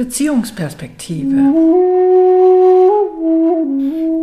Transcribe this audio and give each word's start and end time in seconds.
Beziehungsperspektive. 0.00 1.36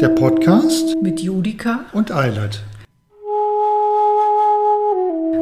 Der 0.01 0.09
Podcast 0.09 0.99
mit 1.03 1.19
Judika 1.19 1.85
und 1.93 2.11
Eilert. 2.11 2.63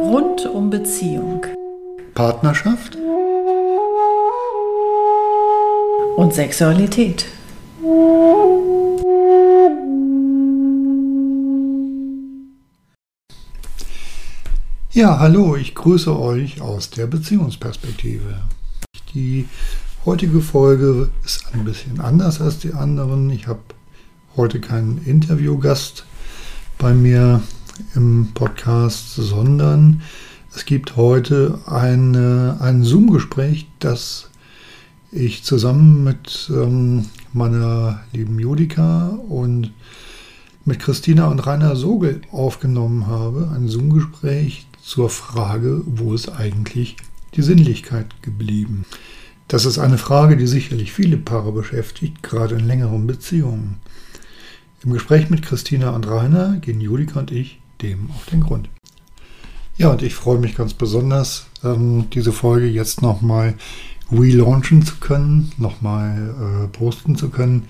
Rund 0.01 0.45
um 0.45 0.69
Beziehung. 0.69 1.45
Partnerschaft 2.15 2.97
und 6.17 6.33
Sexualität. 6.33 7.27
Ja, 14.91 15.17
hallo, 15.19 15.55
ich 15.55 15.73
grüße 15.73 16.19
euch 16.19 16.59
aus 16.59 16.89
der 16.89 17.07
Beziehungsperspektive. 17.07 18.41
Die 19.13 19.47
heutige 20.05 20.39
Folge 20.39 21.09
ist 21.25 21.45
ein 21.53 21.65
bisschen 21.65 21.99
anders 21.99 22.39
als 22.39 22.59
die 22.59 22.73
anderen. 22.73 23.27
Ich 23.31 23.47
habe 23.47 23.61
heute 24.37 24.61
keinen 24.61 25.01
Interviewgast 25.03 26.05
bei 26.77 26.93
mir 26.93 27.41
im 27.95 28.29
Podcast, 28.35 29.15
sondern 29.15 30.03
es 30.55 30.65
gibt 30.65 30.95
heute 30.95 31.59
eine, 31.65 32.57
ein 32.59 32.83
Zoom-Gespräch, 32.83 33.67
das 33.79 34.29
ich 35.11 35.43
zusammen 35.43 36.03
mit 36.03 36.51
ähm, 36.53 37.05
meiner 37.33 38.01
lieben 38.13 38.37
Judika 38.37 39.07
und 39.07 39.71
mit 40.65 40.79
Christina 40.79 41.27
und 41.29 41.39
Rainer 41.47 41.75
Sogel 41.75 42.21
aufgenommen 42.31 43.07
habe. 43.07 43.51
Ein 43.55 43.67
Zoom-Gespräch 43.69 44.67
zur 44.83 45.09
Frage, 45.09 45.81
wo 45.87 46.13
ist 46.13 46.29
eigentlich 46.29 46.95
die 47.33 47.41
Sinnlichkeit 47.41 48.21
geblieben? 48.21 48.85
Das 49.47 49.65
ist 49.65 49.77
eine 49.77 49.99
Frage, 49.99 50.37
die 50.37 50.47
sicherlich 50.47 50.91
viele 50.91 51.17
Paare 51.17 51.51
beschäftigt, 51.51 52.23
gerade 52.23 52.55
in 52.55 52.65
längeren 52.65 53.05
Beziehungen. 53.05 53.79
Im 54.83 54.93
Gespräch 54.93 55.29
mit 55.29 55.43
Christina 55.43 55.91
und 55.91 56.07
Rainer 56.07 56.57
gehen 56.57 56.81
Julika 56.81 57.19
und 57.19 57.31
ich 57.31 57.59
dem 57.81 58.09
auf 58.11 58.25
den 58.25 58.41
Grund. 58.41 58.69
Ja, 59.77 59.89
und 59.89 60.01
ich 60.01 60.15
freue 60.15 60.39
mich 60.39 60.55
ganz 60.55 60.73
besonders, 60.73 61.47
ähm, 61.63 62.09
diese 62.11 62.31
Folge 62.31 62.67
jetzt 62.67 63.01
nochmal 63.01 63.55
relaunchen 64.11 64.83
zu 64.83 64.95
können, 64.97 65.51
nochmal 65.57 66.65
äh, 66.65 66.67
posten 66.67 67.15
zu 67.15 67.29
können, 67.29 67.65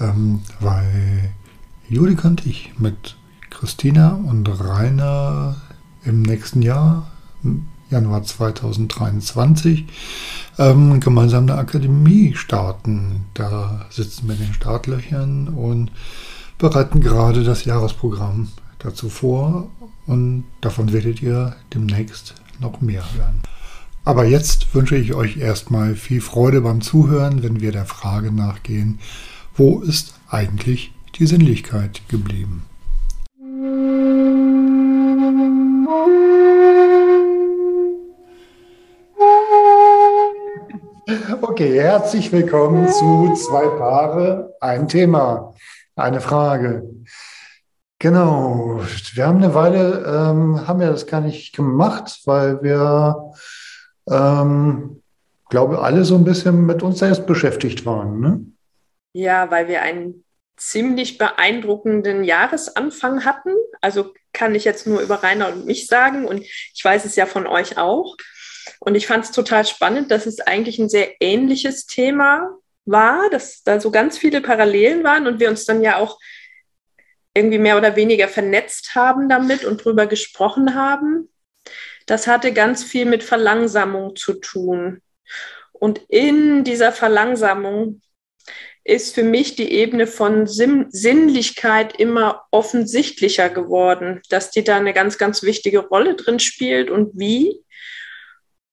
ähm, 0.00 0.40
weil 0.60 1.30
Julika 1.88 2.28
und 2.28 2.46
ich 2.46 2.72
mit 2.78 3.16
Christina 3.50 4.14
und 4.14 4.48
Rainer 4.48 5.56
im 6.04 6.22
nächsten 6.22 6.62
Jahr, 6.62 7.10
Januar 7.90 8.24
2023, 8.24 9.86
ähm, 10.58 11.00
gemeinsam 11.00 11.44
eine 11.44 11.58
Akademie 11.58 12.34
starten. 12.34 13.26
Da 13.34 13.86
sitzen 13.90 14.28
wir 14.28 14.34
in 14.34 14.42
den 14.42 14.54
Startlöchern 14.54 15.48
und 15.48 15.90
bereiten 16.58 17.00
gerade 17.00 17.44
das 17.44 17.64
Jahresprogramm 17.64 18.48
dazu 18.78 19.08
vor 19.08 19.70
und 20.06 20.44
davon 20.60 20.92
werdet 20.92 21.22
ihr 21.22 21.56
demnächst 21.74 22.34
noch 22.60 22.80
mehr 22.80 23.04
hören. 23.14 23.42
Aber 24.04 24.24
jetzt 24.24 24.74
wünsche 24.74 24.96
ich 24.96 25.14
euch 25.14 25.36
erstmal 25.36 25.96
viel 25.96 26.20
Freude 26.20 26.60
beim 26.60 26.80
Zuhören, 26.80 27.42
wenn 27.42 27.60
wir 27.60 27.72
der 27.72 27.86
Frage 27.86 28.30
nachgehen, 28.30 29.00
wo 29.56 29.80
ist 29.80 30.14
eigentlich 30.28 30.92
die 31.18 31.26
Sinnlichkeit 31.26 32.02
geblieben? 32.08 32.62
Okay, 41.56 41.80
herzlich 41.80 42.32
willkommen 42.32 42.86
zu 42.86 43.32
zwei 43.32 43.66
Paare, 43.66 44.54
ein 44.60 44.88
Thema, 44.88 45.54
eine 45.94 46.20
Frage. 46.20 46.86
Genau, 47.98 48.82
wir 49.14 49.26
haben 49.26 49.42
eine 49.42 49.54
Weile, 49.54 50.04
ähm, 50.04 50.68
haben 50.68 50.80
wir 50.80 50.88
das 50.88 51.06
gar 51.06 51.22
nicht 51.22 51.56
gemacht, 51.56 52.20
weil 52.26 52.62
wir, 52.62 53.32
ähm, 54.06 55.02
glaube 55.48 55.80
alle 55.80 56.04
so 56.04 56.16
ein 56.16 56.24
bisschen 56.24 56.66
mit 56.66 56.82
uns 56.82 56.98
selbst 56.98 57.24
beschäftigt 57.24 57.86
waren. 57.86 58.20
Ne? 58.20 58.40
Ja, 59.14 59.50
weil 59.50 59.66
wir 59.66 59.80
einen 59.80 60.24
ziemlich 60.58 61.16
beeindruckenden 61.16 62.22
Jahresanfang 62.22 63.24
hatten. 63.24 63.54
Also 63.80 64.12
kann 64.34 64.54
ich 64.54 64.66
jetzt 64.66 64.86
nur 64.86 65.00
über 65.00 65.22
Rainer 65.22 65.48
und 65.48 65.64
mich 65.64 65.86
sagen 65.86 66.26
und 66.26 66.42
ich 66.42 66.84
weiß 66.84 67.06
es 67.06 67.16
ja 67.16 67.24
von 67.24 67.46
euch 67.46 67.78
auch. 67.78 68.14
Und 68.80 68.94
ich 68.94 69.06
fand 69.06 69.24
es 69.24 69.32
total 69.32 69.66
spannend, 69.66 70.10
dass 70.10 70.26
es 70.26 70.40
eigentlich 70.40 70.78
ein 70.78 70.88
sehr 70.88 71.20
ähnliches 71.20 71.86
Thema 71.86 72.50
war, 72.84 73.28
dass 73.30 73.62
da 73.62 73.80
so 73.80 73.90
ganz 73.90 74.16
viele 74.18 74.40
Parallelen 74.40 75.04
waren 75.04 75.26
und 75.26 75.40
wir 75.40 75.48
uns 75.48 75.64
dann 75.64 75.82
ja 75.82 75.96
auch 75.98 76.18
irgendwie 77.34 77.58
mehr 77.58 77.76
oder 77.76 77.96
weniger 77.96 78.28
vernetzt 78.28 78.94
haben 78.94 79.28
damit 79.28 79.64
und 79.64 79.84
drüber 79.84 80.06
gesprochen 80.06 80.74
haben. 80.74 81.28
Das 82.06 82.26
hatte 82.26 82.52
ganz 82.52 82.84
viel 82.84 83.04
mit 83.04 83.22
Verlangsamung 83.22 84.16
zu 84.16 84.34
tun. 84.34 85.02
Und 85.72 86.00
in 86.08 86.64
dieser 86.64 86.92
Verlangsamung 86.92 88.00
ist 88.84 89.14
für 89.14 89.24
mich 89.24 89.56
die 89.56 89.72
Ebene 89.72 90.06
von 90.06 90.46
Sim 90.46 90.86
Sinnlichkeit 90.90 91.98
immer 91.98 92.46
offensichtlicher 92.52 93.50
geworden, 93.50 94.22
dass 94.30 94.52
die 94.52 94.62
da 94.62 94.76
eine 94.76 94.92
ganz, 94.92 95.18
ganz 95.18 95.42
wichtige 95.42 95.80
Rolle 95.80 96.14
drin 96.14 96.38
spielt 96.38 96.88
und 96.88 97.18
wie 97.18 97.60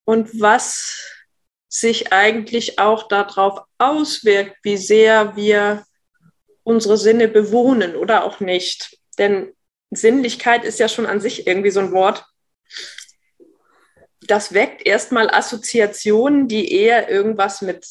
und 0.05 0.41
was 0.41 1.13
sich 1.67 2.13
eigentlich 2.13 2.77
auch 2.77 3.07
darauf 3.07 3.61
auswirkt, 3.77 4.57
wie 4.63 4.77
sehr 4.77 5.35
wir 5.35 5.85
unsere 6.63 6.97
Sinne 6.97 7.27
bewohnen 7.27 7.95
oder 7.95 8.23
auch 8.23 8.39
nicht. 8.39 8.97
Denn 9.17 9.53
Sinnlichkeit 9.89 10.63
ist 10.63 10.79
ja 10.79 10.87
schon 10.87 11.05
an 11.05 11.19
sich 11.19 11.47
irgendwie 11.47 11.71
so 11.71 11.79
ein 11.79 11.91
Wort. 11.91 12.25
Das 14.21 14.53
weckt 14.53 14.85
erstmal 14.85 15.29
Assoziationen, 15.29 16.47
die 16.47 16.71
eher 16.71 17.09
irgendwas 17.09 17.61
mit 17.61 17.85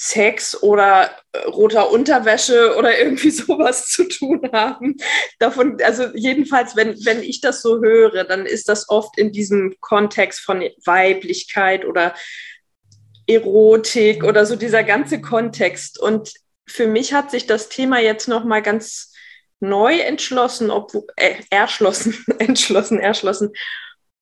Sex 0.00 0.62
oder 0.62 1.10
äh, 1.32 1.38
roter 1.48 1.90
Unterwäsche 1.90 2.76
oder 2.76 2.96
irgendwie 2.96 3.30
sowas 3.32 3.88
zu 3.88 4.04
tun 4.04 4.48
haben. 4.52 4.96
Davon, 5.40 5.76
also 5.82 6.04
jedenfalls, 6.14 6.76
wenn, 6.76 7.04
wenn 7.04 7.22
ich 7.22 7.40
das 7.40 7.62
so 7.62 7.80
höre, 7.80 8.24
dann 8.24 8.46
ist 8.46 8.68
das 8.68 8.88
oft 8.88 9.18
in 9.18 9.32
diesem 9.32 9.74
Kontext 9.80 10.40
von 10.40 10.62
Weiblichkeit 10.84 11.84
oder 11.84 12.14
Erotik 13.26 14.22
oder 14.22 14.46
so 14.46 14.54
dieser 14.54 14.84
ganze 14.84 15.20
Kontext. 15.20 15.98
Und 15.98 16.32
für 16.66 16.86
mich 16.86 17.12
hat 17.12 17.32
sich 17.32 17.46
das 17.46 17.68
Thema 17.68 17.98
jetzt 17.98 18.28
noch 18.28 18.44
mal 18.44 18.62
ganz 18.62 19.12
neu 19.58 19.98
entschlossen, 19.98 20.70
obwohl, 20.70 21.06
äh, 21.16 21.34
erschlossen, 21.50 22.24
entschlossen, 22.38 23.00
erschlossen, 23.00 23.50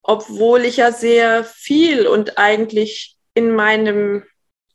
obwohl 0.03 0.65
ich 0.65 0.79
ja 0.79 0.91
sehr 0.91 1.45
viel 1.45 2.07
und 2.07 2.39
eigentlich 2.39 3.19
in 3.35 3.55
meinem 3.55 4.25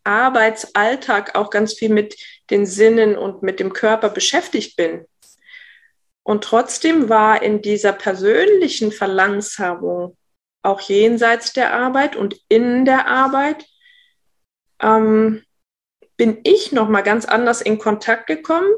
Arbeitsalltag 0.03 1.35
auch 1.35 1.49
ganz 1.49 1.73
viel 1.73 1.89
mit 1.89 2.15
den 2.49 2.65
Sinnen 2.65 3.17
und 3.17 3.43
mit 3.43 3.59
dem 3.59 3.73
Körper 3.73 4.09
beschäftigt 4.09 4.75
bin. 4.75 5.05
Und 6.23 6.43
trotzdem 6.43 7.09
war 7.09 7.41
in 7.41 7.61
dieser 7.61 7.93
persönlichen 7.93 8.91
Verlangsamung 8.91 10.17
auch 10.61 10.81
jenseits 10.81 11.53
der 11.53 11.73
Arbeit 11.73 12.15
und 12.15 12.39
in 12.47 12.85
der 12.85 13.07
Arbeit 13.07 13.65
ähm, 14.79 15.43
bin 16.17 16.39
ich 16.43 16.71
noch 16.71 16.87
mal 16.87 17.01
ganz 17.01 17.25
anders 17.25 17.61
in 17.61 17.79
Kontakt 17.79 18.27
gekommen 18.27 18.71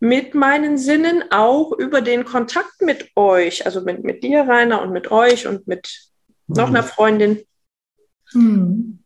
mit 0.00 0.34
meinen 0.34 0.78
Sinnen, 0.78 1.24
auch 1.30 1.72
über 1.72 2.00
den 2.00 2.24
Kontakt 2.24 2.80
mit 2.80 3.10
euch, 3.16 3.66
also 3.66 3.82
mit, 3.82 4.02
mit 4.04 4.22
dir, 4.22 4.42
Rainer, 4.42 4.82
und 4.82 4.92
mit 4.92 5.10
euch 5.10 5.46
und 5.46 5.66
mit 5.66 6.10
mhm. 6.46 6.56
noch 6.56 6.68
einer 6.68 6.82
Freundin. 6.82 7.42
Mhm. 8.32 9.03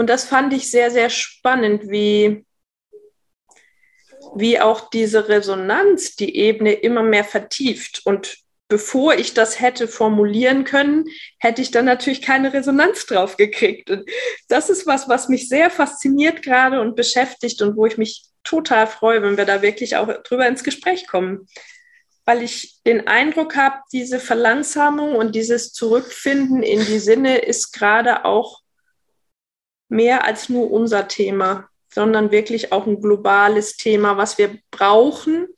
Und 0.00 0.06
das 0.06 0.24
fand 0.24 0.54
ich 0.54 0.70
sehr, 0.70 0.90
sehr 0.90 1.10
spannend, 1.10 1.90
wie, 1.90 2.46
wie 4.34 4.58
auch 4.58 4.88
diese 4.88 5.28
Resonanz 5.28 6.16
die 6.16 6.36
Ebene 6.36 6.72
immer 6.72 7.02
mehr 7.02 7.22
vertieft. 7.22 8.00
Und 8.06 8.38
bevor 8.68 9.12
ich 9.12 9.34
das 9.34 9.60
hätte 9.60 9.88
formulieren 9.88 10.64
können, 10.64 11.04
hätte 11.38 11.60
ich 11.60 11.70
dann 11.70 11.84
natürlich 11.84 12.22
keine 12.22 12.54
Resonanz 12.54 13.04
drauf 13.04 13.36
gekriegt. 13.36 13.90
Und 13.90 14.08
das 14.48 14.70
ist 14.70 14.86
was, 14.86 15.06
was 15.10 15.28
mich 15.28 15.50
sehr 15.50 15.68
fasziniert 15.68 16.40
gerade 16.40 16.80
und 16.80 16.96
beschäftigt 16.96 17.60
und 17.60 17.76
wo 17.76 17.84
ich 17.84 17.98
mich 17.98 18.24
total 18.42 18.86
freue, 18.86 19.20
wenn 19.20 19.36
wir 19.36 19.44
da 19.44 19.60
wirklich 19.60 19.96
auch 19.96 20.08
drüber 20.22 20.48
ins 20.48 20.64
Gespräch 20.64 21.08
kommen. 21.08 21.46
Weil 22.24 22.42
ich 22.42 22.78
den 22.86 23.06
Eindruck 23.06 23.54
habe, 23.54 23.80
diese 23.92 24.18
Verlangsamung 24.18 25.14
und 25.14 25.34
dieses 25.34 25.74
Zurückfinden 25.74 26.62
in 26.62 26.86
die 26.86 27.00
Sinne 27.00 27.36
ist 27.36 27.72
gerade 27.72 28.24
auch 28.24 28.59
mehr 29.90 30.24
als 30.24 30.48
nur 30.48 30.70
unser 30.70 31.08
Thema, 31.08 31.68
sondern 31.92 32.30
wirklich 32.30 32.72
auch 32.72 32.86
ein 32.86 33.00
globales 33.00 33.76
Thema, 33.76 34.16
was 34.16 34.38
wir 34.38 34.58
brauchen, 34.70 35.48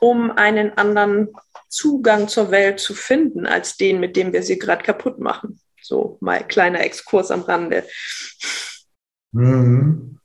um 0.00 0.30
einen 0.30 0.76
anderen 0.78 1.28
Zugang 1.68 2.28
zur 2.28 2.50
Welt 2.50 2.80
zu 2.80 2.94
finden, 2.94 3.46
als 3.46 3.76
den, 3.76 4.00
mit 4.00 4.16
dem 4.16 4.32
wir 4.32 4.42
sie 4.42 4.58
gerade 4.58 4.82
kaputt 4.82 5.18
machen. 5.18 5.60
So 5.82 6.16
mal 6.20 6.46
kleiner 6.46 6.80
Exkurs 6.80 7.30
am 7.30 7.42
Rande. 7.42 7.84
Mhm. 9.32 10.18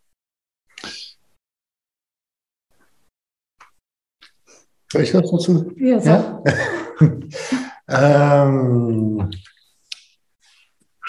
Soll 4.91 5.01
ich 5.01 5.13
was 5.13 5.29
dazu? 5.29 5.71
Ja, 5.75 5.99
Ja? 5.99 6.43
ähm, 8.47 9.29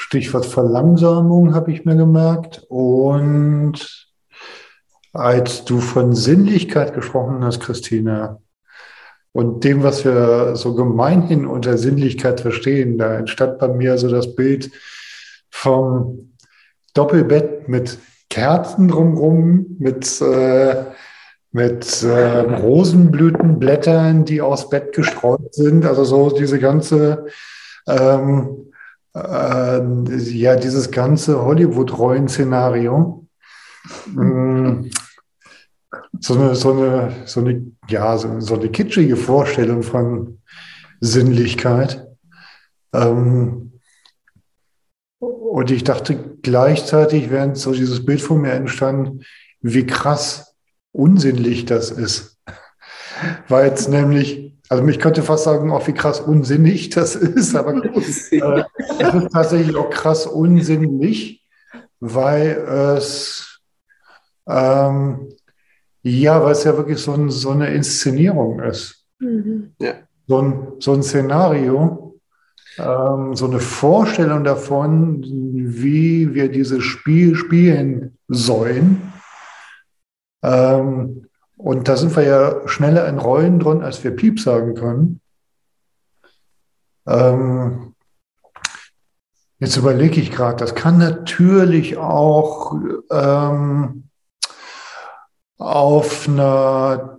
Stichwort 0.06 0.46
Verlangsamung 0.46 1.52
habe 1.52 1.72
ich 1.72 1.84
mir 1.84 1.96
gemerkt. 1.96 2.64
Und 2.68 4.08
als 5.12 5.64
du 5.64 5.80
von 5.80 6.14
Sinnlichkeit 6.14 6.94
gesprochen 6.94 7.42
hast, 7.42 7.58
Christina, 7.58 8.38
und 9.32 9.64
dem, 9.64 9.82
was 9.82 10.04
wir 10.04 10.54
so 10.54 10.76
gemeinhin 10.76 11.44
unter 11.44 11.76
Sinnlichkeit 11.76 12.40
verstehen, 12.40 12.98
da 12.98 13.16
entstand 13.16 13.58
bei 13.58 13.66
mir 13.66 13.98
so 13.98 14.08
das 14.08 14.36
Bild 14.36 14.70
vom 15.50 16.30
Doppelbett 16.94 17.68
mit 17.68 17.98
Kerzen 18.30 18.86
drumherum, 18.86 19.76
mit, 19.80 20.20
äh, 20.20 20.84
mit 21.50 22.04
äh, 22.04 22.38
Rosenblütenblättern, 22.38 24.24
die 24.24 24.40
aufs 24.40 24.68
Bett 24.68 24.94
gestreut 24.94 25.52
sind. 25.52 25.84
Also 25.84 26.04
so 26.04 26.30
diese 26.30 26.60
ganze, 26.60 27.26
ähm, 27.88 28.65
äh, 29.16 30.16
ja, 30.16 30.56
dieses 30.56 30.90
ganze 30.90 31.42
Hollywood-Rollen-Szenario. 31.42 33.26
Mm, 34.06 34.90
so 36.20 36.34
eine, 36.34 36.54
so 36.54 36.72
eine, 36.72 37.12
so 37.24 37.40
eine, 37.40 37.72
ja, 37.88 38.16
so, 38.18 38.40
so 38.40 38.54
eine 38.54 38.68
kitschige 38.68 39.16
Vorstellung 39.16 39.82
von 39.82 40.40
Sinnlichkeit. 41.00 42.06
Ähm, 42.92 43.80
und 45.18 45.70
ich 45.70 45.84
dachte 45.84 46.36
gleichzeitig, 46.42 47.30
während 47.30 47.56
so 47.56 47.72
dieses 47.72 48.04
Bild 48.04 48.20
von 48.20 48.42
mir 48.42 48.52
entstand, 48.52 49.24
wie 49.60 49.86
krass 49.86 50.54
unsinnlich 50.92 51.64
das 51.64 51.90
ist. 51.90 52.38
Weil 53.48 53.70
es 53.70 53.88
nämlich, 53.88 54.55
also 54.68 54.86
ich 54.88 54.98
könnte 54.98 55.22
fast 55.22 55.44
sagen, 55.44 55.70
auch 55.70 55.86
wie 55.86 55.94
krass 55.94 56.20
unsinnig 56.20 56.90
das 56.90 57.16
ist, 57.16 57.54
aber 57.54 57.74
äh, 57.84 57.98
es 57.98 58.32
ist 58.32 59.32
tatsächlich 59.32 59.76
auch 59.76 59.90
krass 59.90 60.26
unsinnlich, 60.26 61.44
weil 62.00 62.50
es 62.96 63.60
ähm, 64.48 65.28
ja, 66.02 66.42
weil 66.44 66.52
es 66.52 66.62
ja 66.62 66.76
wirklich 66.76 66.98
so, 66.98 67.14
ein, 67.14 67.30
so 67.30 67.50
eine 67.50 67.74
Inszenierung 67.74 68.60
ist. 68.60 69.04
Mhm. 69.18 69.72
Ja. 69.80 69.94
So 70.28 70.38
ein, 70.40 70.68
so 70.78 70.92
ein 70.92 71.02
Szenario, 71.02 72.20
ähm, 72.78 73.34
so 73.34 73.46
eine 73.46 73.58
Vorstellung 73.58 74.44
davon, 74.44 75.24
wie 75.24 76.32
wir 76.32 76.48
dieses 76.48 76.84
Spiel 76.84 77.34
spielen 77.34 78.16
sollen. 78.28 79.12
Ähm, 80.42 81.26
und 81.66 81.88
da 81.88 81.96
sind 81.96 82.14
wir 82.14 82.22
ja 82.22 82.68
schneller 82.68 83.08
in 83.08 83.18
Rollen 83.18 83.58
drin, 83.58 83.82
als 83.82 84.04
wir 84.04 84.14
Piep 84.14 84.38
sagen 84.38 84.76
können. 84.76 85.20
Ähm, 87.08 87.96
jetzt 89.58 89.76
überlege 89.76 90.20
ich 90.20 90.30
gerade, 90.30 90.58
das 90.58 90.76
kann 90.76 90.98
natürlich 90.98 91.96
auch 91.96 92.76
ähm, 93.10 94.10
auf 95.58 96.28
einer, 96.28 97.18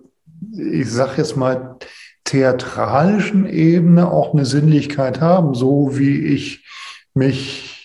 ich 0.54 0.94
sag 0.94 1.18
jetzt 1.18 1.36
mal, 1.36 1.76
theatralischen 2.24 3.50
Ebene 3.50 4.10
auch 4.10 4.34
eine 4.34 4.46
Sinnlichkeit 4.46 5.20
haben, 5.20 5.56
so 5.56 5.98
wie 5.98 6.22
ich 6.22 6.66
mich, 7.14 7.77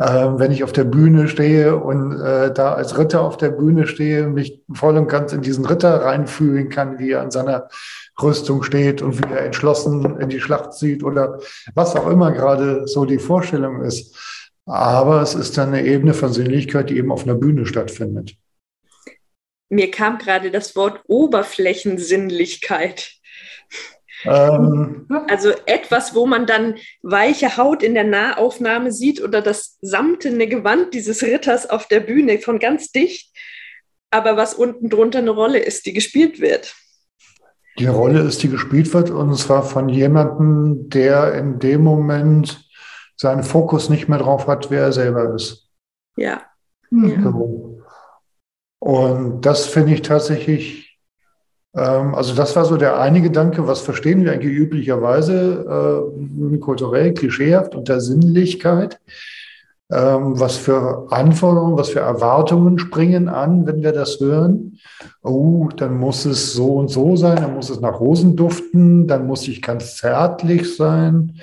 wenn 0.00 0.50
ich 0.50 0.64
auf 0.64 0.72
der 0.72 0.84
Bühne 0.84 1.28
stehe 1.28 1.76
und 1.76 2.18
äh, 2.18 2.54
da 2.54 2.72
als 2.72 2.96
Ritter 2.96 3.20
auf 3.20 3.36
der 3.36 3.50
Bühne 3.50 3.86
stehe, 3.86 4.28
mich 4.28 4.62
voll 4.72 4.96
und 4.96 5.08
ganz 5.08 5.34
in 5.34 5.42
diesen 5.42 5.66
Ritter 5.66 6.02
reinfühlen 6.02 6.70
kann, 6.70 6.98
wie 6.98 7.10
er 7.10 7.20
an 7.20 7.30
seiner 7.30 7.68
Rüstung 8.20 8.62
steht 8.62 9.02
und 9.02 9.18
wie 9.18 9.30
er 9.30 9.44
entschlossen 9.44 10.18
in 10.18 10.30
die 10.30 10.40
Schlacht 10.40 10.72
zieht 10.72 11.04
oder 11.04 11.38
was 11.74 11.94
auch 11.96 12.08
immer 12.08 12.32
gerade 12.32 12.86
so 12.86 13.04
die 13.04 13.18
Vorstellung 13.18 13.82
ist. 13.82 14.16
Aber 14.64 15.20
es 15.20 15.34
ist 15.34 15.58
dann 15.58 15.68
eine 15.68 15.84
Ebene 15.84 16.14
von 16.14 16.32
Sinnlichkeit, 16.32 16.88
die 16.88 16.96
eben 16.96 17.12
auf 17.12 17.24
einer 17.24 17.34
Bühne 17.34 17.66
stattfindet. 17.66 18.36
Mir 19.68 19.90
kam 19.90 20.16
gerade 20.16 20.50
das 20.50 20.74
Wort 20.76 21.02
Oberflächensinnlichkeit. 21.08 23.19
Ähm, 24.24 25.06
Also 25.28 25.50
etwas, 25.66 26.14
wo 26.14 26.26
man 26.26 26.46
dann 26.46 26.74
weiche 27.02 27.56
Haut 27.56 27.82
in 27.82 27.94
der 27.94 28.04
Nahaufnahme 28.04 28.92
sieht 28.92 29.22
oder 29.22 29.40
das 29.42 29.78
samtene 29.80 30.46
Gewand 30.46 30.94
dieses 30.94 31.22
Ritters 31.22 31.68
auf 31.68 31.86
der 31.88 32.00
Bühne 32.00 32.38
von 32.38 32.58
ganz 32.58 32.92
dicht, 32.92 33.34
aber 34.10 34.36
was 34.36 34.54
unten 34.54 34.90
drunter 34.90 35.18
eine 35.20 35.30
Rolle 35.30 35.58
ist, 35.58 35.86
die 35.86 35.92
gespielt 35.92 36.40
wird. 36.40 36.74
die 37.78 37.86
Rolle 37.86 38.20
ist, 38.20 38.42
die 38.42 38.48
gespielt 38.50 38.92
wird, 38.92 39.10
und 39.10 39.34
zwar 39.36 39.62
von 39.62 39.88
jemandem, 39.88 40.90
der 40.90 41.34
in 41.34 41.58
dem 41.58 41.82
Moment 41.82 42.68
seinen 43.16 43.42
Fokus 43.42 43.88
nicht 43.88 44.08
mehr 44.08 44.18
drauf 44.18 44.46
hat, 44.46 44.70
wer 44.70 44.82
er 44.82 44.92
selber 44.92 45.34
ist. 45.34 45.68
Ja. 46.16 46.42
Ja. 46.90 47.22
So. 47.22 47.82
Und 48.80 49.42
das 49.46 49.66
finde 49.66 49.94
ich 49.94 50.02
tatsächlich, 50.02 50.89
also 51.72 52.34
das 52.34 52.56
war 52.56 52.64
so 52.64 52.76
der 52.76 52.98
eine 52.98 53.20
Gedanke, 53.20 53.66
was 53.66 53.80
verstehen 53.80 54.24
wir 54.24 54.32
eigentlich 54.32 54.54
üblicherweise 54.54 56.10
äh, 56.52 56.58
kulturell, 56.58 57.14
klischeehaft 57.14 57.74
unter 57.74 58.00
Sinnlichkeit? 58.00 59.00
Ähm, 59.92 60.38
was 60.38 60.56
für 60.56 61.08
Anforderungen, 61.10 61.76
was 61.76 61.88
für 61.90 61.98
Erwartungen 61.98 62.78
springen 62.78 63.28
an, 63.28 63.66
wenn 63.66 63.82
wir 63.82 63.90
das 63.90 64.20
hören? 64.20 64.78
Oh, 65.22 65.68
dann 65.76 65.98
muss 65.98 66.24
es 66.26 66.52
so 66.52 66.74
und 66.74 66.88
so 66.88 67.16
sein, 67.16 67.36
dann 67.36 67.54
muss 67.54 67.70
es 67.70 67.80
nach 67.80 67.98
Rosen 67.98 68.36
duften, 68.36 69.08
dann 69.08 69.26
muss 69.26 69.48
ich 69.48 69.62
ganz 69.62 69.96
zärtlich 69.96 70.76
sein. 70.76 71.40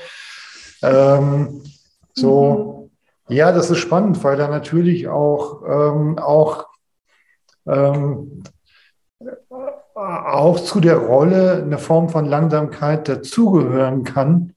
Ähm, 0.82 1.62
so, 2.14 2.90
ja, 3.28 3.52
das 3.52 3.70
ist 3.70 3.80
spannend, 3.80 4.24
weil 4.24 4.38
da 4.38 4.48
natürlich 4.48 5.10
auch, 5.10 5.64
ähm, 5.68 6.18
auch, 6.18 6.68
ähm, 7.66 8.44
auch 9.98 10.60
zu 10.60 10.80
der 10.80 10.98
Rolle 10.98 11.64
eine 11.64 11.80
Form 11.80 12.10
von 12.10 12.26
Langsamkeit 12.26 13.10
dazugehören 13.10 14.04
kann, 14.04 14.54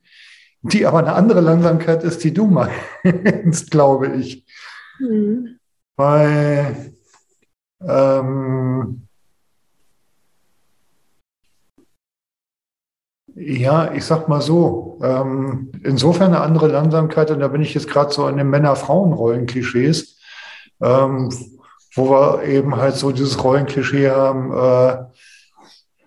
die 0.63 0.87
aber 0.87 0.99
eine 0.99 1.15
andere 1.15 1.41
Langsamkeit 1.41 2.05
ist, 2.05 2.23
die 2.25 2.35
du 2.35 2.47
meinst, 2.47 3.71
glaube 3.71 4.09
ich. 4.09 4.45
Mhm. 4.99 5.59
Weil 5.97 6.93
ähm, 7.83 9.07
ja, 13.35 13.93
ich 13.95 14.05
sag 14.05 14.29
mal 14.29 14.43
so, 14.43 14.99
ähm, 15.03 15.73
insofern 15.83 16.35
eine 16.35 16.41
andere 16.41 16.69
Langsamkeit, 16.69 17.31
und 17.31 17.41
da 17.41 17.49
bin 17.49 17.63
ich 17.63 17.73
jetzt 17.73 17.89
gerade 17.89 18.13
so 18.13 18.29
in 18.29 18.37
den 18.37 18.51
Männer-Frauen-Rollen-Klischees, 18.51 20.19
ähm, 20.83 21.31
wo 21.95 22.11
wir 22.11 22.43
eben 22.45 22.77
halt 22.77 22.97
so 22.97 23.11
dieses 23.11 23.43
Rollenklischee 23.43 24.11
haben, 24.11 24.53
äh, 24.53 25.10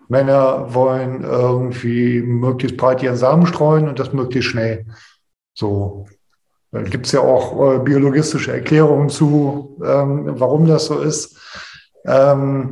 Männer 0.08 0.74
wollen 0.74 1.22
irgendwie 1.22 2.20
möglichst 2.20 2.76
breit 2.76 3.02
ihren 3.02 3.16
Samen 3.16 3.46
streuen 3.46 3.88
und 3.88 3.98
das 3.98 4.12
möglichst 4.12 4.50
schnell. 4.50 4.86
So. 5.54 6.06
Da 6.72 6.82
gibt 6.82 7.06
es 7.06 7.12
ja 7.12 7.20
auch 7.20 7.76
äh, 7.76 7.78
biologistische 7.78 8.52
Erklärungen 8.52 9.08
zu, 9.08 9.80
ähm, 9.84 10.24
warum 10.40 10.66
das 10.66 10.86
so 10.86 11.00
ist. 11.00 11.38
Ähm, 12.04 12.70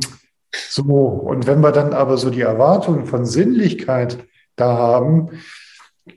so, 0.51 0.83
und 0.83 1.47
wenn 1.47 1.61
wir 1.61 1.71
dann 1.71 1.93
aber 1.93 2.17
so 2.17 2.29
die 2.29 2.41
Erwartungen 2.41 3.05
von 3.05 3.25
Sinnlichkeit 3.25 4.17
da 4.57 4.77
haben, 4.77 5.29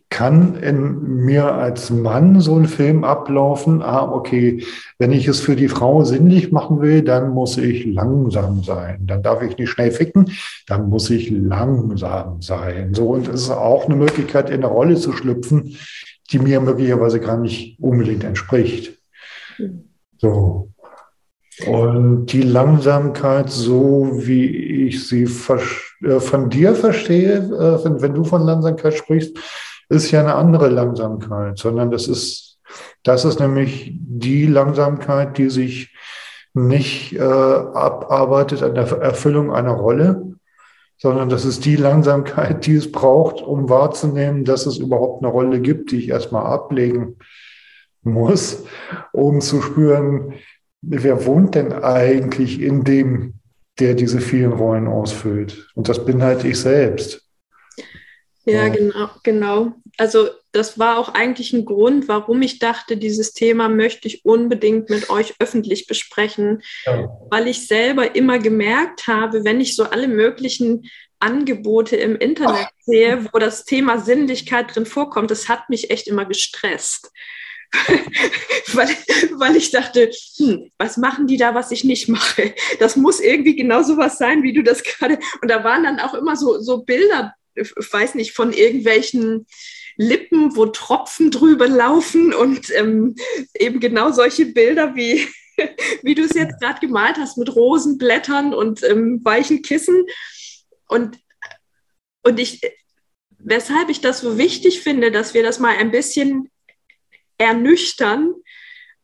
kann 0.08 0.56
in 0.56 1.25
mir 1.25 1.54
als 1.54 1.90
Mann 1.90 2.40
so 2.40 2.56
ein 2.56 2.66
Film 2.66 3.04
ablaufen, 3.04 3.82
ah, 3.82 4.10
okay, 4.10 4.62
wenn 4.98 5.12
ich 5.12 5.26
es 5.26 5.40
für 5.40 5.56
die 5.56 5.68
Frau 5.68 6.04
sinnlich 6.04 6.52
machen 6.52 6.80
will, 6.80 7.02
dann 7.02 7.30
muss 7.30 7.58
ich 7.58 7.84
langsam 7.86 8.62
sein. 8.62 9.06
Dann 9.06 9.22
darf 9.22 9.42
ich 9.42 9.58
nicht 9.58 9.70
schnell 9.70 9.90
ficken, 9.90 10.30
dann 10.68 10.88
muss 10.88 11.10
ich 11.10 11.30
langsam 11.30 12.40
sein. 12.40 12.94
So, 12.94 13.08
und 13.08 13.28
es 13.28 13.42
ist 13.42 13.50
auch 13.50 13.86
eine 13.86 13.96
Möglichkeit, 13.96 14.48
in 14.48 14.56
eine 14.56 14.66
Rolle 14.66 14.96
zu 14.96 15.12
schlüpfen, 15.12 15.76
die 16.30 16.38
mir 16.38 16.60
möglicherweise 16.60 17.20
gar 17.20 17.38
nicht 17.38 17.80
unbedingt 17.80 18.25
entspricht. 18.25 18.98
So. 20.18 20.70
Und 21.66 22.26
die 22.26 22.42
Langsamkeit, 22.42 23.50
so 23.50 24.10
wie 24.12 24.46
ich 24.86 25.08
sie 25.08 25.22
äh, 25.22 26.20
von 26.20 26.50
dir 26.50 26.75
verstehe, 26.75 27.36
äh, 27.38 27.84
wenn, 27.84 28.02
wenn 28.02 28.14
du 28.14 28.25
von 28.25 28.42
Langsamkeit 28.42 28.94
sprichst, 28.94 29.38
ist 29.88 30.10
ja 30.10 30.20
eine 30.20 30.34
andere 30.34 30.68
Langsamkeit, 30.68 31.58
sondern 31.58 31.90
das 31.90 32.08
ist, 32.08 32.58
das 33.02 33.24
ist 33.24 33.40
nämlich 33.40 33.92
die 33.94 34.46
Langsamkeit, 34.46 35.38
die 35.38 35.50
sich 35.50 35.94
nicht 36.54 37.12
äh, 37.12 37.20
abarbeitet 37.20 38.62
an 38.62 38.74
der 38.74 38.90
Erfüllung 38.98 39.52
einer 39.52 39.72
Rolle, 39.72 40.22
sondern 40.98 41.28
das 41.28 41.44
ist 41.44 41.64
die 41.64 41.76
Langsamkeit, 41.76 42.66
die 42.66 42.76
es 42.76 42.90
braucht, 42.90 43.42
um 43.42 43.68
wahrzunehmen, 43.68 44.44
dass 44.44 44.64
es 44.66 44.78
überhaupt 44.78 45.22
eine 45.22 45.30
Rolle 45.30 45.60
gibt, 45.60 45.90
die 45.90 45.98
ich 45.98 46.08
erstmal 46.08 46.46
ablegen 46.46 47.16
muss, 48.02 48.64
um 49.12 49.40
zu 49.40 49.60
spüren, 49.60 50.34
wer 50.80 51.26
wohnt 51.26 51.54
denn 51.54 51.72
eigentlich 51.72 52.60
in 52.62 52.84
dem, 52.84 53.34
der 53.78 53.94
diese 53.94 54.20
vielen 54.20 54.52
Rollen 54.52 54.88
ausfüllt? 54.88 55.68
Und 55.74 55.88
das 55.88 56.04
bin 56.04 56.22
halt 56.22 56.44
ich 56.44 56.58
selbst. 56.58 57.25
Ja, 58.46 58.68
genau, 58.68 59.10
genau. 59.24 59.72
Also 59.98 60.28
das 60.52 60.78
war 60.78 60.98
auch 60.98 61.14
eigentlich 61.14 61.52
ein 61.52 61.64
Grund, 61.64 62.06
warum 62.06 62.42
ich 62.42 62.60
dachte, 62.60 62.96
dieses 62.96 63.32
Thema 63.32 63.68
möchte 63.68 64.06
ich 64.06 64.24
unbedingt 64.24 64.88
mit 64.88 65.10
euch 65.10 65.34
öffentlich 65.40 65.86
besprechen, 65.86 66.62
ja. 66.84 67.08
weil 67.28 67.48
ich 67.48 67.66
selber 67.66 68.14
immer 68.14 68.38
gemerkt 68.38 69.08
habe, 69.08 69.44
wenn 69.44 69.60
ich 69.60 69.74
so 69.74 69.84
alle 69.84 70.06
möglichen 70.06 70.88
Angebote 71.18 71.96
im 71.96 72.14
Internet 72.14 72.68
sehe, 72.80 73.26
wo 73.32 73.38
das 73.38 73.64
Thema 73.64 73.98
Sinnlichkeit 73.98 74.74
drin 74.74 74.86
vorkommt, 74.86 75.30
das 75.30 75.48
hat 75.48 75.68
mich 75.68 75.90
echt 75.90 76.06
immer 76.06 76.24
gestresst. 76.24 77.10
weil, 78.74 78.88
weil 79.38 79.56
ich 79.56 79.72
dachte, 79.72 80.10
hm, 80.36 80.70
was 80.78 80.96
machen 80.98 81.26
die 81.26 81.36
da, 81.36 81.54
was 81.54 81.72
ich 81.72 81.82
nicht 81.82 82.08
mache? 82.08 82.54
Das 82.78 82.94
muss 82.94 83.18
irgendwie 83.18 83.56
genau 83.56 83.82
so 83.82 83.96
was 83.96 84.18
sein, 84.18 84.44
wie 84.44 84.52
du 84.52 84.62
das 84.62 84.84
gerade. 84.84 85.18
Und 85.42 85.50
da 85.50 85.64
waren 85.64 85.82
dann 85.82 85.98
auch 85.98 86.14
immer 86.14 86.36
so, 86.36 86.60
so 86.60 86.84
Bilder, 86.84 87.34
ich 87.56 87.92
weiß 87.92 88.14
nicht, 88.14 88.32
von 88.32 88.52
irgendwelchen 88.52 89.46
Lippen, 89.96 90.56
wo 90.56 90.66
Tropfen 90.66 91.30
drüber 91.30 91.68
laufen 91.68 92.34
und 92.34 92.70
ähm, 92.75 93.16
eben 93.58 93.80
genau 93.80 94.12
solche 94.12 94.46
Bilder 94.46 94.94
wie, 94.94 95.26
wie 96.02 96.14
du 96.14 96.22
es 96.22 96.34
jetzt 96.34 96.60
gerade 96.60 96.80
gemalt 96.80 97.16
hast 97.16 97.38
mit 97.38 97.54
Rosenblättern 97.54 98.52
und 98.52 98.82
ähm, 98.82 99.20
weichen 99.25 99.62
Kissen. 99.62 100.04
Und, 100.86 101.18
und 102.22 102.38
ich, 102.38 102.60
weshalb 103.38 103.88
ich 103.88 104.00
das 104.00 104.20
so 104.20 104.38
wichtig 104.38 104.80
finde, 104.80 105.10
dass 105.10 105.34
wir 105.34 105.42
das 105.42 105.58
mal 105.58 105.76
ein 105.76 105.90
bisschen 105.90 106.50
ernüchtern, 107.38 108.34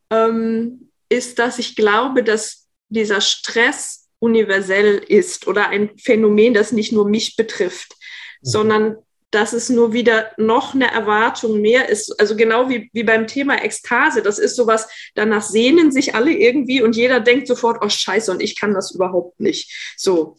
ähm, 0.09 0.91
ist, 1.09 1.39
dass 1.39 1.59
ich 1.59 1.75
glaube, 1.75 2.23
dass 2.23 2.67
dieser 2.89 3.21
Stress 3.21 4.09
universell 4.19 5.03
ist 5.07 5.47
oder 5.47 5.69
ein 5.69 5.97
Phänomen, 5.97 6.53
das 6.53 6.71
nicht 6.71 6.91
nur 6.91 7.07
mich 7.07 7.35
betrifft. 7.35 7.95
Sondern 8.43 8.97
dass 9.33 9.51
es 9.51 9.69
nur 9.69 9.93
wieder 9.93 10.31
noch 10.37 10.75
eine 10.75 10.91
Erwartung 10.91 11.59
mehr 11.59 11.89
ist. 11.89 12.19
Also 12.19 12.35
genau 12.35 12.69
wie, 12.69 12.91
wie 12.93 13.03
beim 13.03 13.25
Thema 13.25 13.63
Ekstase, 13.63 14.21
das 14.21 14.37
ist 14.37 14.55
sowas, 14.55 14.87
danach 15.15 15.41
sehnen 15.41 15.91
sich 15.91 16.13
alle 16.13 16.31
irgendwie 16.31 16.83
und 16.83 16.95
jeder 16.95 17.19
denkt 17.19 17.47
sofort, 17.47 17.83
oh 17.83 17.89
scheiße, 17.89 18.31
und 18.31 18.43
ich 18.43 18.59
kann 18.59 18.75
das 18.75 18.93
überhaupt 18.93 19.39
nicht. 19.39 19.95
So. 19.97 20.37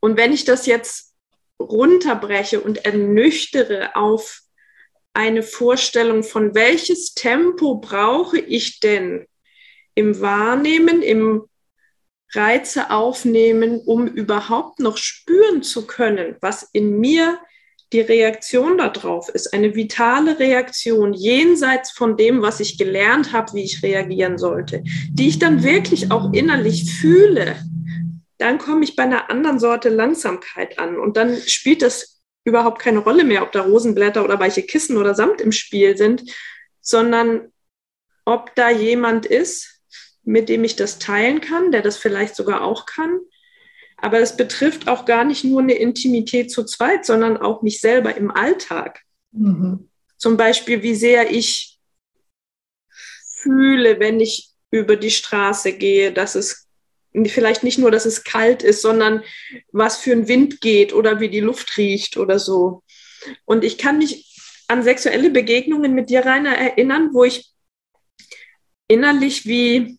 Und 0.00 0.16
wenn 0.16 0.32
ich 0.32 0.46
das 0.46 0.64
jetzt 0.64 1.12
runterbreche 1.60 2.60
und 2.60 2.86
ernüchtere 2.86 3.94
auf 3.94 4.40
eine 5.12 5.42
Vorstellung 5.42 6.22
von 6.22 6.54
welches 6.54 7.12
Tempo 7.12 7.74
brauche 7.74 8.38
ich 8.38 8.80
denn 8.80 9.26
im 9.94 10.20
Wahrnehmen, 10.22 11.02
im 11.02 11.44
Reize 12.34 12.90
aufnehmen, 12.90 13.80
um 13.84 14.06
überhaupt 14.06 14.80
noch 14.80 14.96
spüren 14.96 15.62
zu 15.62 15.86
können, 15.86 16.36
was 16.40 16.68
in 16.72 16.98
mir 16.98 17.38
die 17.92 18.00
Reaktion 18.00 18.78
darauf 18.78 19.28
ist, 19.28 19.52
eine 19.52 19.74
vitale 19.74 20.38
Reaktion 20.38 21.12
jenseits 21.12 21.90
von 21.90 22.16
dem, 22.16 22.40
was 22.40 22.60
ich 22.60 22.78
gelernt 22.78 23.32
habe, 23.32 23.52
wie 23.52 23.64
ich 23.64 23.82
reagieren 23.82 24.38
sollte, 24.38 24.82
die 25.10 25.28
ich 25.28 25.38
dann 25.38 25.62
wirklich 25.62 26.10
auch 26.10 26.32
innerlich 26.32 26.90
fühle, 26.90 27.56
dann 28.38 28.58
komme 28.58 28.84
ich 28.84 28.96
bei 28.96 29.04
einer 29.04 29.30
anderen 29.30 29.58
Sorte 29.58 29.88
Langsamkeit 29.88 30.78
an. 30.78 30.98
Und 30.98 31.16
dann 31.16 31.36
spielt 31.46 31.82
das 31.82 32.22
überhaupt 32.44 32.80
keine 32.80 32.98
Rolle 32.98 33.24
mehr, 33.24 33.42
ob 33.42 33.52
da 33.52 33.62
Rosenblätter 33.62 34.24
oder 34.24 34.40
weiche 34.40 34.62
Kissen 34.62 34.96
oder 34.96 35.14
Samt 35.14 35.40
im 35.40 35.52
Spiel 35.52 35.96
sind, 35.96 36.24
sondern 36.80 37.52
ob 38.24 38.54
da 38.54 38.70
jemand 38.70 39.26
ist, 39.26 39.81
mit 40.24 40.48
dem 40.48 40.64
ich 40.64 40.76
das 40.76 40.98
teilen 40.98 41.40
kann, 41.40 41.72
der 41.72 41.82
das 41.82 41.96
vielleicht 41.96 42.36
sogar 42.36 42.62
auch 42.62 42.86
kann. 42.86 43.20
Aber 43.96 44.18
es 44.18 44.36
betrifft 44.36 44.88
auch 44.88 45.04
gar 45.04 45.24
nicht 45.24 45.44
nur 45.44 45.60
eine 45.60 45.74
Intimität 45.74 46.50
zu 46.50 46.64
zweit, 46.64 47.06
sondern 47.06 47.36
auch 47.36 47.62
mich 47.62 47.80
selber 47.80 48.16
im 48.16 48.30
Alltag. 48.30 49.02
Mhm. 49.30 49.88
Zum 50.16 50.36
Beispiel, 50.36 50.82
wie 50.82 50.94
sehr 50.94 51.30
ich 51.30 51.78
fühle, 53.42 53.98
wenn 54.00 54.20
ich 54.20 54.50
über 54.70 54.96
die 54.96 55.10
Straße 55.10 55.72
gehe, 55.72 56.12
dass 56.12 56.34
es 56.34 56.68
vielleicht 57.26 57.62
nicht 57.62 57.78
nur, 57.78 57.90
dass 57.90 58.06
es 58.06 58.24
kalt 58.24 58.62
ist, 58.62 58.82
sondern 58.82 59.22
was 59.70 59.98
für 59.98 60.12
ein 60.12 60.28
Wind 60.28 60.60
geht 60.60 60.92
oder 60.92 61.20
wie 61.20 61.28
die 61.28 61.40
Luft 61.40 61.76
riecht 61.76 62.16
oder 62.16 62.38
so. 62.38 62.82
Und 63.44 63.64
ich 63.64 63.78
kann 63.78 63.98
mich 63.98 64.34
an 64.68 64.82
sexuelle 64.82 65.30
Begegnungen 65.30 65.94
mit 65.94 66.08
dir, 66.08 66.24
Rainer, 66.24 66.56
erinnern, 66.56 67.10
wo 67.12 67.24
ich 67.24 67.52
innerlich 68.88 69.46
wie, 69.46 69.98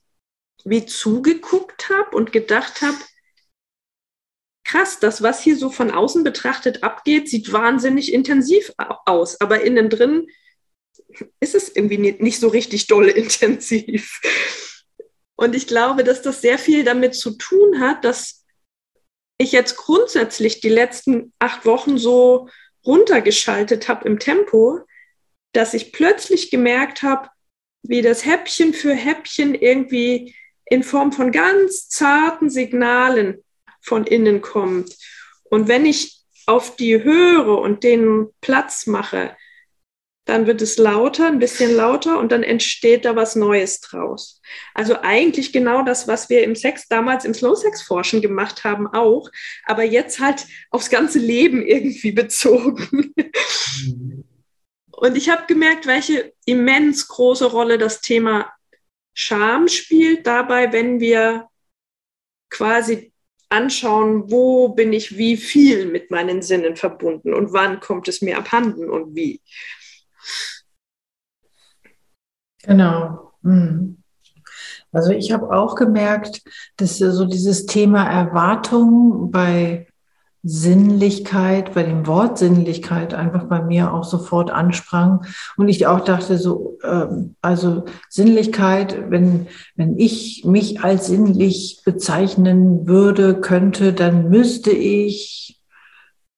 wie 0.66 0.86
zugeguckt 0.86 1.90
habe 1.90 2.16
und 2.16 2.32
gedacht 2.32 2.82
habe, 2.82 2.98
krass, 4.64 5.00
das, 5.00 5.22
was 5.22 5.42
hier 5.42 5.58
so 5.58 5.70
von 5.70 5.92
außen 5.92 6.24
betrachtet 6.24 6.84
abgeht, 6.84 7.30
sieht 7.30 7.52
wahnsinnig 7.52 8.14
intensiv 8.14 8.72
aus, 9.06 9.40
aber 9.42 9.62
innen 9.62 9.90
drin 9.90 10.28
ist 11.40 11.56
es 11.56 11.76
irgendwie 11.76 11.98
nicht 11.98 12.40
so 12.40 12.48
richtig 12.48 12.88
dolle 12.88 13.12
intensiv. 13.24 14.22
Und 15.36 15.56
ich 15.56 15.68
glaube, 15.68 16.04
dass 16.04 16.22
das 16.22 16.42
sehr 16.42 16.58
viel 16.58 16.84
damit 16.84 17.16
zu 17.16 17.32
tun 17.32 17.80
hat, 17.80 18.06
dass 18.06 18.46
ich 19.38 19.52
jetzt 19.52 19.76
grundsätzlich 19.76 20.62
die 20.62 20.70
letzten 20.70 21.34
acht 21.40 21.66
Wochen 21.66 21.98
so 21.98 22.50
runtergeschaltet 22.86 23.88
habe 23.88 24.08
im 24.08 24.20
Tempo, 24.20 24.80
dass 25.54 25.74
ich 25.74 25.92
plötzlich 25.92 26.52
gemerkt 26.52 27.02
habe, 27.02 27.30
wie 27.82 28.02
das 28.02 28.26
Häppchen 28.26 28.74
für 28.74 28.94
Häppchen 28.94 29.56
irgendwie 29.56 30.36
in 30.74 30.82
Form 30.82 31.12
von 31.12 31.32
ganz 31.32 31.88
zarten 31.88 32.50
Signalen 32.50 33.44
von 33.80 34.06
innen 34.06 34.42
kommt. 34.42 34.98
Und 35.44 35.68
wenn 35.68 35.86
ich 35.86 36.24
auf 36.48 36.76
die 36.76 37.04
höre 37.04 37.60
und 37.60 37.84
den 37.84 38.30
Platz 38.42 38.88
mache, 38.88 39.38
dann 40.26 40.48
wird 40.48 40.64
es 40.64 40.78
lauter, 40.80 41.28
ein 41.28 41.38
bisschen 41.38 41.76
lauter 41.76 42.18
und 42.18 42.32
dann 42.32 42.42
entsteht 42.42 43.06
da 43.06 43.16
was 43.16 43.36
Neues 43.36 43.82
draus. 43.82 44.42
Also 44.74 44.96
eigentlich 45.02 45.54
genau 45.54 45.84
das, 45.84 46.08
was 46.08 46.30
wir 46.30 46.44
im 46.44 46.56
Sex 46.56 46.88
damals 46.88 47.24
im 47.24 47.36
Slow 47.36 47.56
Sex 47.56 47.84
Forschen 47.84 48.24
gemacht 48.24 48.64
haben 48.64 48.88
auch, 48.88 49.30
aber 49.66 49.84
jetzt 49.84 50.20
halt 50.20 50.48
aufs 50.72 50.90
ganze 50.90 51.20
Leben 51.20 51.62
irgendwie 51.62 52.12
bezogen. 52.14 53.14
Und 54.90 55.18
ich 55.18 55.30
habe 55.30 55.44
gemerkt, 55.48 55.86
welche 55.86 56.34
immens 56.46 57.08
große 57.10 57.46
Rolle 57.46 57.78
das 57.78 58.02
Thema 58.02 58.52
Scham 59.14 59.68
spielt 59.68 60.26
dabei, 60.26 60.72
wenn 60.74 61.00
wir 61.00 61.48
quasi 62.50 63.14
anschauen, 63.50 64.32
wo 64.32 64.70
bin 64.70 64.94
ich 64.94 65.18
wie 65.18 65.38
viel 65.38 65.86
mit 65.86 66.10
meinen 66.10 66.42
Sinnen 66.42 66.76
verbunden 66.76 67.34
und 67.34 67.54
wann 67.54 67.80
kommt 67.80 68.08
es 68.08 68.22
mir 68.22 68.38
abhanden 68.38 68.90
und 68.90 69.16
wie. 69.16 69.42
Genau. 72.64 73.34
Hm. 73.44 74.04
Also 74.92 75.12
ich 75.12 75.32
habe 75.32 75.52
auch 75.52 75.76
gemerkt, 75.76 76.42
dass 76.78 76.98
so 76.98 77.26
dieses 77.26 77.66
Thema 77.66 78.10
Erwartung 78.10 79.32
bei 79.32 79.88
Sinnlichkeit, 80.44 81.74
bei 81.74 81.84
dem 81.84 82.06
Wort 82.06 82.38
Sinnlichkeit 82.38 83.14
einfach 83.14 83.46
bei 83.46 83.62
mir 83.62 83.94
auch 83.94 84.04
sofort 84.04 84.52
ansprang. 84.52 85.26
Und 85.56 85.70
ich 85.70 85.88
auch 85.88 86.02
dachte 86.02 86.38
so, 86.38 86.78
ähm, 86.84 87.36
also 87.42 87.86
Sinnlichkeit, 88.10 89.10
wenn, 89.10 89.48
wenn 89.78 89.98
ich 89.98 90.44
mich 90.46 90.84
als 90.84 91.08
sinnlich 91.08 91.82
bezeichnen 91.86 92.86
würde, 92.88 93.40
könnte, 93.40 93.94
dann 93.94 94.30
müsste 94.30 94.72
ich 94.72 95.62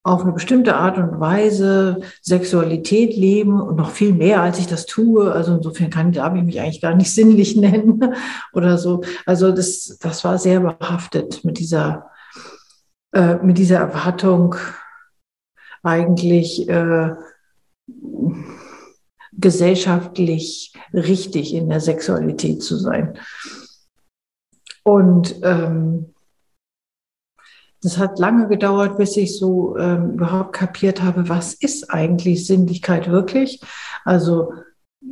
auf 0.04 0.22
eine 0.22 0.30
bestimmte 0.30 0.76
Art 0.76 0.98
und 0.98 1.18
Weise 1.18 1.98
Sexualität 2.22 3.16
leben 3.16 3.60
und 3.60 3.74
noch 3.74 3.90
viel 3.90 4.12
mehr, 4.12 4.40
als 4.40 4.60
ich 4.60 4.68
das 4.68 4.86
tue. 4.86 5.32
Also 5.32 5.56
insofern 5.56 5.90
kann, 5.90 6.12
darf 6.12 6.32
ich 6.36 6.44
mich 6.44 6.60
eigentlich 6.60 6.80
gar 6.80 6.94
nicht 6.94 7.12
sinnlich 7.12 7.56
nennen 7.56 8.14
oder 8.52 8.78
so. 8.78 9.02
Also 9.26 9.50
das, 9.50 9.98
das 10.00 10.22
war 10.22 10.38
sehr 10.38 10.60
behaftet 10.60 11.44
mit 11.44 11.58
dieser, 11.58 12.06
äh, 13.12 13.36
mit 13.36 13.58
dieser 13.58 13.78
Erwartung 13.78 14.56
eigentlich 15.82 16.68
äh, 16.68 17.14
gesellschaftlich 19.32 20.72
richtig 20.92 21.54
in 21.54 21.68
der 21.68 21.80
Sexualität 21.80 22.62
zu 22.62 22.76
sein. 22.76 23.18
Und 24.82 25.36
ähm, 25.42 26.14
das 27.82 27.98
hat 27.98 28.18
lange 28.18 28.48
gedauert, 28.48 28.96
bis 28.96 29.16
ich 29.16 29.38
so 29.38 29.76
ähm, 29.76 30.12
überhaupt 30.12 30.52
kapiert 30.54 31.02
habe, 31.02 31.28
was 31.28 31.54
ist 31.54 31.90
eigentlich 31.90 32.46
Sinnlichkeit 32.46 33.10
wirklich? 33.10 33.60
Also 34.04 34.52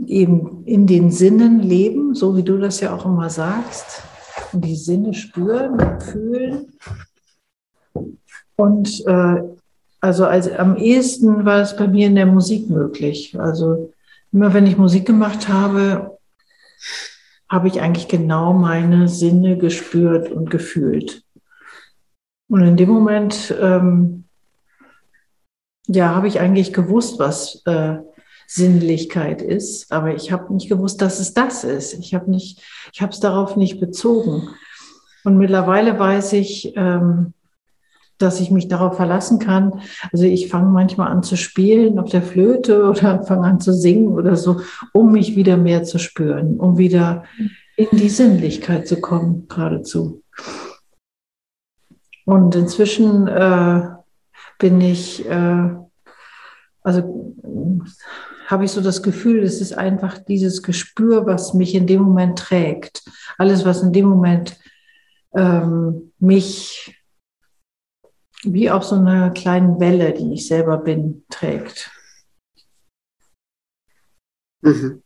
eben 0.06 0.64
in 0.64 0.86
den 0.86 1.10
Sinnen 1.10 1.60
leben, 1.60 2.14
so 2.14 2.36
wie 2.36 2.42
du 2.42 2.58
das 2.58 2.80
ja 2.80 2.94
auch 2.94 3.04
immer 3.04 3.30
sagst, 3.30 4.02
und 4.52 4.64
die 4.64 4.76
Sinne 4.76 5.14
spüren 5.14 6.00
fühlen. 6.00 6.72
Und 8.56 9.04
äh, 9.06 9.42
also 10.00 10.26
als, 10.26 10.50
am 10.50 10.76
ehesten 10.76 11.44
war 11.44 11.62
es 11.62 11.76
bei 11.76 11.88
mir 11.88 12.06
in 12.06 12.14
der 12.14 12.26
Musik 12.26 12.68
möglich. 12.68 13.38
Also 13.38 13.92
immer 14.32 14.52
wenn 14.52 14.66
ich 14.66 14.76
Musik 14.76 15.06
gemacht 15.06 15.48
habe, 15.48 16.18
habe 17.48 17.68
ich 17.68 17.80
eigentlich 17.80 18.08
genau 18.08 18.52
meine 18.52 19.08
Sinne 19.08 19.56
gespürt 19.56 20.30
und 20.30 20.50
gefühlt. 20.50 21.22
Und 22.48 22.62
in 22.62 22.76
dem 22.76 22.90
Moment, 22.90 23.54
ähm, 23.60 24.24
ja, 25.86 26.14
habe 26.14 26.28
ich 26.28 26.40
eigentlich 26.40 26.72
gewusst, 26.72 27.18
was 27.18 27.62
äh, 27.66 27.96
Sinnlichkeit 28.46 29.40
ist, 29.40 29.90
aber 29.90 30.14
ich 30.14 30.32
habe 30.32 30.52
nicht 30.52 30.68
gewusst, 30.68 31.00
dass 31.00 31.18
es 31.18 31.32
das 31.32 31.64
ist. 31.64 31.94
Ich 31.94 32.14
habe 32.14 32.30
nicht, 32.30 32.62
ich 32.92 33.00
habe 33.00 33.12
es 33.12 33.20
darauf 33.20 33.56
nicht 33.56 33.80
bezogen. 33.80 34.48
Und 35.24 35.38
mittlerweile 35.38 35.98
weiß 35.98 36.34
ich, 36.34 36.74
ähm, 36.76 37.32
dass 38.18 38.40
ich 38.40 38.50
mich 38.50 38.68
darauf 38.68 38.96
verlassen 38.96 39.38
kann. 39.38 39.80
Also 40.12 40.24
ich 40.24 40.48
fange 40.48 40.70
manchmal 40.70 41.10
an 41.10 41.22
zu 41.22 41.36
spielen 41.36 41.98
auf 41.98 42.10
der 42.10 42.22
Flöte 42.22 42.84
oder 42.90 43.22
fange 43.24 43.46
an 43.46 43.60
zu 43.60 43.72
singen 43.72 44.08
oder 44.08 44.36
so, 44.36 44.60
um 44.92 45.12
mich 45.12 45.36
wieder 45.36 45.56
mehr 45.56 45.84
zu 45.84 45.98
spüren, 45.98 46.58
um 46.58 46.78
wieder 46.78 47.24
in 47.76 47.88
die 47.92 48.08
Sinnlichkeit 48.08 48.86
zu 48.86 49.00
kommen, 49.00 49.48
geradezu. 49.48 50.22
Und 52.24 52.54
inzwischen 52.54 53.26
äh, 53.26 53.82
bin 54.58 54.80
ich, 54.80 55.28
äh, 55.28 55.70
also 56.82 57.34
habe 58.46 58.64
ich 58.64 58.70
so 58.70 58.80
das 58.80 59.02
Gefühl, 59.02 59.42
es 59.42 59.60
ist 59.60 59.76
einfach 59.76 60.18
dieses 60.18 60.62
Gespür, 60.62 61.26
was 61.26 61.54
mich 61.54 61.74
in 61.74 61.86
dem 61.86 62.02
Moment 62.02 62.38
trägt. 62.38 63.02
Alles, 63.38 63.64
was 63.64 63.82
in 63.82 63.92
dem 63.92 64.06
Moment 64.06 64.58
ähm, 65.34 66.12
mich 66.18 67.03
wie 68.52 68.70
auf 68.70 68.84
so 68.84 68.96
einer 68.96 69.30
kleinen 69.30 69.80
Welle, 69.80 70.12
die 70.12 70.34
ich 70.34 70.46
selber 70.46 70.78
bin, 70.78 71.24
trägt. 71.30 71.90
Mhm. 74.62 75.02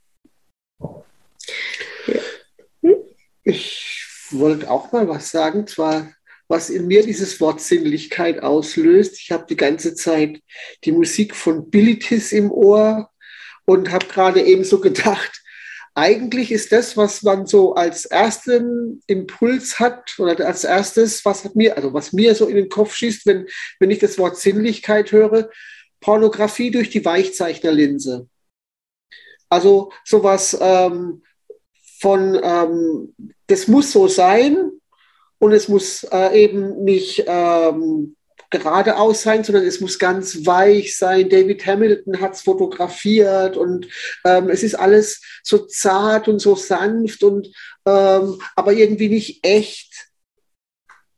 Ich 3.42 4.26
wollte 4.30 4.70
auch 4.70 4.92
mal 4.92 5.08
was 5.08 5.30
sagen, 5.30 5.66
zwar 5.66 6.12
was 6.48 6.70
in 6.70 6.86
mir 6.86 7.02
dieses 7.02 7.40
Wort 7.40 7.60
Sinnlichkeit 7.60 8.42
auslöst. 8.42 9.18
Ich 9.20 9.30
habe 9.30 9.46
die 9.48 9.56
ganze 9.56 9.94
Zeit 9.94 10.42
die 10.84 10.92
Musik 10.92 11.34
von 11.34 11.70
Bilitis 11.70 12.32
im 12.32 12.50
Ohr 12.50 13.10
und 13.66 13.90
habe 13.90 14.06
gerade 14.06 14.42
eben 14.42 14.64
so 14.64 14.80
gedacht, 14.80 15.42
eigentlich 15.98 16.52
ist 16.52 16.70
das, 16.70 16.96
was 16.96 17.24
man 17.24 17.46
so 17.46 17.74
als 17.74 18.04
ersten 18.04 19.02
Impuls 19.08 19.80
hat 19.80 20.16
oder 20.20 20.46
als 20.46 20.62
erstes, 20.62 21.24
was 21.24 21.52
mir, 21.56 21.76
also 21.76 21.92
was 21.92 22.12
mir 22.12 22.36
so 22.36 22.46
in 22.46 22.54
den 22.54 22.68
Kopf 22.68 22.94
schießt, 22.94 23.26
wenn, 23.26 23.48
wenn 23.80 23.90
ich 23.90 23.98
das 23.98 24.16
Wort 24.16 24.36
Sinnlichkeit 24.36 25.10
höre, 25.10 25.50
Pornografie 26.00 26.70
durch 26.70 26.90
die 26.90 27.04
Weichzeichnerlinse. 27.04 28.28
Also 29.48 29.90
sowas 30.04 30.56
ähm, 30.60 31.24
von, 31.98 32.38
ähm, 32.44 33.14
das 33.48 33.66
muss 33.66 33.90
so 33.90 34.06
sein 34.06 34.70
und 35.40 35.50
es 35.50 35.66
muss 35.66 36.04
äh, 36.04 36.44
eben 36.44 36.84
nicht 36.84 37.24
ähm, 37.26 38.14
geradeaus 38.50 39.22
sein, 39.22 39.44
sondern 39.44 39.64
es 39.64 39.80
muss 39.80 39.98
ganz 39.98 40.46
weich 40.46 40.96
sein. 40.96 41.28
David 41.28 41.66
Hamilton 41.66 42.20
hat 42.20 42.34
es 42.34 42.42
fotografiert 42.42 43.56
und 43.56 43.88
ähm, 44.24 44.48
es 44.48 44.62
ist 44.62 44.74
alles 44.74 45.22
so 45.42 45.66
zart 45.66 46.28
und 46.28 46.38
so 46.38 46.56
sanft 46.56 47.22
und 47.22 47.48
ähm, 47.86 48.40
aber 48.56 48.72
irgendwie 48.72 49.08
nicht 49.08 49.44
echt. 49.44 50.08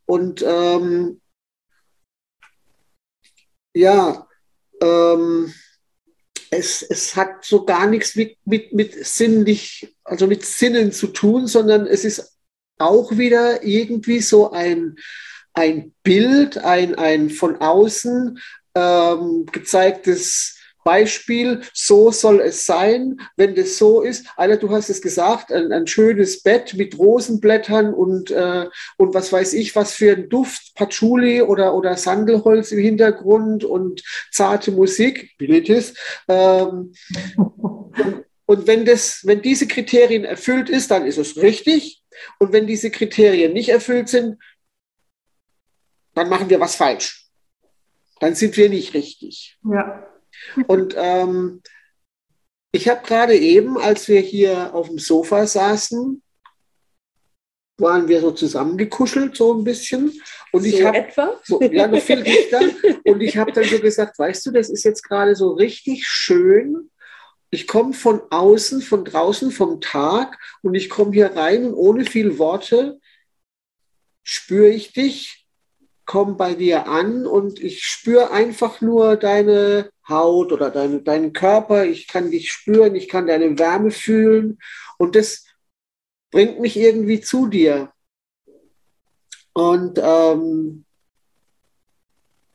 Und 0.07 0.43
ähm, 0.47 1.21
ja, 3.75 4.27
ähm, 4.83 5.55
es, 6.51 6.83
es 6.83 7.15
hat 7.15 7.45
so 7.45 7.65
gar 7.65 7.87
nichts 7.87 8.17
mit, 8.17 8.37
mit, 8.45 8.73
mit 8.73 9.07
sinnlich, 9.07 9.95
also 10.03 10.27
mit 10.27 10.45
Sinnen 10.45 10.91
zu 10.91 11.09
tun, 11.09 11.47
sondern 11.47 11.87
es 11.87 12.05
ist 12.05 12.37
auch 12.79 13.17
wieder 13.17 13.63
irgendwie 13.63 14.21
so 14.21 14.51
ein, 14.51 14.97
ein 15.61 15.93
Bild, 16.03 16.57
ein, 16.57 16.95
ein 16.95 17.29
von 17.29 17.57
außen 17.57 18.39
ähm, 18.75 19.47
gezeigtes 19.53 20.57
Beispiel, 20.85 21.61
so 21.75 22.11
soll 22.11 22.41
es 22.41 22.65
sein, 22.65 23.21
wenn 23.37 23.55
das 23.55 23.77
so 23.77 24.01
ist. 24.01 24.27
Alter, 24.37 24.57
du 24.57 24.71
hast 24.71 24.89
es 24.89 25.03
gesagt, 25.03 25.53
ein, 25.53 25.71
ein 25.73 25.87
schönes 25.87 26.43
Bett 26.43 26.73
mit 26.73 26.99
Rosenblättern 26.99 27.93
und, 27.93 28.31
äh, 28.31 28.67
und 28.97 29.13
was 29.13 29.31
weiß 29.31 29.53
ich, 29.53 29.77
was 29.77 29.93
für 29.93 30.17
ein 30.17 30.31
Duft, 30.31 30.75
Patchouli 30.77 31.43
oder, 31.43 31.75
oder 31.75 31.97
Sandelholz 31.99 32.73
im 32.73 32.79
Hintergrund 32.79 33.63
und 33.63 34.03
zarte 34.33 34.73
Musik, 34.73 35.37
Bilitis. 35.37 35.93
Ähm, 36.27 36.95
und, 38.47 38.67
wenn, 38.67 38.87
das, 38.87 39.21
wenn 39.25 39.43
diese 39.43 39.69
Kriterien 39.69 40.25
erfüllt 40.25 40.71
ist, 40.71 40.91
dann 40.91 41.05
ist 41.05 41.19
es 41.19 41.37
richtig. 41.37 42.03
Und 42.39 42.53
wenn 42.53 42.67
diese 42.67 42.91
Kriterien 42.91 43.53
nicht 43.53 43.69
erfüllt 43.69 44.09
sind, 44.09 44.39
dann 46.15 46.29
machen 46.29 46.51
wir 46.51 46.61
was 46.61 46.77
falsch. 46.77 47.27
Dann 48.21 48.35
sind 48.35 48.57
wir 48.57 48.69
nicht 48.69 48.95
richtig. 48.95 49.59
Ja. 49.65 50.07
Und 50.67 50.95
ähm, 50.97 51.63
ich 52.73 52.89
habe 52.89 53.05
gerade 53.07 53.37
eben, 53.37 53.79
als 53.79 54.09
wir 54.09 54.21
hier 54.21 54.75
auf 54.75 54.89
dem 54.89 54.99
Sofa 54.99 55.47
saßen, 55.47 56.23
waren 57.79 58.09
wir 58.09 58.21
so 58.21 58.31
zusammengekuschelt, 58.31 59.37
so 59.37 59.55
ein 59.55 59.65
bisschen. 59.65 60.13
Und 60.53 60.67
ich 60.67 60.79
so 60.79 60.87
habe 60.87 60.99
etwa? 60.99 61.41
So, 61.45 61.61
ja, 61.63 61.91
viel 61.99 62.23
dichter. 62.23 62.61
Und 63.05 63.23
ich 63.23 63.37
habe 63.37 63.53
dann 63.53 63.65
so 63.65 63.81
gesagt, 63.81 64.19
weißt 64.19 64.47
du, 64.47 64.51
das 64.51 64.69
ist 64.69 64.85
jetzt 64.85 65.03
gerade 65.03 65.35
so 65.35 65.53
richtig 65.53 66.07
schön. 66.07 66.91
Ich 67.51 67.67
komme 67.67 67.95
von 67.95 68.21
außen, 68.31 68.83
von 68.83 69.05
draußen, 69.05 69.51
vom 69.51 69.81
Tag 69.81 70.39
und 70.63 70.75
ich 70.75 70.89
komme 70.89 71.13
hier 71.13 71.35
rein 71.35 71.65
und 71.65 71.75
ohne 71.75 72.05
viel 72.05 72.39
Worte 72.39 73.01
spüre 74.23 74.69
ich 74.69 74.93
dich 74.93 75.40
komme 76.11 76.35
bei 76.35 76.55
dir 76.55 76.89
an 76.89 77.25
und 77.25 77.61
ich 77.61 77.85
spüre 77.85 78.33
einfach 78.33 78.81
nur 78.81 79.15
deine 79.15 79.93
Haut 80.09 80.51
oder 80.51 80.69
deine, 80.73 81.03
deinen 81.03 81.33
Körper. 81.33 81.85
Ich 81.85 82.09
kann 82.09 82.33
dich 82.33 82.51
spüren, 82.51 82.97
ich 82.97 83.07
kann 83.07 83.29
deine 83.29 83.57
Wärme 83.61 83.93
fühlen 83.93 84.59
und 84.99 85.15
das 85.15 85.45
bringt 86.33 86.59
mich 86.59 86.77
irgendwie 86.77 87.21
zu 87.21 87.47
dir. 87.47 87.93
Und 89.53 90.01
ähm, 90.03 90.85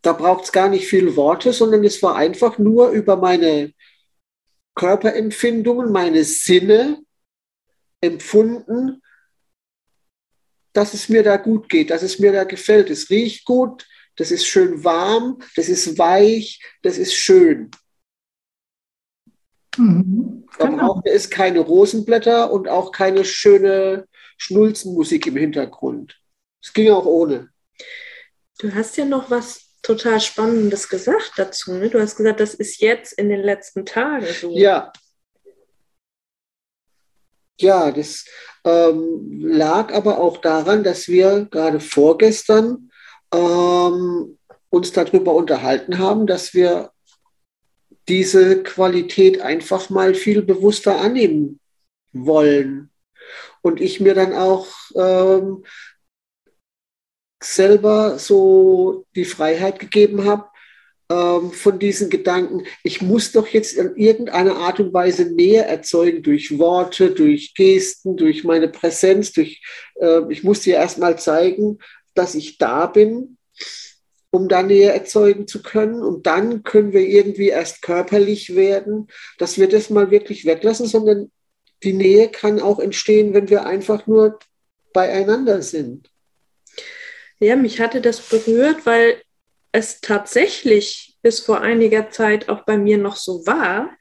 da 0.02 0.12
braucht 0.12 0.44
es 0.44 0.52
gar 0.52 0.68
nicht 0.68 0.88
viele 0.90 1.16
Worte, 1.16 1.54
sondern 1.54 1.86
es 1.86 2.04
war 2.04 2.18
einfach 2.18 2.58
nur 2.58 2.90
über 2.90 3.16
meine 3.16 3.72
Körperempfindungen, 4.76 5.94
meine 5.94 6.26
Sinne 6.26 7.02
empfunden, 8.02 9.02
dass 10.76 10.94
es 10.94 11.10
mir 11.10 11.24
da 11.24 11.38
gut 11.38 11.70
geht, 11.70 11.90
dass 11.90 12.04
es 12.04 12.20
mir 12.20 12.32
da 12.32 12.44
gefällt. 12.44 12.90
Es 12.90 13.10
riecht 13.10 13.46
gut, 13.46 13.88
das 14.16 14.32
ist 14.32 14.46
schön 14.46 14.84
warm, 14.84 15.40
das 15.56 15.70
ist 15.70 15.98
weich, 15.98 16.62
das 16.82 16.98
ist 16.98 17.14
schön. 17.14 17.72
Mhm. 19.78 20.46
Da 20.58 20.68
genau. 20.68 20.94
braucht 20.94 21.08
es 21.08 21.30
keine 21.30 21.60
Rosenblätter 21.60 22.52
und 22.52 22.68
auch 22.68 22.92
keine 22.92 23.26
schöne 23.26 24.08
Schnulzenmusik 24.38 25.28
im 25.28 25.38
Hintergrund. 25.38 26.20
Es 26.62 26.74
ging 26.74 26.92
auch 26.92 27.06
ohne. 27.06 27.50
Du 28.60 28.74
hast 28.74 28.98
ja 28.98 29.06
noch 29.06 29.30
was 29.30 29.66
total 29.82 30.20
Spannendes 30.20 30.90
gesagt 30.90 31.34
dazu. 31.38 31.74
Ne? 31.74 31.90
Du 31.90 32.00
hast 32.00 32.16
gesagt, 32.16 32.40
das 32.40 32.54
ist 32.54 32.82
jetzt 32.82 33.14
in 33.14 33.30
den 33.30 33.42
letzten 33.42 33.86
Tagen 33.86 34.26
so. 34.26 34.52
Ja. 34.52 34.92
Ja, 37.60 37.92
das, 37.92 38.26
ähm, 38.66 39.42
lag 39.42 39.94
aber 39.94 40.18
auch 40.20 40.38
daran, 40.38 40.84
dass 40.84 41.08
wir 41.08 41.46
gerade 41.52 41.80
vorgestern 41.80 42.90
ähm, 43.32 44.38
uns 44.70 44.92
darüber 44.92 45.36
unterhalten 45.36 46.00
haben, 46.00 46.26
dass 46.26 46.54
wir 46.56 46.92
diese 48.08 48.64
Qualität 48.64 49.40
einfach 49.40 49.90
mal 49.90 50.16
viel 50.16 50.42
bewusster 50.42 51.00
annehmen 51.00 51.60
wollen. 52.12 52.90
Und 53.62 53.82
ich 53.82 54.00
mir 54.00 54.16
dann 54.16 54.34
auch 54.34 54.68
ähm, 54.96 55.64
selber 57.42 58.18
so 58.18 59.06
die 59.16 59.26
Freiheit 59.26 59.80
gegeben 59.80 60.26
habe, 60.26 60.50
ähm, 61.10 61.52
von 61.52 61.78
diesen 61.78 62.10
Gedanken, 62.10 62.66
ich 62.84 63.02
muss 63.02 63.32
doch 63.32 63.48
jetzt 63.48 63.74
in 63.74 63.96
irgendeiner 63.96 64.58
Art 64.58 64.80
und 64.80 64.94
Weise 64.94 65.26
Nähe 65.26 65.64
erzeugen 65.64 66.24
durch 66.24 66.58
Worte, 66.58 67.12
durch 67.12 67.54
Gesten, 67.54 68.18
durch 68.18 68.44
meine 68.44 68.68
Präsenz, 68.68 69.32
durch, 69.32 69.62
äh, 70.00 70.22
ich 70.30 70.44
muss 70.44 70.62
dir 70.62 70.76
erstmal 70.76 71.20
zeigen, 71.20 71.80
dass 72.16 72.34
ich 72.34 72.58
da 72.58 72.88
bin, 72.88 73.38
um 74.32 74.48
da 74.48 74.64
Nähe 74.64 74.92
erzeugen 74.92 75.48
zu 75.48 75.62
können. 75.62 76.02
Und 76.02 76.26
dann 76.26 76.64
können 76.64 76.92
wir 76.92 77.02
irgendwie 77.02 77.50
erst 77.50 77.82
körperlich 77.82 78.56
werden, 78.56 79.08
dass 79.38 79.58
wir 79.58 79.70
das 79.70 79.90
mal 79.90 80.12
wirklich 80.12 80.46
weglassen, 80.46 80.88
sondern 80.88 81.32
die 81.84 81.94
Nähe 81.94 82.30
kann 82.30 82.60
auch 82.60 82.80
entstehen, 82.80 83.34
wenn 83.34 83.50
wir 83.50 83.66
einfach 83.66 84.08
nur 84.08 84.40
beieinander 84.92 85.62
sind. 85.62 86.10
Ja, 87.40 87.56
mich 87.56 87.80
hatte 87.82 88.02
das 88.02 88.22
berührt, 88.22 88.86
weil 88.86 89.22
es 89.76 90.00
tatsächlich 90.00 91.18
bis 91.22 91.42
vor 91.42 91.62
einiger 91.62 92.10
Zeit 92.10 92.50
auch 92.50 92.66
bei 92.66 92.78
mir 92.78 92.98
noch 92.98 93.18
so 93.18 93.46
war, 93.46 93.96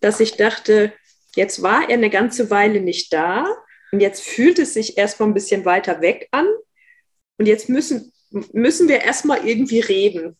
dass 0.00 0.20
ich 0.20 0.36
dachte, 0.36 0.92
jetzt 1.34 1.62
war 1.62 1.88
er 1.88 1.94
eine 1.94 2.10
ganze 2.10 2.50
Weile 2.50 2.80
nicht 2.80 3.12
da 3.12 3.46
Und 3.90 4.00
jetzt 4.00 4.22
fühlt 4.22 4.58
es 4.58 4.74
sich 4.74 4.98
erstmal 4.98 5.28
ein 5.28 5.34
bisschen 5.34 5.64
weiter 5.64 6.00
weg 6.00 6.28
an. 6.30 6.46
Und 7.38 7.46
jetzt 7.46 7.68
müssen, 7.68 8.12
müssen 8.52 8.88
wir 8.88 9.00
erstmal 9.00 9.46
irgendwie 9.46 9.80
reden, 9.80 10.36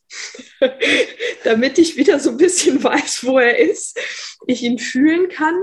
damit 1.44 1.78
ich 1.78 1.96
wieder 1.96 2.20
so 2.20 2.30
ein 2.30 2.36
bisschen 2.36 2.82
weiß, 2.82 3.24
wo 3.24 3.38
er 3.38 3.58
ist, 3.58 3.98
ich 4.46 4.62
ihn 4.62 4.78
fühlen 4.78 5.28
kann. 5.28 5.56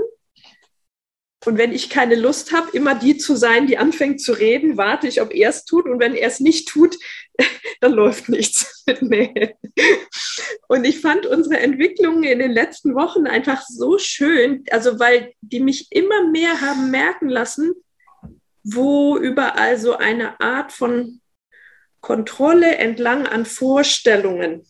Und 1.46 1.58
wenn 1.58 1.74
ich 1.74 1.90
keine 1.90 2.16
Lust 2.16 2.54
habe, 2.54 2.76
immer 2.76 2.96
die 2.96 3.18
zu 3.18 3.36
sein, 3.36 3.68
die 3.68 3.78
anfängt 3.78 4.22
zu 4.22 4.32
reden, 4.34 4.78
warte 4.78 5.08
ich, 5.08 5.22
ob 5.22 5.34
er 5.34 5.50
es 5.50 5.66
tut. 5.66 5.86
Und 5.86 6.00
wenn 6.00 6.16
er 6.16 6.28
es 6.28 6.40
nicht 6.40 6.68
tut, 6.68 6.98
dann 7.82 7.94
läuft 7.94 8.30
nichts 8.30 8.84
mit 8.88 9.02
mir. 9.02 9.56
Und 10.68 10.86
ich 10.86 11.00
fand 11.02 11.26
unsere 11.26 11.60
Entwicklungen 11.60 12.24
in 12.24 12.40
den 12.40 12.52
letzten 12.52 12.96
Wochen 12.96 13.28
einfach 13.28 13.64
so 13.68 13.98
schön, 13.98 14.64
also 14.72 15.00
weil 15.00 15.34
die 15.42 15.60
mich 15.60 15.88
immer 15.92 16.28
mehr 16.30 16.62
haben 16.62 16.92
merken 16.92 17.30
lassen, 17.30 17.74
wo 18.64 19.18
überall 19.18 19.78
so 19.78 19.98
eine 19.98 20.40
Art 20.40 20.72
von 20.72 21.22
Kontrolle 22.00 22.78
entlang 22.78 23.28
an 23.28 23.46
Vorstellungen 23.46 24.64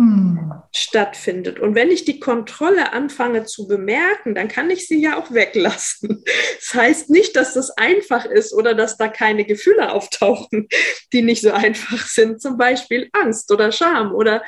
hm. 0.00 0.52
stattfindet. 0.74 1.60
Und 1.60 1.74
wenn 1.74 1.90
ich 1.90 2.06
die 2.06 2.20
Kontrolle 2.20 2.94
anfange 2.94 3.44
zu 3.44 3.68
bemerken, 3.68 4.34
dann 4.34 4.48
kann 4.48 4.70
ich 4.70 4.88
sie 4.88 4.98
ja 5.02 5.18
auch 5.18 5.30
weglassen. 5.30 6.24
Das 6.58 6.74
heißt 6.74 7.10
nicht, 7.10 7.36
dass 7.36 7.52
das 7.52 7.70
einfach 7.76 8.24
ist 8.24 8.54
oder 8.54 8.74
dass 8.74 8.96
da 8.96 9.08
keine 9.08 9.44
Gefühle 9.44 9.92
auftauchen, 9.92 10.68
die 11.12 11.20
nicht 11.20 11.42
so 11.42 11.52
einfach 11.52 12.06
sind. 12.06 12.40
Zum 12.40 12.56
Beispiel 12.56 13.10
Angst 13.12 13.52
oder 13.52 13.72
Scham 13.72 14.14
oder 14.14 14.42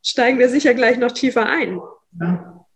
steigen 0.00 0.38
wir 0.38 0.48
sicher 0.48 0.74
gleich 0.74 0.96
noch 0.96 1.10
tiefer 1.10 1.46
ein. 1.46 1.80
Ja. 2.20 2.66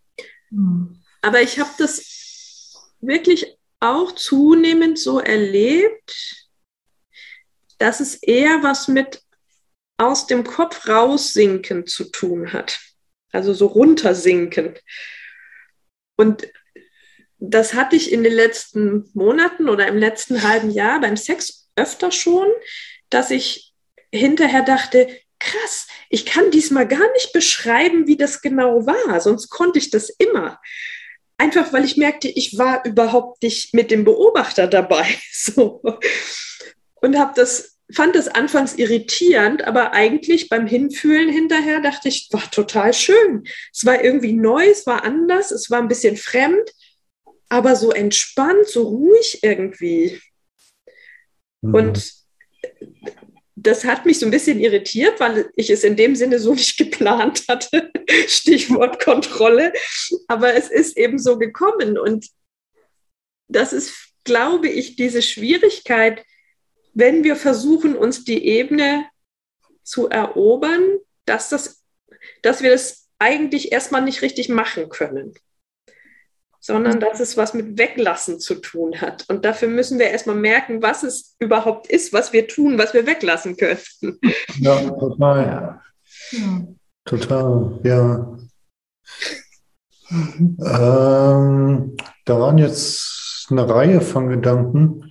Hm. 0.49 1.01
Aber 1.21 1.41
ich 1.41 1.57
habe 1.57 1.69
das 1.77 2.89
wirklich 2.99 3.57
auch 3.79 4.11
zunehmend 4.11 4.99
so 4.99 5.19
erlebt, 5.19 6.49
dass 7.77 8.01
es 8.01 8.15
eher 8.15 8.61
was 8.61 8.89
mit 8.89 9.21
aus 9.99 10.27
dem 10.27 10.43
Kopf 10.43 10.87
raussinken 10.87 11.85
zu 11.85 12.05
tun 12.05 12.53
hat. 12.53 12.79
Also 13.31 13.53
so 13.53 13.67
runtersinken. 13.67 14.75
Und 16.15 16.47
das 17.37 17.73
hatte 17.73 17.95
ich 17.95 18.11
in 18.11 18.23
den 18.23 18.33
letzten 18.33 19.09
Monaten 19.13 19.69
oder 19.69 19.87
im 19.87 19.97
letzten 19.97 20.43
halben 20.43 20.71
Jahr 20.71 20.99
beim 20.99 21.17
Sex 21.17 21.69
öfter 21.75 22.11
schon, 22.11 22.47
dass 23.09 23.29
ich 23.29 23.73
hinterher 24.11 24.63
dachte, 24.63 25.07
krass, 25.39 25.87
ich 26.09 26.25
kann 26.25 26.51
diesmal 26.51 26.87
gar 26.87 27.11
nicht 27.13 27.31
beschreiben, 27.33 28.07
wie 28.07 28.17
das 28.17 28.41
genau 28.41 28.85
war, 28.85 29.21
sonst 29.21 29.49
konnte 29.49 29.79
ich 29.79 29.89
das 29.89 30.09
immer. 30.09 30.59
Einfach 31.37 31.71
weil 31.71 31.85
ich 31.85 31.95
merkte, 31.95 32.27
ich 32.27 32.57
war 32.57 32.85
überhaupt 32.85 33.41
nicht 33.43 33.73
mit 33.73 33.91
dem 33.91 34.03
Beobachter 34.03 34.67
dabei. 34.67 35.05
So. 35.31 35.81
Und 36.95 37.17
habe 37.17 37.31
das 37.33 37.78
fand 37.91 38.15
es 38.15 38.27
anfangs 38.27 38.75
irritierend, 38.75 39.63
aber 39.63 39.93
eigentlich 39.93 40.49
beim 40.49 40.67
Hinfühlen 40.67 41.29
hinterher 41.29 41.81
dachte 41.81 42.07
ich, 42.07 42.29
war 42.31 42.49
total 42.51 42.93
schön. 42.93 43.45
Es 43.73 43.85
war 43.85 44.03
irgendwie 44.03 44.33
neu, 44.33 44.67
es 44.67 44.85
war 44.85 45.03
anders, 45.03 45.51
es 45.51 45.71
war 45.71 45.79
ein 45.79 45.87
bisschen 45.87 46.15
fremd, 46.15 46.69
aber 47.49 47.75
so 47.75 47.91
entspannt, 47.91 48.67
so 48.67 48.83
ruhig 48.83 49.39
irgendwie. 49.41 50.21
Mhm. 51.61 51.73
Und 51.73 52.13
das 53.55 53.83
hat 53.83 54.05
mich 54.05 54.19
so 54.19 54.25
ein 54.25 54.31
bisschen 54.31 54.59
irritiert, 54.59 55.19
weil 55.19 55.49
ich 55.55 55.69
es 55.69 55.83
in 55.83 55.95
dem 55.95 56.15
Sinne 56.15 56.39
so 56.39 56.53
nicht 56.53 56.77
geplant 56.77 57.43
hatte. 57.47 57.91
Stichwort 58.27 59.03
Kontrolle. 59.03 59.73
Aber 60.27 60.53
es 60.53 60.69
ist 60.69 60.97
eben 60.97 61.17
so 61.17 61.37
gekommen. 61.37 61.97
Und 61.97 62.27
das 63.47 63.73
ist, 63.73 64.13
glaube 64.23 64.69
ich, 64.69 64.95
diese 64.95 65.21
Schwierigkeit, 65.21 66.23
wenn 66.93 67.23
wir 67.23 67.35
versuchen, 67.35 67.95
uns 67.95 68.23
die 68.23 68.45
Ebene 68.45 69.05
zu 69.83 70.09
erobern, 70.09 70.81
dass, 71.25 71.49
das, 71.49 71.83
dass 72.41 72.61
wir 72.61 72.71
das 72.71 73.07
eigentlich 73.19 73.71
erstmal 73.71 74.01
nicht 74.01 74.21
richtig 74.21 74.49
machen 74.49 74.89
können, 74.89 75.33
sondern 76.59 76.99
dass 76.99 77.19
es 77.19 77.37
was 77.37 77.53
mit 77.53 77.77
Weglassen 77.77 78.39
zu 78.39 78.55
tun 78.55 79.01
hat. 79.01 79.25
Und 79.29 79.45
dafür 79.45 79.67
müssen 79.67 79.99
wir 79.99 80.07
erstmal 80.07 80.35
merken, 80.35 80.81
was 80.81 81.03
es 81.03 81.35
überhaupt 81.39 81.87
ist, 81.87 82.13
was 82.13 82.33
wir 82.33 82.47
tun, 82.47 82.77
was 82.77 82.93
wir 82.93 83.05
weglassen 83.05 83.57
können. 83.57 83.79
Ja, 84.59 84.89
total. 84.89 85.45
Ja. 85.45 85.81
Total, 87.05 87.79
ja. 87.83 88.37
Ähm, 90.11 91.97
da 92.25 92.39
waren 92.39 92.57
jetzt 92.57 93.47
eine 93.49 93.67
Reihe 93.67 94.01
von 94.01 94.29
Gedanken. 94.29 95.08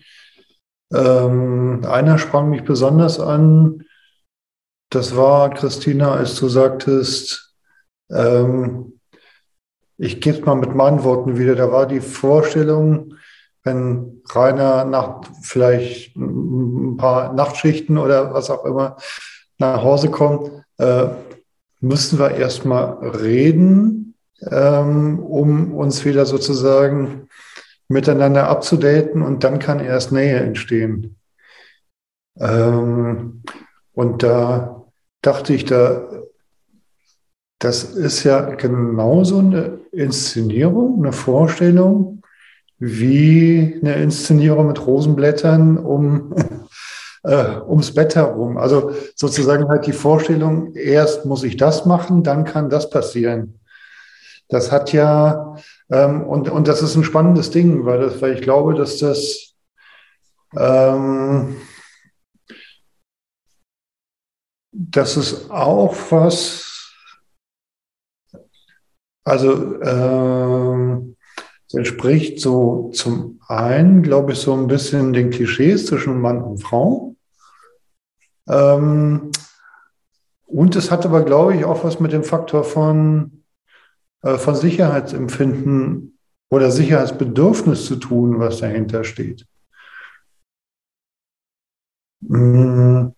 Ähm, 0.93 1.85
einer 1.87 2.19
sprang 2.19 2.51
mich 2.51 2.65
besonders 2.65 3.21
an. 3.21 3.85
Das 4.91 5.17
war, 5.17 5.51
Christina, 5.51 6.15
als 6.15 6.37
du 6.37 6.49
sagtest, 6.49 7.55
ähm, 8.11 9.01
ich 9.99 10.21
gebe 10.21 10.39
es 10.39 10.45
mal 10.45 10.55
mit 10.55 10.75
meinen 10.75 11.05
Worten 11.05 11.37
wieder, 11.37 11.57
da 11.57 11.71
war 11.71 11.87
die 11.87 12.01
Vorstellung, 12.01 13.15
wenn 13.65 14.23
Rainer 14.31 14.85
nach 14.85 15.23
vielleicht 15.43 16.17
ein 16.17 16.97
paar 16.97 17.33
Nachtschichten 17.33 17.99
oder 17.99 18.33
was 18.33 18.49
auch 18.49 18.65
immer 18.65 18.97
nach 19.59 19.83
Hause 19.83 20.11
kommt, 20.11 20.51
äh, 20.79 21.09
müssen 21.81 22.19
wir 22.19 22.31
erstmal 22.31 22.95
reden, 23.09 24.15
ähm, 24.51 25.19
um 25.19 25.75
uns 25.75 26.05
wieder 26.05 26.25
sozusagen 26.27 27.28
miteinander 27.89 28.49
abzudaten 28.49 29.23
und 29.23 29.45
dann 29.45 29.59
kann 29.59 29.81
erst 29.81 30.13
Nähe 30.13 30.39
entstehen. 30.39 31.17
Ähm, 32.39 33.43
und 33.93 34.23
da 34.23 34.85
dachte 35.23 35.55
ich, 35.55 35.65
da, 35.65 36.07
das 37.59 37.85
ist 37.85 38.23
ja 38.25 38.55
genauso 38.55 39.39
eine 39.39 39.81
Inszenierung, 39.91 41.03
eine 41.03 41.13
Vorstellung, 41.13 42.23
wie 42.79 43.79
eine 43.81 43.97
Inszenierung 43.97 44.69
mit 44.69 44.87
Rosenblättern 44.87 45.79
um, 45.79 46.35
äh, 47.25 47.61
ums 47.67 47.93
Bett 47.95 48.15
herum. 48.15 48.57
Also 48.57 48.93
sozusagen 49.17 49.69
halt 49.69 49.87
die 49.87 49.93
Vorstellung, 49.93 50.75
erst 50.75 51.27
muss 51.27 51.43
ich 51.43 51.57
das 51.57 51.87
machen, 51.87 52.23
dann 52.23 52.45
kann 52.45 52.71
das 52.71 52.91
passieren. 52.91 53.59
Das 54.49 54.71
hat 54.71 54.93
ja 54.93 55.57
ähm, 55.91 56.23
und, 56.23 56.49
und 56.49 56.69
das 56.69 56.83
ist 56.83 56.97
ein 56.97 57.05
spannendes 57.05 57.51
Ding, 57.51 57.85
weil, 57.85 58.01
das, 58.01 58.21
weil 58.21 58.35
ich 58.35 58.43
glaube, 58.43 58.75
dass 58.75 58.99
das 58.99 59.55
ähm, 60.57 61.57
das 64.79 65.17
ist 65.17 65.51
auch 65.51 65.95
was, 66.11 66.95
also 69.25 69.83
ähm, 69.83 71.17
entspricht 71.73 72.41
so 72.41 72.91
zum 72.95 73.41
einen, 73.49 74.03
glaube 74.03 74.33
ich, 74.33 74.39
so 74.39 74.55
ein 74.55 74.69
bisschen 74.69 75.13
den 75.13 75.31
Klischees 75.31 75.87
zwischen 75.87 76.21
Mann 76.21 76.43
und 76.43 76.59
Frau. 76.63 77.17
Ähm, 78.49 79.31
und 80.47 80.77
es 80.77 80.91
hat 80.91 81.05
aber, 81.05 81.25
glaube 81.25 81.57
ich, 81.57 81.65
auch 81.65 81.85
was 81.85 82.01
mit 82.01 82.13
dem 82.13 82.25
Faktor 82.25 82.65
von 82.65 83.38
von 84.23 84.55
Sicherheitsempfinden 84.55 86.19
oder 86.51 86.71
Sicherheitsbedürfnis 86.71 87.87
zu 87.87 87.97
tun, 87.97 88.39
was 88.39 88.59
dahinter 88.59 89.05
steht. 89.05 89.47
Mm. 92.21 93.09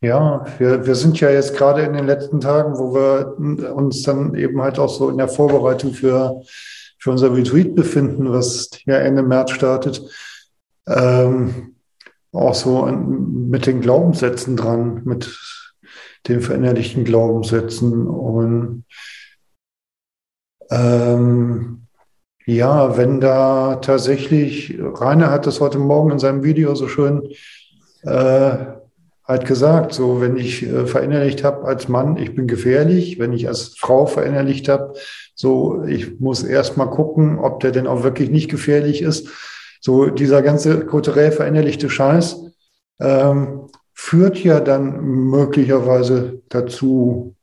Ja, 0.00 0.44
wir, 0.58 0.86
wir 0.86 0.94
sind 0.96 1.18
ja 1.20 1.30
jetzt 1.30 1.56
gerade 1.56 1.80
in 1.80 1.94
den 1.94 2.04
letzten 2.04 2.38
Tagen, 2.38 2.76
wo 2.76 2.94
wir 2.94 3.38
uns 3.74 4.02
dann 4.02 4.34
eben 4.34 4.60
halt 4.60 4.78
auch 4.78 4.90
so 4.90 5.08
in 5.08 5.16
der 5.16 5.28
Vorbereitung 5.28 5.94
für, 5.94 6.42
für 6.98 7.10
unser 7.10 7.34
Retreat 7.34 7.74
befinden, 7.74 8.30
was 8.30 8.68
ja 8.84 8.98
Ende 8.98 9.22
März 9.22 9.52
startet, 9.52 10.02
ähm, 10.86 11.74
auch 12.32 12.54
so 12.54 12.84
mit 12.84 13.64
den 13.64 13.80
Glaubenssätzen 13.80 14.58
dran, 14.58 15.00
mit 15.04 15.24
den 16.26 16.40
verinnerlichten 16.40 17.04
Glaubenssätzen. 17.04 18.06
Und 18.06 18.84
ähm, 20.70 21.86
ja, 22.46 22.96
wenn 22.96 23.20
da 23.20 23.76
tatsächlich, 23.76 24.78
Rainer 24.80 25.30
hat 25.30 25.46
das 25.46 25.60
heute 25.60 25.78
Morgen 25.78 26.10
in 26.10 26.18
seinem 26.18 26.42
Video 26.42 26.74
so 26.74 26.88
schön 26.88 27.30
äh, 28.02 28.56
halt 29.26 29.46
gesagt, 29.46 29.94
so 29.94 30.20
wenn 30.20 30.36
ich 30.36 30.62
äh, 30.62 30.86
verinnerlicht 30.86 31.42
habe 31.44 31.66
als 31.66 31.88
Mann, 31.88 32.18
ich 32.18 32.34
bin 32.34 32.46
gefährlich, 32.46 33.18
wenn 33.18 33.32
ich 33.32 33.48
als 33.48 33.74
Frau 33.78 34.04
verinnerlicht 34.06 34.68
habe, 34.68 34.94
so 35.34 35.84
ich 35.84 36.20
muss 36.20 36.42
erst 36.42 36.76
mal 36.76 36.86
gucken, 36.86 37.38
ob 37.38 37.60
der 37.60 37.72
denn 37.72 37.86
auch 37.86 38.02
wirklich 38.02 38.30
nicht 38.30 38.50
gefährlich 38.50 39.00
ist. 39.00 39.28
So 39.80 40.06
dieser 40.06 40.42
ganze 40.42 40.84
kulturell 40.84 41.32
verinnerlichte 41.32 41.88
Scheiß, 41.88 42.36
ähm, 43.00 43.68
führt 43.94 44.38
ja 44.42 44.60
dann 44.60 45.00
möglicherweise 45.04 46.42
dazu, 46.48 47.34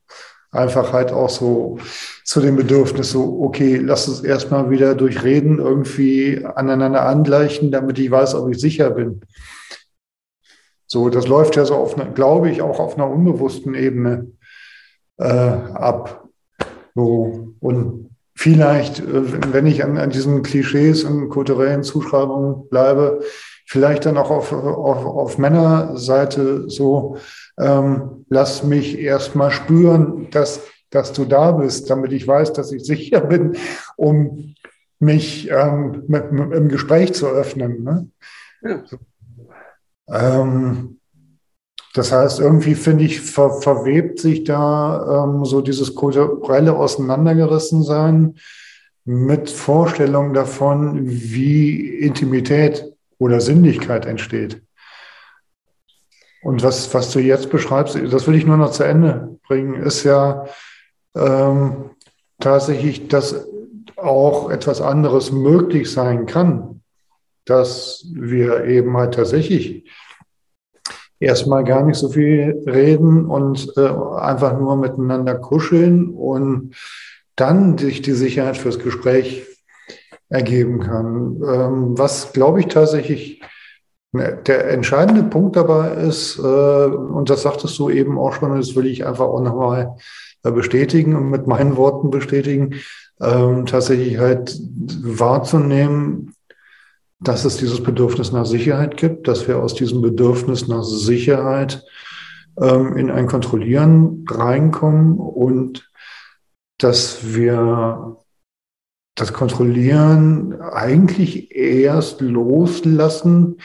einfach 0.50 0.92
halt 0.92 1.12
auch 1.12 1.30
so 1.30 1.78
zu 2.24 2.40
dem 2.40 2.56
Bedürfnis, 2.56 3.10
so, 3.10 3.42
okay, 3.42 3.76
lass 3.76 4.06
uns 4.06 4.20
erstmal 4.20 4.70
wieder 4.70 4.94
durch 4.94 5.24
Reden 5.24 5.58
irgendwie 5.58 6.44
aneinander 6.44 7.06
angleichen, 7.06 7.70
damit 7.70 7.98
ich 7.98 8.10
weiß, 8.10 8.34
ob 8.34 8.50
ich 8.50 8.60
sicher 8.60 8.90
bin. 8.90 9.22
So, 10.86 11.08
das 11.08 11.26
läuft 11.26 11.56
ja 11.56 11.64
so 11.64 11.74
auf, 11.74 11.96
glaube 12.14 12.50
ich, 12.50 12.60
auch 12.60 12.78
auf 12.78 12.96
einer 12.96 13.08
unbewussten 13.08 13.74
Ebene 13.74 14.30
äh, 15.16 15.24
ab. 15.24 16.28
So, 16.94 17.54
und 17.60 18.10
vielleicht, 18.34 19.00
äh, 19.00 19.52
wenn 19.54 19.66
ich 19.66 19.82
an, 19.84 19.96
an 19.96 20.10
diesen 20.10 20.42
Klischees 20.42 21.04
und 21.04 21.30
kulturellen 21.30 21.82
Zuschreibungen 21.82 22.68
bleibe, 22.68 23.20
vielleicht 23.72 24.04
dann 24.04 24.18
auch 24.18 24.30
auf, 24.30 24.52
auf, 24.52 25.06
auf 25.06 25.38
Männerseite 25.38 26.68
so, 26.68 27.16
ähm, 27.58 28.26
lass 28.28 28.64
mich 28.64 28.98
erstmal 28.98 29.50
spüren, 29.50 30.28
dass, 30.30 30.60
dass 30.90 31.14
du 31.14 31.24
da 31.24 31.52
bist, 31.52 31.88
damit 31.88 32.12
ich 32.12 32.28
weiß, 32.28 32.52
dass 32.52 32.70
ich 32.70 32.84
sicher 32.84 33.20
bin, 33.32 33.56
um 33.96 34.54
mich 34.98 35.50
ähm, 35.50 36.04
mit, 36.06 36.32
mit, 36.32 36.52
im 36.52 36.68
Gespräch 36.68 37.14
zu 37.14 37.28
öffnen. 37.28 37.82
Ne? 37.82 38.08
Ja. 38.60 38.82
Ähm, 40.10 40.98
das 41.94 42.12
heißt, 42.12 42.40
irgendwie 42.40 42.74
finde 42.74 43.04
ich, 43.04 43.22
ver, 43.22 43.52
verwebt 43.62 44.18
sich 44.18 44.44
da 44.44 45.24
ähm, 45.24 45.46
so 45.46 45.62
dieses 45.62 45.94
kulturelle 45.94 46.76
Auseinandergerissensein 46.76 48.34
mit 49.06 49.48
Vorstellungen 49.48 50.34
davon, 50.34 51.08
wie 51.08 51.88
Intimität 51.98 52.91
oder 53.22 53.40
Sinnlichkeit 53.40 54.04
entsteht. 54.04 54.62
Und 56.42 56.62
was, 56.62 56.92
was 56.92 57.12
du 57.12 57.20
jetzt 57.20 57.50
beschreibst, 57.50 57.96
das 58.10 58.26
will 58.26 58.34
ich 58.34 58.46
nur 58.46 58.56
noch 58.56 58.72
zu 58.72 58.82
Ende 58.82 59.38
bringen, 59.46 59.74
ist 59.74 60.02
ja 60.02 60.46
ähm, 61.14 61.90
tatsächlich, 62.40 63.06
dass 63.06 63.46
auch 63.96 64.50
etwas 64.50 64.80
anderes 64.80 65.30
möglich 65.30 65.90
sein 65.90 66.26
kann, 66.26 66.80
dass 67.44 68.04
wir 68.12 68.64
eben 68.64 68.96
halt 68.96 69.14
tatsächlich 69.14 69.88
erstmal 71.20 71.62
gar 71.62 71.84
nicht 71.84 71.96
so 71.96 72.08
viel 72.08 72.64
reden 72.66 73.26
und 73.26 73.72
äh, 73.76 73.88
einfach 74.18 74.58
nur 74.58 74.76
miteinander 74.76 75.36
kuscheln 75.36 76.10
und 76.10 76.74
dann 77.36 77.78
sich 77.78 78.02
die 78.02 78.12
Sicherheit 78.12 78.56
fürs 78.56 78.80
Gespräch 78.80 79.46
ergeben 80.32 80.80
kann. 80.80 81.40
Ähm, 81.42 81.98
was, 81.98 82.32
glaube 82.32 82.60
ich, 82.60 82.66
tatsächlich 82.66 83.42
Ne, 84.14 84.38
der 84.46 84.68
entscheidende 84.68 85.22
Punkt 85.22 85.56
dabei 85.56 85.92
ist, 85.94 86.38
äh, 86.38 86.42
und 86.42 87.30
das 87.30 87.42
sagtest 87.42 87.78
du 87.78 87.88
eben 87.88 88.18
auch 88.18 88.34
schon, 88.34 88.54
das 88.54 88.76
will 88.76 88.84
ich 88.84 89.06
einfach 89.06 89.24
auch 89.24 89.40
nochmal 89.40 89.96
äh, 90.42 90.50
bestätigen 90.50 91.16
und 91.16 91.30
mit 91.30 91.46
meinen 91.46 91.78
Worten 91.78 92.10
bestätigen, 92.10 92.74
ähm, 93.22 93.64
tatsächlich 93.64 94.18
halt 94.18 94.60
wahrzunehmen, 95.02 96.34
dass 97.20 97.46
es 97.46 97.56
dieses 97.56 97.82
Bedürfnis 97.82 98.32
nach 98.32 98.44
Sicherheit 98.44 98.98
gibt, 98.98 99.28
dass 99.28 99.48
wir 99.48 99.60
aus 99.60 99.74
diesem 99.74 100.02
Bedürfnis 100.02 100.68
nach 100.68 100.82
Sicherheit 100.82 101.82
ähm, 102.60 102.98
in 102.98 103.10
ein 103.10 103.26
Kontrollieren 103.26 104.26
reinkommen 104.28 105.16
und 105.16 105.90
dass 106.76 107.34
wir 107.34 108.18
das 109.14 109.32
Kontrollieren 109.32 110.60
eigentlich 110.60 111.54
erst 111.54 112.20
loslassen, 112.20 113.58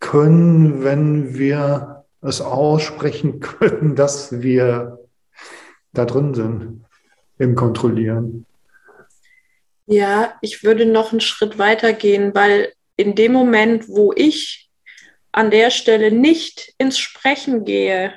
können, 0.00 0.84
wenn 0.84 1.38
wir 1.38 2.04
es 2.20 2.40
aussprechen 2.40 3.40
können, 3.58 3.96
dass 3.96 4.42
wir 4.42 4.98
da 5.92 6.04
drin 6.04 6.34
sind 6.34 6.84
im 7.38 7.54
Kontrollieren. 7.54 8.46
Ja, 9.86 10.34
ich 10.40 10.62
würde 10.62 10.86
noch 10.86 11.12
einen 11.12 11.20
Schritt 11.20 11.58
weiter 11.58 11.92
gehen, 11.92 12.34
weil 12.34 12.72
in 12.96 13.14
dem 13.14 13.32
Moment, 13.32 13.88
wo 13.88 14.12
ich 14.14 14.70
an 15.32 15.50
der 15.50 15.70
Stelle 15.70 16.12
nicht 16.12 16.74
ins 16.78 16.98
Sprechen 16.98 17.64
gehe, 17.64 18.14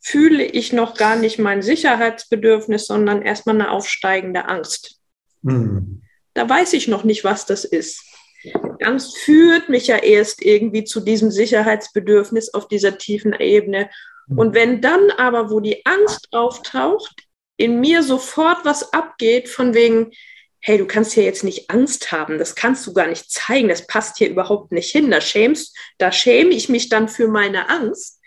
fühle 0.00 0.44
ich 0.44 0.72
noch 0.72 0.96
gar 0.96 1.16
nicht 1.16 1.38
mein 1.38 1.62
Sicherheitsbedürfnis, 1.62 2.86
sondern 2.86 3.22
erstmal 3.22 3.54
eine 3.54 3.70
aufsteigende 3.70 4.46
Angst. 4.46 5.01
Hm. 5.44 6.02
Da 6.34 6.48
weiß 6.48 6.72
ich 6.72 6.88
noch 6.88 7.04
nicht, 7.04 7.24
was 7.24 7.46
das 7.46 7.64
ist. 7.64 8.02
Angst 8.82 9.18
führt 9.18 9.68
mich 9.68 9.86
ja 9.86 9.98
erst 9.98 10.42
irgendwie 10.42 10.84
zu 10.84 11.00
diesem 11.00 11.30
Sicherheitsbedürfnis 11.30 12.54
auf 12.54 12.68
dieser 12.68 12.98
tiefen 12.98 13.32
Ebene. 13.34 13.90
Mhm. 14.26 14.38
Und 14.38 14.54
wenn 14.54 14.80
dann 14.80 15.10
aber, 15.12 15.50
wo 15.50 15.60
die 15.60 15.84
Angst 15.86 16.28
auftaucht, 16.32 17.14
in 17.56 17.80
mir 17.80 18.02
sofort 18.02 18.64
was 18.64 18.92
abgeht 18.92 19.48
von 19.48 19.74
wegen, 19.74 20.10
hey, 20.60 20.78
du 20.78 20.86
kannst 20.86 21.12
hier 21.12 21.24
jetzt 21.24 21.44
nicht 21.44 21.70
Angst 21.70 22.12
haben, 22.12 22.38
das 22.38 22.54
kannst 22.54 22.86
du 22.86 22.92
gar 22.92 23.08
nicht 23.08 23.30
zeigen, 23.30 23.68
das 23.68 23.86
passt 23.86 24.18
hier 24.18 24.30
überhaupt 24.30 24.72
nicht 24.72 24.90
hin, 24.90 25.10
da 25.10 25.20
schämst, 25.20 25.76
da 25.98 26.12
schäme 26.12 26.50
ich 26.50 26.68
mich 26.68 26.88
dann 26.88 27.08
für 27.08 27.28
meine 27.28 27.68
Angst, 27.68 28.20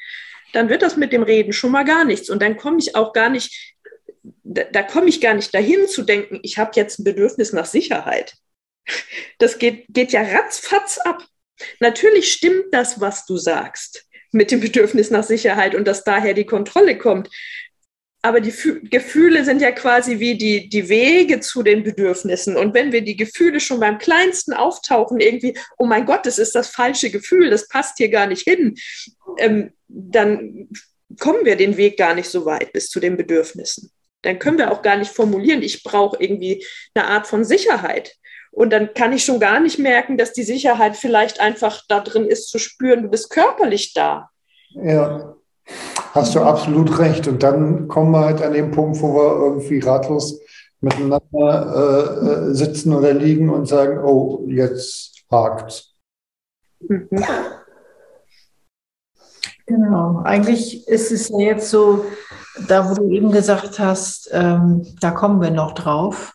dann 0.53 0.69
wird 0.69 0.81
das 0.81 0.97
mit 0.97 1.11
dem 1.11 1.23
Reden 1.23 1.53
schon 1.53 1.71
mal 1.71 1.83
gar 1.83 2.05
nichts. 2.05 2.29
Und 2.29 2.41
dann 2.41 2.57
komme 2.57 2.77
ich 2.79 2.95
auch 2.95 3.13
gar 3.13 3.29
nicht, 3.29 3.74
da, 4.45 4.63
da 4.63 4.83
komme 4.83 5.09
ich 5.09 5.21
gar 5.21 5.33
nicht 5.33 5.53
dahin 5.53 5.87
zu 5.87 6.03
denken, 6.03 6.39
ich 6.43 6.57
habe 6.57 6.71
jetzt 6.75 6.99
ein 6.99 7.03
Bedürfnis 7.03 7.51
nach 7.51 7.65
Sicherheit. 7.65 8.35
Das 9.39 9.57
geht, 9.57 9.85
geht 9.89 10.11
ja 10.11 10.21
ratzfatz 10.21 10.99
ab. 10.99 11.25
Natürlich 11.79 12.31
stimmt 12.31 12.65
das, 12.71 13.01
was 13.01 13.25
du 13.25 13.37
sagst, 13.37 14.05
mit 14.31 14.51
dem 14.51 14.59
Bedürfnis 14.59 15.09
nach 15.09 15.23
Sicherheit 15.23 15.73
und 15.73 15.87
dass 15.87 16.03
daher 16.03 16.33
die 16.33 16.45
Kontrolle 16.45 16.97
kommt. 16.97 17.29
Aber 18.21 18.41
die 18.41 18.51
Fü 18.51 18.81
Gefühle 18.83 19.45
sind 19.45 19.61
ja 19.61 19.71
quasi 19.71 20.19
wie 20.19 20.37
die, 20.37 20.67
die 20.69 20.89
Wege 20.89 21.39
zu 21.39 21.63
den 21.63 21.83
Bedürfnissen. 21.83 22.57
Und 22.57 22.73
wenn 22.73 22.91
wir 22.91 23.01
die 23.01 23.17
Gefühle 23.17 23.59
schon 23.59 23.79
beim 23.79 23.97
kleinsten 23.97 24.53
auftauchen, 24.53 25.19
irgendwie, 25.19 25.57
oh 25.77 25.85
mein 25.85 26.05
Gott, 26.05 26.25
das 26.25 26.39
ist 26.39 26.55
das 26.55 26.67
falsche 26.67 27.11
Gefühl, 27.11 27.49
das 27.49 27.67
passt 27.67 27.97
hier 27.97 28.09
gar 28.09 28.25
nicht 28.25 28.43
hin, 28.43 28.75
ähm, 29.37 29.71
dann 29.87 30.69
kommen 31.19 31.45
wir 31.45 31.55
den 31.55 31.77
Weg 31.77 31.97
gar 31.97 32.15
nicht 32.15 32.29
so 32.29 32.45
weit 32.45 32.73
bis 32.73 32.89
zu 32.89 32.99
den 32.99 33.15
Bedürfnissen. 33.15 33.91
Dann 34.25 34.39
können 34.39 34.57
wir 34.57 34.71
auch 34.71 34.81
gar 34.81 34.97
nicht 34.97 35.11
formulieren, 35.11 35.61
ich 35.61 35.83
brauche 35.83 36.17
irgendwie 36.19 36.65
eine 36.93 37.07
Art 37.07 37.27
von 37.27 37.43
Sicherheit. 37.43 38.15
Und 38.51 38.71
dann 38.71 38.93
kann 38.93 39.11
ich 39.11 39.25
schon 39.25 39.39
gar 39.39 39.59
nicht 39.59 39.79
merken, 39.79 40.17
dass 40.17 40.31
die 40.31 40.43
Sicherheit 40.43 40.95
vielleicht 40.95 41.41
einfach 41.41 41.81
da 41.89 41.99
drin 41.99 42.25
ist, 42.25 42.49
zu 42.49 42.57
spüren, 42.57 43.03
du 43.03 43.09
bist 43.09 43.29
körperlich 43.29 43.93
da. 43.93 44.29
Ja, 44.71 45.35
hast 46.13 46.35
du 46.35 46.39
absolut 46.39 46.97
recht. 46.99 47.27
Und 47.27 47.43
dann 47.43 47.89
kommen 47.89 48.11
wir 48.11 48.21
halt 48.21 48.41
an 48.41 48.53
den 48.53 48.71
Punkt, 48.71 49.01
wo 49.01 49.13
wir 49.13 49.45
irgendwie 49.45 49.79
ratlos 49.79 50.39
miteinander 50.79 51.21
äh, 52.21 52.49
äh 52.49 52.53
sitzen 52.53 52.93
oder 52.93 53.13
liegen 53.13 53.49
und 53.49 53.67
sagen, 53.67 53.99
oh, 54.03 54.45
jetzt 54.47 55.25
hakt. 55.29 55.91
Mhm. 56.79 57.09
Genau, 59.67 60.21
eigentlich 60.23 60.87
ist 60.87 61.11
es 61.11 61.29
ja 61.29 61.39
jetzt 61.39 61.71
so, 61.71 62.05
da 62.67 62.89
wo 62.89 62.93
du 62.93 63.09
eben 63.09 63.31
gesagt 63.31 63.79
hast, 63.79 64.29
ähm, 64.31 64.85
da 64.99 65.11
kommen 65.11 65.41
wir 65.41 65.51
noch 65.51 65.73
drauf. 65.73 66.33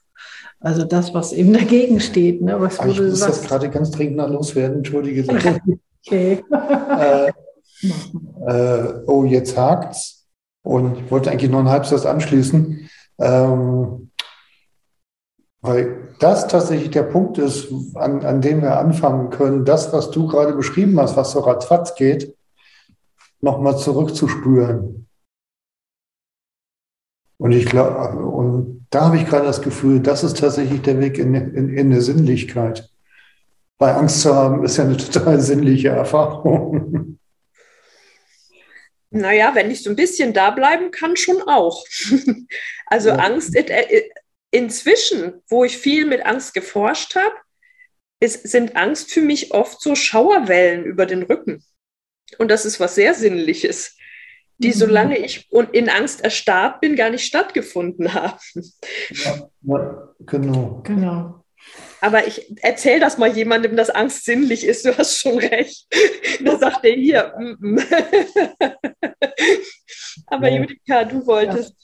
Also 0.60 0.84
das, 0.84 1.14
was 1.14 1.32
eben 1.32 1.52
dagegen 1.54 2.00
steht. 2.00 2.42
Ne? 2.42 2.60
Was 2.60 2.78
ich 2.84 3.00
muss 3.00 3.20
das 3.20 3.42
gerade 3.42 3.70
ganz 3.70 3.90
dringend 3.90 4.16
noch 4.16 4.28
loswerden, 4.28 4.78
entschuldige. 4.78 5.24
okay. 6.06 6.44
äh, 6.98 7.32
äh, 8.46 9.02
oh, 9.06 9.24
jetzt 9.24 9.56
hakt's. 9.56 10.26
Und 10.62 10.98
ich 10.98 11.10
wollte 11.10 11.30
eigentlich 11.30 11.50
noch 11.50 11.60
einen 11.60 11.70
Halbsatz 11.70 12.04
anschließen. 12.04 12.90
Ähm, 13.18 14.10
weil 15.62 16.14
das 16.20 16.48
tatsächlich 16.48 16.90
der 16.90 17.02
Punkt 17.02 17.38
ist, 17.38 17.68
an, 17.94 18.24
an 18.24 18.40
dem 18.40 18.62
wir 18.62 18.78
anfangen 18.78 19.30
können, 19.30 19.64
das, 19.64 19.92
was 19.92 20.10
du 20.10 20.26
gerade 20.26 20.54
beschrieben 20.54 20.98
hast, 21.00 21.16
was 21.16 21.32
so 21.32 21.40
ratzfatz 21.40 21.94
geht, 21.94 22.34
nochmal 23.40 23.76
zurückzuspüren. 23.76 25.06
Und 27.40 27.52
ich 27.52 27.64
glaube, 27.64 28.18
und 28.18 28.86
da 28.90 29.06
habe 29.06 29.16
ich 29.16 29.26
gerade 29.26 29.46
das 29.46 29.62
Gefühl, 29.62 30.00
das 30.00 30.22
ist 30.22 30.38
tatsächlich 30.38 30.82
der 30.82 31.00
Weg 31.00 31.16
in, 31.16 31.34
in, 31.34 31.70
in 31.70 31.86
eine 31.86 32.02
Sinnlichkeit. 32.02 32.90
Weil 33.78 33.94
Angst 33.94 34.20
zu 34.20 34.34
haben 34.34 34.62
ist 34.62 34.76
ja 34.76 34.84
eine 34.84 34.98
total 34.98 35.40
sinnliche 35.40 35.88
Erfahrung. 35.88 37.18
Naja, 39.08 39.54
wenn 39.54 39.70
ich 39.70 39.82
so 39.82 39.88
ein 39.88 39.96
bisschen 39.96 40.34
da 40.34 40.50
bleiben 40.50 40.90
kann, 40.90 41.16
schon 41.16 41.40
auch. 41.40 41.82
also 42.86 43.08
ja. 43.08 43.16
Angst, 43.16 43.56
äh, 43.56 44.10
inzwischen, 44.50 45.42
wo 45.48 45.64
ich 45.64 45.78
viel 45.78 46.04
mit 46.04 46.26
Angst 46.26 46.52
geforscht 46.52 47.16
habe, 47.16 47.34
ist, 48.20 48.46
sind 48.46 48.76
Angst 48.76 49.10
für 49.10 49.22
mich 49.22 49.54
oft 49.54 49.80
so 49.80 49.94
Schauerwellen 49.94 50.84
über 50.84 51.06
den 51.06 51.22
Rücken. 51.22 51.64
Und 52.36 52.50
das 52.50 52.66
ist 52.66 52.80
was 52.80 52.96
sehr 52.96 53.14
Sinnliches 53.14 53.96
die, 54.60 54.68
mhm. 54.68 54.74
solange 54.74 55.18
ich 55.18 55.48
in 55.72 55.88
Angst 55.88 56.22
erstarrt 56.22 56.80
bin, 56.80 56.94
gar 56.94 57.10
nicht 57.10 57.24
stattgefunden 57.24 58.12
haben. 58.14 58.38
Ja, 59.10 59.48
ja 59.62 60.08
genau. 60.26 60.82
Genau. 60.84 61.36
Aber 62.02 62.26
ich 62.26 62.50
erzähle 62.62 63.00
das 63.00 63.18
mal 63.18 63.30
jemandem, 63.30 63.76
dass 63.76 63.90
Angst 63.90 64.24
sinnlich 64.24 64.66
ist. 64.66 64.86
Du 64.86 64.96
hast 64.96 65.18
schon 65.18 65.38
recht. 65.38 65.86
Da 66.42 66.56
sagt 66.56 66.86
er 66.86 66.94
hier. 66.94 67.34
Mm 67.38 67.76
-mm. 67.76 67.84
Aber 70.26 70.48
ja. 70.48 70.60
Judika, 70.60 71.04
du 71.04 71.26
wolltest. 71.26 71.74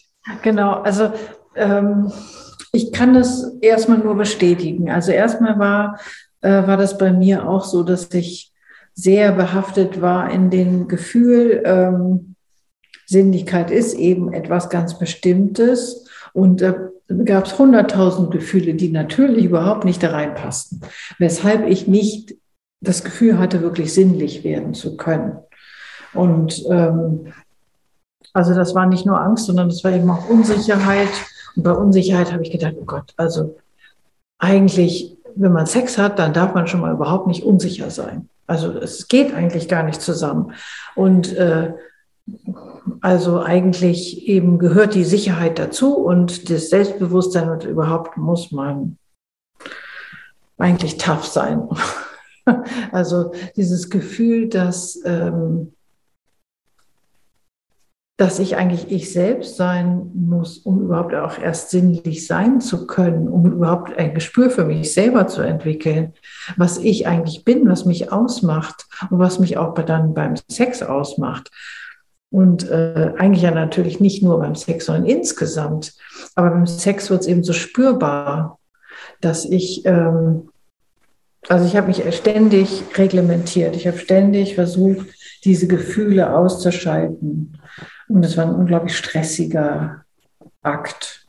Genau, 0.42 0.80
also 0.80 1.12
ähm, 1.54 2.10
ich 2.72 2.90
kann 2.90 3.12
das 3.12 3.58
erstmal 3.60 3.98
nur 3.98 4.14
bestätigen. 4.14 4.90
Also 4.90 5.12
erstmal 5.12 5.58
war, 5.58 6.00
äh, 6.40 6.66
war 6.66 6.78
das 6.78 6.96
bei 6.96 7.12
mir 7.12 7.46
auch 7.46 7.66
so, 7.66 7.82
dass 7.82 8.14
ich 8.14 8.50
sehr 8.94 9.32
behaftet 9.32 10.00
war 10.00 10.30
in 10.30 10.48
dem 10.48 10.88
Gefühl, 10.88 11.62
ähm, 11.66 12.35
Sinnlichkeit 13.06 13.70
ist 13.70 13.94
eben 13.94 14.32
etwas 14.32 14.68
ganz 14.68 14.98
Bestimmtes. 14.98 16.08
Und 16.32 16.60
da 16.60 16.74
gab 17.24 17.46
es 17.46 17.58
hunderttausend 17.58 18.30
Gefühle, 18.30 18.74
die 18.74 18.90
natürlich 18.90 19.46
überhaupt 19.46 19.84
nicht 19.84 20.02
da 20.02 20.10
reinpassten. 20.10 20.82
Weshalb 21.18 21.66
ich 21.66 21.86
nicht 21.86 22.34
das 22.80 23.04
Gefühl 23.04 23.38
hatte, 23.38 23.62
wirklich 23.62 23.94
sinnlich 23.94 24.44
werden 24.44 24.74
zu 24.74 24.96
können. 24.96 25.38
Und 26.12 26.64
ähm, 26.68 27.32
also 28.32 28.54
das 28.54 28.74
war 28.74 28.86
nicht 28.86 29.06
nur 29.06 29.20
Angst, 29.20 29.46
sondern 29.46 29.68
das 29.68 29.82
war 29.82 29.92
eben 29.92 30.10
auch 30.10 30.28
Unsicherheit. 30.28 31.08
Und 31.54 31.62
bei 31.62 31.72
Unsicherheit 31.72 32.32
habe 32.32 32.42
ich 32.42 32.50
gedacht, 32.50 32.74
oh 32.78 32.84
Gott, 32.84 33.14
also 33.16 33.56
eigentlich, 34.38 35.16
wenn 35.34 35.52
man 35.52 35.66
Sex 35.66 35.96
hat, 35.96 36.18
dann 36.18 36.34
darf 36.34 36.54
man 36.54 36.66
schon 36.66 36.80
mal 36.80 36.92
überhaupt 36.92 37.28
nicht 37.28 37.44
unsicher 37.44 37.90
sein. 37.90 38.28
Also 38.46 38.72
es 38.72 39.08
geht 39.08 39.34
eigentlich 39.34 39.68
gar 39.68 39.82
nicht 39.82 40.00
zusammen. 40.00 40.52
Und 40.94 41.32
äh, 41.34 41.72
also 43.00 43.40
eigentlich 43.40 44.28
eben 44.28 44.58
gehört 44.58 44.94
die 44.94 45.04
Sicherheit 45.04 45.58
dazu 45.58 45.96
und 45.96 46.50
das 46.50 46.70
Selbstbewusstsein 46.70 47.50
und 47.50 47.64
überhaupt 47.64 48.16
muss 48.16 48.52
man 48.52 48.98
eigentlich 50.58 50.98
tough 50.98 51.24
sein. 51.24 51.68
Also 52.92 53.32
dieses 53.56 53.90
Gefühl, 53.90 54.48
dass 54.48 55.02
ähm, 55.04 55.72
dass 58.16 58.38
ich 58.38 58.56
eigentlich 58.56 58.90
ich 58.90 59.12
selbst 59.12 59.56
sein 59.56 60.10
muss, 60.14 60.58
um 60.58 60.80
überhaupt 60.80 61.14
auch 61.14 61.38
erst 61.38 61.70
sinnlich 61.70 62.26
sein 62.26 62.62
zu 62.62 62.86
können, 62.86 63.28
um 63.28 63.44
überhaupt 63.44 63.96
ein 63.98 64.14
Gespür 64.14 64.48
für 64.48 64.64
mich 64.64 64.94
selber 64.94 65.26
zu 65.26 65.42
entwickeln, 65.42 66.14
was 66.56 66.78
ich 66.78 67.06
eigentlich 67.06 67.44
bin, 67.44 67.68
was 67.68 67.84
mich 67.84 68.10
ausmacht 68.12 68.86
und 69.10 69.18
was 69.18 69.38
mich 69.38 69.58
auch 69.58 69.74
dann 69.74 70.14
beim 70.14 70.34
Sex 70.48 70.82
ausmacht. 70.82 71.50
Und 72.36 72.68
äh, 72.68 73.14
eigentlich 73.16 73.44
ja 73.44 73.50
natürlich 73.50 73.98
nicht 73.98 74.22
nur 74.22 74.38
beim 74.40 74.56
Sex, 74.56 74.84
sondern 74.84 75.06
insgesamt. 75.06 75.94
Aber 76.34 76.50
beim 76.50 76.66
Sex 76.66 77.08
wird 77.08 77.22
es 77.22 77.26
eben 77.28 77.42
so 77.42 77.54
spürbar, 77.54 78.58
dass 79.22 79.46
ich, 79.46 79.86
ähm, 79.86 80.50
also 81.48 81.64
ich 81.64 81.78
habe 81.78 81.86
mich 81.86 82.02
ständig 82.14 82.82
reglementiert. 82.94 83.74
Ich 83.74 83.86
habe 83.86 83.96
ständig 83.96 84.54
versucht, 84.54 85.06
diese 85.44 85.66
Gefühle 85.66 86.36
auszuschalten. 86.36 87.58
Und 88.06 88.22
es 88.22 88.36
war 88.36 88.44
ein 88.44 88.54
unglaublich 88.54 88.98
stressiger 88.98 90.04
Akt, 90.60 91.26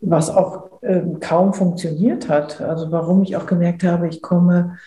was 0.00 0.30
auch 0.30 0.82
äh, 0.82 1.02
kaum 1.18 1.52
funktioniert 1.52 2.28
hat. 2.28 2.60
Also 2.60 2.92
warum 2.92 3.24
ich 3.24 3.34
auch 3.36 3.46
gemerkt 3.46 3.82
habe, 3.82 4.06
ich 4.06 4.22
komme, 4.22 4.78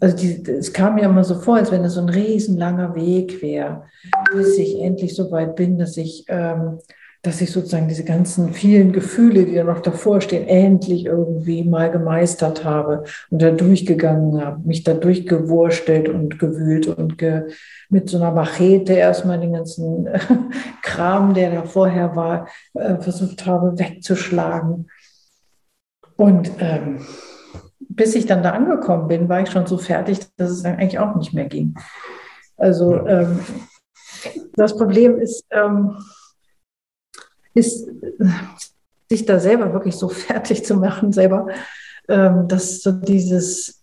also 0.00 0.16
die, 0.16 0.42
es 0.50 0.72
kam 0.72 0.96
mir 0.96 1.04
immer 1.04 1.24
so 1.24 1.36
vor, 1.36 1.56
als 1.56 1.70
wenn 1.70 1.84
es 1.84 1.94
so 1.94 2.00
ein 2.00 2.08
riesenlanger 2.08 2.94
Weg 2.94 3.42
wäre, 3.42 3.84
bis 4.32 4.58
ich 4.58 4.80
endlich 4.80 5.14
so 5.14 5.30
weit 5.30 5.56
bin, 5.56 5.78
dass 5.78 5.96
ich 5.96 6.24
ähm, 6.28 6.78
dass 7.26 7.40
ich 7.40 7.50
sozusagen 7.50 7.88
diese 7.88 8.04
ganzen 8.04 8.52
vielen 8.52 8.92
Gefühle, 8.92 9.44
die 9.44 9.54
da 9.54 9.64
noch 9.64 9.80
davor 9.80 10.20
stehen, 10.20 10.46
endlich 10.46 11.06
irgendwie 11.06 11.64
mal 11.64 11.90
gemeistert 11.90 12.64
habe 12.64 13.02
und 13.30 13.42
da 13.42 13.50
durchgegangen 13.50 14.40
habe, 14.40 14.60
mich 14.64 14.84
da 14.84 14.94
durchgewurstelt 14.94 16.08
und 16.08 16.38
gewühlt 16.38 16.86
und 16.86 17.18
ge, 17.18 17.48
mit 17.88 18.08
so 18.08 18.18
einer 18.18 18.30
Machete 18.30 18.92
erstmal 18.92 19.40
den 19.40 19.54
ganzen 19.54 20.08
Kram, 20.82 21.34
der 21.34 21.50
da 21.50 21.62
vorher 21.64 22.14
war, 22.14 22.48
äh, 22.74 22.96
versucht 22.98 23.44
habe 23.44 23.76
wegzuschlagen. 23.76 24.88
Und 26.16 26.50
ähm, 26.60 27.00
bis 27.88 28.14
ich 28.14 28.26
dann 28.26 28.42
da 28.42 28.52
angekommen 28.52 29.08
bin, 29.08 29.28
war 29.28 29.42
ich 29.42 29.50
schon 29.50 29.66
so 29.66 29.78
fertig, 29.78 30.20
dass 30.36 30.50
es 30.50 30.62
dann 30.62 30.76
eigentlich 30.76 30.98
auch 30.98 31.14
nicht 31.16 31.32
mehr 31.32 31.46
ging. 31.46 31.74
Also 32.56 33.06
ähm, 33.06 33.40
das 34.54 34.76
Problem 34.76 35.18
ist, 35.18 35.44
ähm, 35.50 35.96
ist, 37.54 37.88
sich 39.08 39.24
da 39.24 39.38
selber 39.38 39.72
wirklich 39.72 39.96
so 39.96 40.08
fertig 40.28 40.64
zu 40.64 40.76
machen, 40.76 41.12
selber, 41.12 41.48
ähm, 42.08 42.48
dass 42.48 42.82
so 42.82 42.92
dieses 42.92 43.82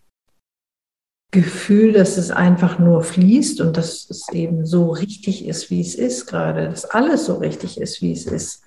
Gefühl, 1.32 1.94
dass 1.94 2.18
es 2.18 2.30
einfach 2.30 2.78
nur 2.78 3.02
fließt 3.02 3.60
und 3.62 3.76
dass 3.76 4.08
es 4.10 4.30
eben 4.32 4.66
so 4.66 4.92
richtig 4.92 5.48
ist, 5.48 5.72
wie 5.72 5.82
es 5.82 5.96
ist 5.96 6.28
gerade, 6.28 6.70
dass 6.70 6.86
alles 6.86 7.26
so 7.26 7.38
richtig 7.38 7.82
ist, 7.82 8.02
wie 8.02 8.12
es 8.12 8.26
ist 8.26 8.63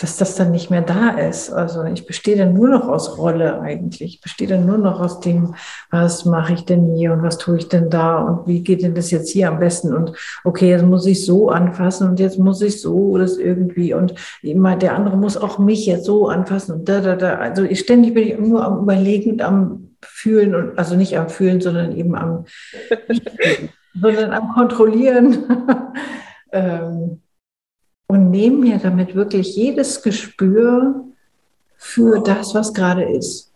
dass 0.00 0.16
das 0.16 0.34
dann 0.34 0.50
nicht 0.50 0.70
mehr 0.70 0.82
da 0.82 1.10
ist. 1.10 1.52
Also 1.52 1.84
ich 1.84 2.04
bestehe 2.06 2.36
dann 2.36 2.52
nur 2.52 2.68
noch 2.68 2.88
aus 2.88 3.16
Rolle 3.16 3.60
eigentlich. 3.60 4.14
Ich 4.14 4.20
bestehe 4.20 4.48
dann 4.48 4.66
nur 4.66 4.78
noch 4.78 5.00
aus 5.00 5.20
dem, 5.20 5.54
was 5.90 6.24
mache 6.24 6.54
ich 6.54 6.64
denn 6.64 6.94
hier 6.94 7.12
und 7.12 7.22
was 7.22 7.38
tue 7.38 7.58
ich 7.58 7.68
denn 7.68 7.90
da 7.90 8.18
und 8.18 8.48
wie 8.48 8.62
geht 8.62 8.82
denn 8.82 8.94
das 8.94 9.12
jetzt 9.12 9.30
hier 9.30 9.48
am 9.48 9.60
besten 9.60 9.94
und 9.94 10.12
okay, 10.42 10.70
jetzt 10.70 10.84
muss 10.84 11.06
ich 11.06 11.24
so 11.24 11.48
anfassen 11.48 12.08
und 12.08 12.18
jetzt 12.18 12.38
muss 12.38 12.60
ich 12.60 12.80
so 12.80 13.16
das 13.18 13.36
irgendwie 13.36 13.94
und 13.94 14.14
immer 14.42 14.76
der 14.76 14.96
andere 14.96 15.16
muss 15.16 15.36
auch 15.36 15.58
mich 15.58 15.86
jetzt 15.86 16.06
so 16.06 16.28
anfassen 16.28 16.74
und 16.74 16.88
da, 16.88 17.00
da, 17.00 17.14
da. 17.14 17.36
Also 17.36 17.62
ich 17.62 17.78
ständig 17.78 18.14
bin 18.14 18.26
ich 18.26 18.38
nur 18.38 18.64
am 18.64 18.82
Überlegen 18.82 19.32
und 19.32 19.42
am 19.42 19.90
Fühlen 20.02 20.54
und 20.56 20.78
also 20.78 20.96
nicht 20.96 21.16
am 21.16 21.28
Fühlen, 21.28 21.60
sondern 21.60 21.96
eben 21.96 22.16
am, 22.16 22.46
sondern 24.00 24.32
am 24.32 24.48
Kontrollieren. 24.54 25.38
ähm, 26.52 27.20
und 28.06 28.30
nehme 28.30 28.56
mir 28.58 28.78
damit 28.78 29.14
wirklich 29.14 29.56
jedes 29.56 30.02
Gespür 30.02 31.04
für 31.76 32.20
das, 32.20 32.54
was 32.54 32.72
gerade 32.72 33.04
ist. 33.04 33.52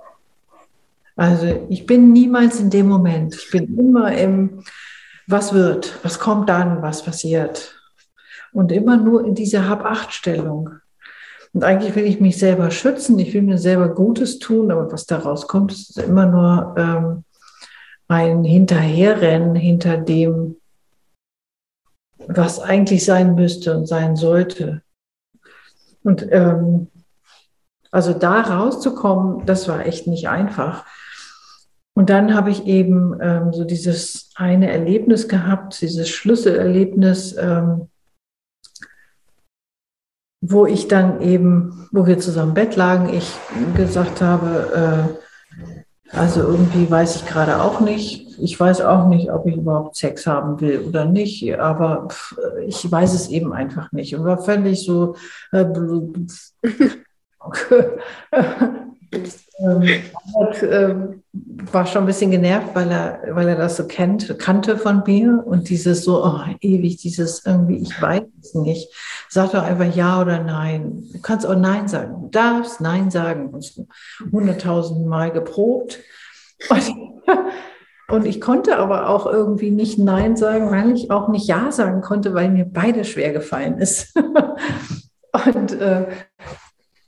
Also 1.17 1.67
ich 1.69 1.85
bin 1.87 2.13
niemals 2.13 2.61
in 2.61 2.71
dem 2.71 2.89
Moment. 2.89 3.35
Ich 3.35 3.51
bin 3.51 3.77
immer 3.77 4.17
im, 4.17 4.63
was 5.27 5.53
wird, 5.53 5.99
was 6.03 6.19
kommt 6.19 6.49
dann, 6.49 6.81
was 6.81 7.03
passiert. 7.03 7.75
Und 8.53 8.71
immer 8.73 8.97
nur 8.97 9.25
in 9.25 9.35
dieser 9.35 9.69
Hab-Acht-Stellung. 9.69 10.71
Und 11.53 11.65
eigentlich 11.65 11.95
will 11.97 12.05
ich 12.05 12.21
mich 12.21 12.39
selber 12.39 12.71
schützen, 12.71 13.19
ich 13.19 13.35
will 13.35 13.43
mir 13.43 13.59
selber 13.59 13.89
Gutes 13.89 14.39
tun, 14.39 14.71
aber 14.71 14.93
was 14.93 15.07
daraus 15.07 15.49
kommt, 15.49 15.73
ist 15.73 15.99
immer 15.99 16.27
nur 16.27 16.75
ähm, 16.79 17.25
ein 18.07 18.45
Hinterherrennen 18.45 19.55
hinter 19.55 19.97
dem, 19.97 20.57
was 22.29 22.61
eigentlich 22.61 23.05
sein 23.05 23.35
müsste 23.35 23.77
und 23.77 23.87
sein 23.87 24.15
sollte. 24.15 24.83
Und 26.03 26.27
ähm, 26.31 26.89
also 27.91 28.13
da 28.13 28.43
rauszukommen, 28.43 29.47
das 29.47 29.67
war 29.67 29.87
echt 29.87 30.07
nicht 30.07 30.29
einfach. 30.29 30.85
Und 31.95 32.11
dann 32.11 32.35
habe 32.35 32.51
ich 32.51 32.67
eben 32.67 33.19
ähm, 33.21 33.53
so 33.53 33.65
dieses 33.65 34.31
eine 34.37 34.71
Erlebnis 34.71 35.27
gehabt, 35.27 35.81
dieses 35.81 36.09
Schlüsselerlebnis, 36.09 37.37
ähm, 37.37 37.89
wo 40.41 40.67
ich 40.67 40.87
dann 40.87 41.21
eben, 41.21 41.89
wo 41.91 42.07
wir 42.07 42.19
zusammen 42.19 42.51
im 42.51 42.55
Bett 42.55 42.77
lagen, 42.77 43.13
ich 43.13 43.33
gesagt 43.75 44.21
habe, 44.21 45.11
äh, 45.19 45.28
also 46.13 46.41
irgendwie 46.41 46.91
weiß 46.91 47.17
ich 47.17 47.27
gerade 47.27 47.61
auch 47.63 47.81
nicht. 47.81 48.27
Ich 48.41 48.59
weiß 48.59 48.81
auch 48.83 49.09
nicht, 49.09 49.31
ob 49.31 49.47
ich 49.47 49.57
überhaupt 49.57 49.97
Sex 49.97 50.27
haben 50.27 50.61
will 50.61 50.81
oder 50.81 51.05
nicht, 51.05 51.59
aber 51.59 52.09
ich 52.67 52.91
weiß 52.91 53.15
es 53.15 53.29
eben 53.29 53.53
einfach 53.53 53.93
nicht. 53.93 54.15
Und 54.15 54.25
war 54.25 54.39
völlig 54.39 54.85
so 54.85 55.17
äh, 55.53 55.65
ähm, 59.13 60.03
und, 60.35 60.63
ähm, 60.63 61.23
war 61.73 61.87
schon 61.87 62.05
ein 62.05 62.07
bisschen 62.07 62.31
genervt, 62.31 62.75
weil 62.75 62.91
er, 62.91 63.21
weil 63.31 63.49
er 63.49 63.57
das 63.57 63.77
so 63.77 63.87
kennt, 63.87 64.39
kannte 64.39 64.77
von 64.77 65.03
mir 65.07 65.43
und 65.45 65.69
dieses 65.69 66.05
so 66.05 66.25
oh, 66.25 66.41
ewig, 66.61 66.99
dieses 66.99 67.45
irgendwie, 67.45 67.79
ich 67.79 68.01
weiß 68.01 68.23
es 68.43 68.55
nicht. 68.55 68.93
Sag 69.29 69.53
doch 69.53 69.63
einfach 69.63 69.95
ja 69.95 70.21
oder 70.21 70.43
nein. 70.43 71.05
Du 71.13 71.21
kannst 71.21 71.47
auch 71.47 71.57
nein 71.57 71.89
sagen. 71.89 72.23
Du 72.23 72.29
darfst 72.29 72.81
nein 72.81 73.11
sagen. 73.11 73.53
Hunderttausend 74.33 75.07
Mal 75.07 75.33
geprobt. 75.33 75.99
Und, 76.69 76.83
und 78.09 78.27
ich 78.27 78.41
konnte 78.41 78.79
aber 78.79 79.09
auch 79.09 79.27
irgendwie 79.27 79.71
nicht 79.71 79.99
nein 79.99 80.37
sagen, 80.37 80.71
weil 80.71 80.93
ich 80.93 81.11
auch 81.11 81.29
nicht 81.29 81.49
ja 81.49 81.73
sagen 81.73 82.01
konnte, 82.01 82.35
weil 82.35 82.51
mir 82.51 82.67
beide 82.67 83.05
schwer 83.05 83.33
gefallen 83.33 83.79
ist. 83.79 84.15
und 85.55 85.73
äh, 85.73 86.07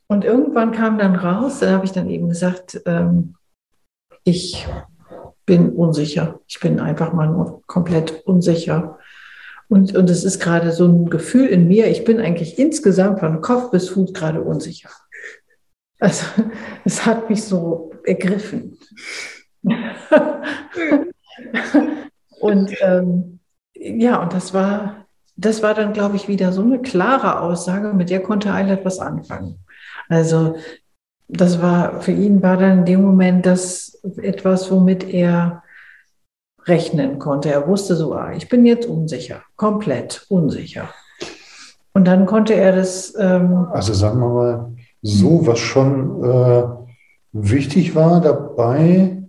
und 0.09 0.25
irgendwann 0.25 0.73
kam 0.73 0.99
dann 0.99 1.15
raus, 1.15 1.61
da 1.61 1.71
habe 1.71 1.85
ich 1.85 1.93
dann 1.93 2.11
eben 2.11 2.29
gesagt, 2.29 2.81
ähm, 2.85 3.37
ich 4.25 4.67
bin 5.47 5.71
unsicher. 5.71 6.41
Ich 6.47 6.61
bin 6.61 6.81
einfach 6.81 7.13
mal 7.13 7.29
nur 7.29 7.63
komplett 7.67 8.23
unsicher. 8.27 8.99
Und, 9.69 9.97
und 9.97 10.11
es 10.11 10.25
ist 10.25 10.41
gerade 10.41 10.73
so 10.73 10.87
ein 10.87 11.11
Gefühl 11.11 11.47
in 11.47 11.69
mir, 11.69 11.89
ich 11.89 12.05
bin 12.05 12.21
eigentlich 12.21 12.59
insgesamt 12.59 13.21
von 13.21 13.41
Kopf 13.41 13.71
bis 13.71 13.89
Fuß 13.91 14.13
gerade 14.13 14.43
unsicher. 14.43 14.91
Also 15.99 16.27
es 16.85 17.07
hat 17.07 17.31
mich 17.31 17.45
so 17.45 17.93
ergriffen. 18.05 18.79
und 22.41 22.75
ähm, 22.81 23.41
ja, 23.75 24.23
und 24.23 24.33
das 24.33 24.55
war 24.55 25.01
das 25.41 25.63
war 25.63 25.73
dann, 25.73 25.95
glaube 25.95 26.17
ich, 26.17 26.29
wieder 26.29 26.53
so 26.53 26.63
eine 26.63 26.81
klare 26.83 27.41
Aussage, 27.41 27.95
mit 27.95 28.11
der 28.11 28.23
konnte 28.23 28.53
Eilert 28.53 28.85
was 28.85 28.99
anfangen. 28.99 29.65
Also 30.09 30.57
das 31.33 31.63
war, 31.63 32.01
für 32.01 32.13
ihn 32.13 32.43
war 32.43 32.57
dann 32.57 32.81
in 32.81 32.85
dem 32.85 33.03
Moment 33.03 33.47
das 33.47 34.01
etwas, 34.17 34.71
womit 34.71 35.09
er 35.09 35.63
rechnen 36.67 37.19
konnte. 37.19 37.51
Er 37.51 37.67
wusste 37.67 37.97
so, 37.97 38.15
ah, 38.15 38.33
ich 38.33 38.49
bin 38.49 38.67
jetzt 38.67 38.87
unsicher, 38.87 39.43
komplett 39.57 40.27
unsicher. 40.29 40.91
Und 41.93 42.07
dann 42.07 42.27
konnte 42.27 42.55
er 42.55 42.73
das. 42.73 43.15
Ähm, 43.19 43.67
also 43.73 43.93
sagen 43.93 44.21
wir 44.21 44.29
mal, 44.29 44.73
so 45.03 45.47
was 45.47 45.59
schon 45.59 46.23
äh, 46.23 46.63
wichtig 47.33 47.95
war 47.95 48.21
dabei, 48.21 49.23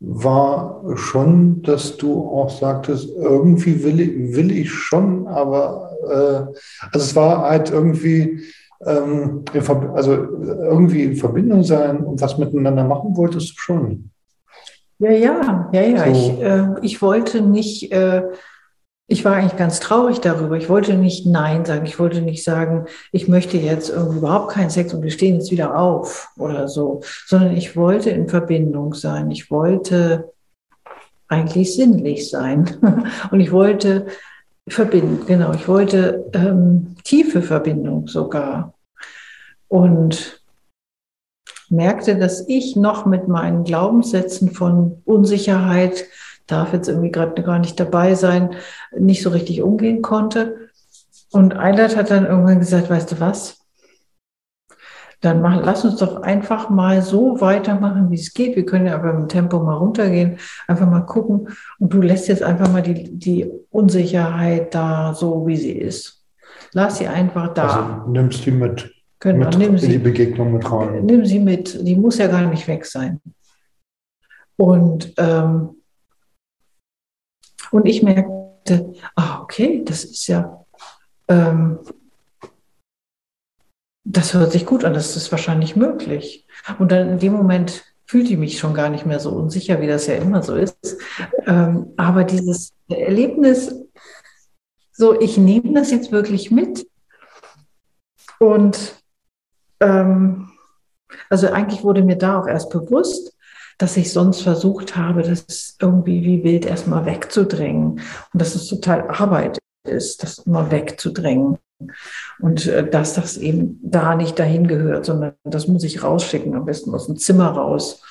war 0.00 0.82
schon, 0.96 1.62
dass 1.62 1.96
du 1.96 2.22
auch 2.30 2.50
sagtest, 2.50 3.08
irgendwie 3.16 3.82
will 3.82 4.00
ich, 4.00 4.36
will 4.36 4.52
ich 4.52 4.70
schon, 4.70 5.26
aber 5.26 5.90
äh, 6.04 6.60
also 6.92 7.04
es 7.04 7.16
war 7.16 7.48
halt 7.48 7.70
irgendwie, 7.70 8.40
ähm, 8.84 9.44
also 9.94 10.12
irgendwie 10.12 11.04
in 11.04 11.16
Verbindung 11.16 11.64
sein 11.64 11.98
und 12.00 12.20
was 12.20 12.38
miteinander 12.38 12.84
machen 12.84 13.16
wolltest 13.16 13.50
du 13.50 13.60
schon. 13.60 14.10
Ja, 14.98 15.10
ja, 15.10 15.70
ja, 15.72 15.82
ja. 15.82 16.04
So. 16.04 16.10
Ich, 16.10 16.42
äh, 16.42 16.66
ich 16.82 17.02
wollte 17.02 17.40
nicht, 17.40 17.92
äh, 17.92 18.22
ich 19.06 19.24
war 19.24 19.36
eigentlich 19.36 19.56
ganz 19.56 19.80
traurig 19.80 20.20
darüber. 20.20 20.56
Ich 20.56 20.68
wollte 20.68 20.94
nicht 20.94 21.26
Nein 21.26 21.64
sagen. 21.64 21.86
Ich 21.86 21.98
wollte 21.98 22.20
nicht 22.20 22.44
sagen, 22.44 22.86
ich 23.12 23.28
möchte 23.28 23.56
jetzt 23.56 23.90
irgendwie 23.90 24.18
überhaupt 24.18 24.52
keinen 24.52 24.70
Sex 24.70 24.92
und 24.92 25.02
wir 25.02 25.10
stehen 25.10 25.36
jetzt 25.36 25.50
wieder 25.50 25.78
auf 25.78 26.30
oder 26.36 26.68
so, 26.68 27.00
sondern 27.26 27.56
ich 27.56 27.76
wollte 27.76 28.10
in 28.10 28.28
Verbindung 28.28 28.94
sein. 28.94 29.30
Ich 29.30 29.50
wollte 29.50 30.32
eigentlich 31.28 31.74
sinnlich 31.74 32.28
sein. 32.28 32.68
und 33.30 33.40
ich 33.40 33.52
wollte 33.52 34.06
verbinden, 34.72 35.26
genau. 35.26 35.52
Ich 35.54 35.68
wollte 35.68 36.30
ähm, 36.32 36.96
tiefe 37.04 37.42
Verbindung 37.42 38.08
sogar. 38.08 38.74
Und 39.68 40.40
merkte, 41.68 42.16
dass 42.16 42.48
ich 42.48 42.76
noch 42.76 43.06
mit 43.06 43.28
meinen 43.28 43.64
Glaubenssätzen 43.64 44.50
von 44.50 45.02
Unsicherheit, 45.04 46.06
darf 46.46 46.72
jetzt 46.72 46.88
irgendwie 46.88 47.10
gerade 47.10 47.42
gar 47.42 47.58
nicht 47.58 47.78
dabei 47.78 48.14
sein, 48.14 48.54
nicht 48.96 49.22
so 49.22 49.30
richtig 49.30 49.62
umgehen 49.62 50.00
konnte. 50.00 50.70
Und 51.30 51.56
Eilert 51.56 51.96
hat 51.96 52.10
dann 52.10 52.24
irgendwann 52.24 52.58
gesagt, 52.58 52.88
weißt 52.88 53.12
du 53.12 53.20
was? 53.20 53.57
Dann 55.20 55.40
mach, 55.40 55.64
lass 55.64 55.84
uns 55.84 55.96
doch 55.96 56.22
einfach 56.22 56.70
mal 56.70 57.02
so 57.02 57.40
weitermachen, 57.40 58.10
wie 58.10 58.16
es 58.16 58.32
geht. 58.32 58.54
Wir 58.54 58.64
können 58.64 58.86
ja 58.86 58.94
aber 58.94 59.10
im 59.10 59.28
Tempo 59.28 59.58
mal 59.58 59.74
runtergehen, 59.74 60.38
einfach 60.68 60.88
mal 60.88 61.00
gucken. 61.00 61.48
Und 61.78 61.92
du 61.92 62.00
lässt 62.00 62.28
jetzt 62.28 62.42
einfach 62.42 62.70
mal 62.70 62.82
die, 62.82 63.18
die 63.18 63.50
Unsicherheit 63.70 64.74
da 64.74 65.14
so, 65.14 65.46
wie 65.46 65.56
sie 65.56 65.72
ist. 65.72 66.24
Lass 66.72 66.98
sie 66.98 67.08
einfach 67.08 67.52
da. 67.54 67.62
Also 67.62 68.10
nimmst 68.10 68.46
die 68.46 68.52
mit. 68.52 68.92
Genau, 69.20 69.46
mit 69.46 69.58
nimm 69.58 69.78
sie, 69.78 69.88
die 69.88 69.98
Begegnung 69.98 70.52
mit 70.52 70.70
rein. 70.70 71.04
Nimm 71.04 71.24
sie 71.24 71.40
mit, 71.40 71.84
die 71.86 71.96
muss 71.96 72.18
ja 72.18 72.28
gar 72.28 72.42
nicht 72.42 72.68
weg 72.68 72.86
sein. 72.86 73.20
Und, 74.56 75.14
ähm, 75.18 75.70
und 77.72 77.86
ich 77.86 78.02
merkte, 78.02 78.92
ah, 79.16 79.40
okay, 79.42 79.82
das 79.84 80.04
ist 80.04 80.28
ja, 80.28 80.64
ähm, 81.28 81.80
das 84.10 84.32
hört 84.32 84.52
sich 84.52 84.64
gut 84.64 84.84
an, 84.84 84.94
das 84.94 85.16
ist 85.16 85.30
wahrscheinlich 85.30 85.76
möglich. 85.76 86.46
Und 86.78 86.92
dann 86.92 87.10
in 87.10 87.18
dem 87.18 87.32
Moment 87.34 87.84
fühlte 88.06 88.32
ich 88.32 88.38
mich 88.38 88.58
schon 88.58 88.72
gar 88.72 88.88
nicht 88.88 89.04
mehr 89.04 89.20
so 89.20 89.30
unsicher, 89.30 89.80
wie 89.82 89.86
das 89.86 90.06
ja 90.06 90.14
immer 90.14 90.42
so 90.42 90.54
ist. 90.54 90.96
Ähm, 91.46 91.92
aber 91.98 92.24
dieses 92.24 92.72
Erlebnis, 92.88 93.74
so, 94.92 95.20
ich 95.20 95.36
nehme 95.36 95.74
das 95.74 95.90
jetzt 95.90 96.10
wirklich 96.10 96.50
mit 96.50 96.86
und 98.40 98.94
ähm, 99.80 100.50
also 101.28 101.48
eigentlich 101.48 101.84
wurde 101.84 102.02
mir 102.02 102.16
da 102.16 102.40
auch 102.40 102.46
erst 102.46 102.70
bewusst, 102.70 103.36
dass 103.76 103.96
ich 103.96 104.12
sonst 104.12 104.40
versucht 104.40 104.96
habe, 104.96 105.22
das 105.22 105.76
irgendwie 105.80 106.24
wie 106.24 106.42
wild 106.42 106.64
erstmal 106.64 107.04
wegzudrängen 107.04 108.00
und 108.32 108.42
dass 108.42 108.54
es 108.54 108.66
total 108.66 109.08
Arbeit 109.10 109.58
ist, 109.84 110.22
das 110.22 110.38
immer 110.38 110.70
wegzudrängen. 110.70 111.58
Und 112.40 112.66
äh, 112.66 112.88
dass 112.88 113.14
das 113.14 113.36
eben 113.36 113.80
da 113.82 114.14
nicht 114.14 114.38
dahin 114.38 114.66
gehört, 114.66 115.04
sondern 115.04 115.34
das 115.44 115.68
muss 115.68 115.84
ich 115.84 116.02
rausschicken, 116.02 116.54
am 116.54 116.64
besten 116.64 116.94
aus 116.94 117.06
dem 117.06 117.16
Zimmer 117.16 117.50
raus. 117.50 118.02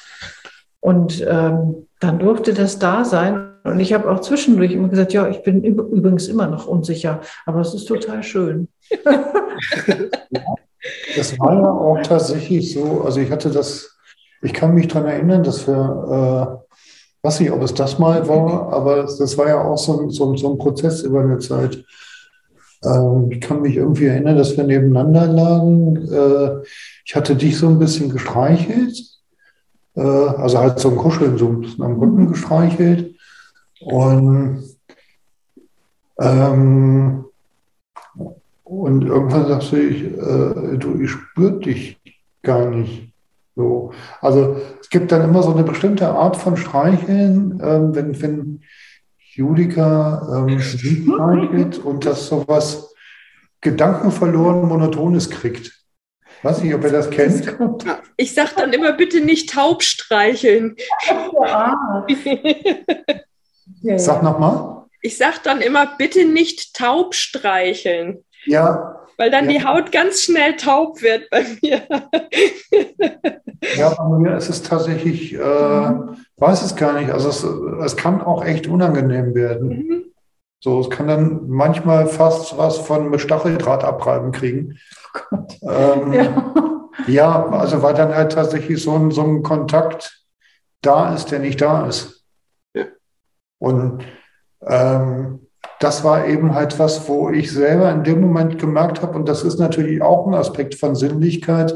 Und 0.79 1.25
ähm, 1.27 1.87
dann 1.99 2.19
durfte 2.19 2.53
das 2.53 2.79
da 2.79 3.03
sein. 3.03 3.51
Und 3.63 3.79
ich 3.79 3.93
habe 3.93 4.09
auch 4.09 4.21
zwischendurch 4.21 4.71
immer 4.71 4.87
gesagt, 4.87 5.13
ja, 5.13 5.27
ich 5.27 5.43
bin 5.43 5.63
übrigens 5.63 6.27
immer 6.27 6.47
noch 6.47 6.67
unsicher, 6.67 7.21
aber 7.45 7.61
es 7.61 7.73
ist 7.73 7.85
total 7.85 8.23
schön. 8.23 8.69
Das 11.15 11.37
war 11.39 11.53
ja 11.53 11.69
auch 11.69 12.01
tatsächlich 12.01 12.73
so, 12.73 13.01
also 13.01 13.19
ich 13.19 13.31
hatte 13.31 13.49
das, 13.49 13.97
ich 14.41 14.53
kann 14.53 14.73
mich 14.73 14.87
daran 14.87 15.09
erinnern, 15.09 15.43
dass 15.43 15.67
wir, 15.67 16.61
äh, 16.63 17.25
weiß 17.25 17.39
nicht, 17.39 17.51
ob 17.51 17.61
es 17.61 17.73
das 17.73 17.99
mal 17.99 18.27
war, 18.27 18.71
aber 18.71 19.03
das 19.03 19.37
war 19.37 19.47
ja 19.47 19.61
auch 19.61 19.77
so 19.77 20.09
so, 20.09 20.35
so 20.35 20.51
ein 20.51 20.57
Prozess 20.57 21.01
über 21.01 21.21
eine 21.21 21.39
Zeit. 21.39 21.83
Ähm, 22.83 23.31
ich 23.31 23.41
kann 23.41 23.61
mich 23.61 23.75
irgendwie 23.75 24.05
erinnern, 24.05 24.37
dass 24.37 24.55
wir 24.57 24.63
nebeneinander 24.63 25.27
lagen. 25.27 25.97
Äh, 26.11 26.63
ich 27.05 27.15
hatte 27.15 27.35
dich 27.35 27.57
so 27.57 27.67
ein 27.67 27.79
bisschen 27.79 28.09
gestreichelt, 28.09 28.97
äh, 29.95 30.01
also 30.01 30.59
halt 30.59 30.79
so 30.79 30.89
ein 30.89 30.97
Kuscheln, 30.97 31.37
so 31.37 31.47
ein 31.47 31.61
bisschen 31.61 31.83
am 31.83 31.99
Rücken 31.99 32.27
gestreichelt. 32.27 33.15
Und 33.79 34.63
ähm, 36.19 37.25
und 38.63 39.05
irgendwann 39.05 39.47
sagst 39.47 39.71
du, 39.71 39.77
ich, 39.77 40.03
äh, 40.03 40.77
du, 40.77 40.99
ich 40.99 41.09
spüre 41.09 41.59
dich 41.59 41.97
gar 42.43 42.69
nicht. 42.69 43.13
So. 43.55 43.91
Also 44.21 44.57
es 44.81 44.89
gibt 44.89 45.11
dann 45.11 45.23
immer 45.23 45.41
so 45.41 45.53
eine 45.53 45.63
bestimmte 45.63 46.09
Art 46.09 46.35
von 46.35 46.57
Streicheln, 46.57 47.61
ähm, 47.63 47.95
wenn, 47.95 48.21
wenn 48.21 48.61
Judika 49.37 50.45
ähm, 50.47 50.59
streichelt 50.59 51.77
und 51.77 52.07
das 52.07 52.25
sowas 52.25 52.95
gedankenverloren 53.61 54.67
Monotones 54.67 55.29
kriegt. 55.29 55.73
Weiß 56.41 56.63
nicht, 56.63 56.73
ob 56.73 56.83
ihr 56.83 56.91
das 56.91 57.11
kennt. 57.11 57.55
Ich 58.17 58.33
sage 58.33 58.51
dann 58.55 58.73
immer, 58.73 58.93
bitte 58.93 59.21
nicht 59.21 59.51
taub 59.51 59.83
streicheln. 59.83 60.75
Sag 63.97 64.23
nochmal. 64.23 64.85
Ich 65.01 65.17
sage 65.17 65.37
dann 65.43 65.61
immer, 65.61 65.85
bitte 65.97 66.25
nicht 66.25 66.75
taub 66.75 67.13
streicheln. 67.13 68.23
Ja. 68.45 69.06
Weil 69.17 69.31
dann 69.31 69.49
ja. 69.49 69.51
die 69.51 69.65
Haut 69.65 69.91
ganz 69.91 70.21
schnell 70.21 70.55
taub 70.55 71.01
wird 71.01 71.29
bei 71.31 71.43
mir. 71.61 71.81
ja, 73.75 73.89
bei 73.89 74.19
mir 74.19 74.37
ist 74.37 74.49
es 74.49 74.61
tatsächlich, 74.61 75.33
äh, 75.33 75.39
weiß 75.39 76.61
es 76.61 76.75
gar 76.75 76.93
nicht. 76.99 77.09
Also 77.09 77.29
es, 77.29 77.43
es 77.43 77.97
kann 77.97 78.21
auch 78.21 78.45
echt 78.45 78.67
unangenehm 78.67 79.33
werden. 79.33 79.69
Mhm. 79.69 80.03
So, 80.59 80.79
es 80.81 80.89
kann 80.89 81.07
dann 81.07 81.47
manchmal 81.49 82.07
fast 82.07 82.57
was 82.57 82.77
von 82.77 83.17
Stacheldraht 83.17 83.83
abreiben 83.83 84.31
kriegen. 84.31 84.77
Oh 85.61 85.69
ähm, 85.71 86.13
ja. 86.13 86.89
ja. 87.07 87.49
also 87.49 87.81
weil 87.81 87.95
dann 87.95 88.13
halt 88.13 88.33
tatsächlich 88.33 88.81
so 88.81 88.95
ein, 88.95 89.11
so 89.11 89.23
ein 89.23 89.41
Kontakt 89.41 90.25
da 90.81 91.13
ist, 91.13 91.31
der 91.31 91.39
nicht 91.39 91.59
da 91.59 91.87
ist. 91.87 92.23
Ja. 92.73 92.85
Und 93.57 94.03
ähm, 94.61 95.46
das 95.79 96.03
war 96.03 96.27
eben 96.27 96.53
halt 96.53 96.79
was, 96.79 97.07
wo 97.07 97.29
ich 97.29 97.51
selber 97.51 97.91
in 97.91 98.03
dem 98.03 98.21
Moment 98.21 98.59
gemerkt 98.59 99.01
habe, 99.01 99.17
und 99.17 99.27
das 99.27 99.43
ist 99.43 99.59
natürlich 99.59 100.01
auch 100.01 100.27
ein 100.27 100.33
Aspekt 100.33 100.75
von 100.75 100.95
Sinnlichkeit, 100.95 101.73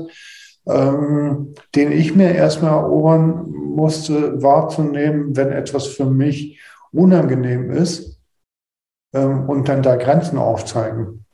ähm, 0.68 1.56
den 1.76 1.92
ich 1.92 2.16
mir 2.16 2.34
erstmal 2.34 2.74
erobern 2.74 3.52
musste, 3.52 4.42
wahrzunehmen, 4.42 5.36
wenn 5.36 5.52
etwas 5.52 5.88
für 5.88 6.06
mich 6.06 6.60
unangenehm 6.92 7.72
ist 7.72 8.20
ähm, 9.14 9.50
und 9.50 9.68
dann 9.70 9.82
da 9.82 9.96
Grenzen 9.96 10.38
aufzeigen. 10.38 11.26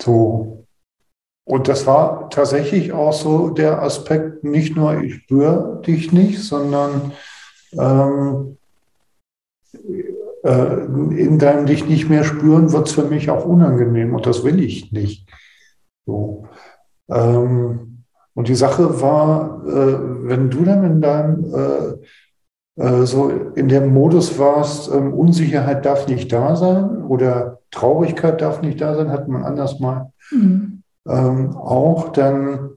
So. 0.00 0.66
Und 1.44 1.66
das 1.66 1.86
war 1.86 2.28
tatsächlich 2.30 2.92
auch 2.92 3.12
so 3.12 3.48
der 3.48 3.82
Aspekt, 3.82 4.44
nicht 4.44 4.76
nur 4.76 5.00
ich 5.00 5.14
spüre 5.14 5.80
dich 5.84 6.12
nicht, 6.12 6.38
sondern 6.42 7.12
ähm, 7.72 8.58
äh, 9.72 10.07
in 10.44 11.38
deinem 11.38 11.66
dich 11.66 11.86
nicht 11.88 12.08
mehr 12.08 12.22
spüren, 12.22 12.72
wird 12.72 12.86
es 12.86 12.94
für 12.94 13.04
mich 13.04 13.28
auch 13.28 13.44
unangenehm 13.44 14.14
und 14.14 14.24
das 14.24 14.44
will 14.44 14.62
ich 14.62 14.92
nicht. 14.92 15.28
So. 16.06 16.46
Ähm, 17.10 18.04
und 18.34 18.48
die 18.48 18.54
Sache 18.54 19.00
war, 19.00 19.62
äh, 19.66 20.28
wenn 20.28 20.48
du 20.48 20.64
dann 20.64 20.84
in 20.84 21.00
deinem 21.00 21.44
äh, 21.52 21.98
äh, 22.78 23.04
so 23.06 23.30
in 23.56 23.68
dem 23.68 23.92
Modus 23.92 24.38
warst, 24.38 24.90
ähm, 24.92 25.12
Unsicherheit 25.12 25.84
darf 25.84 26.06
nicht 26.06 26.32
da 26.32 26.54
sein 26.54 27.02
oder 27.02 27.58
Traurigkeit 27.72 28.40
darf 28.40 28.62
nicht 28.62 28.80
da 28.80 28.94
sein, 28.94 29.10
hat 29.10 29.26
man 29.26 29.42
anders 29.42 29.80
mal 29.80 30.12
mhm. 30.30 30.82
ähm, 31.08 31.56
auch, 31.56 32.10
dann 32.10 32.70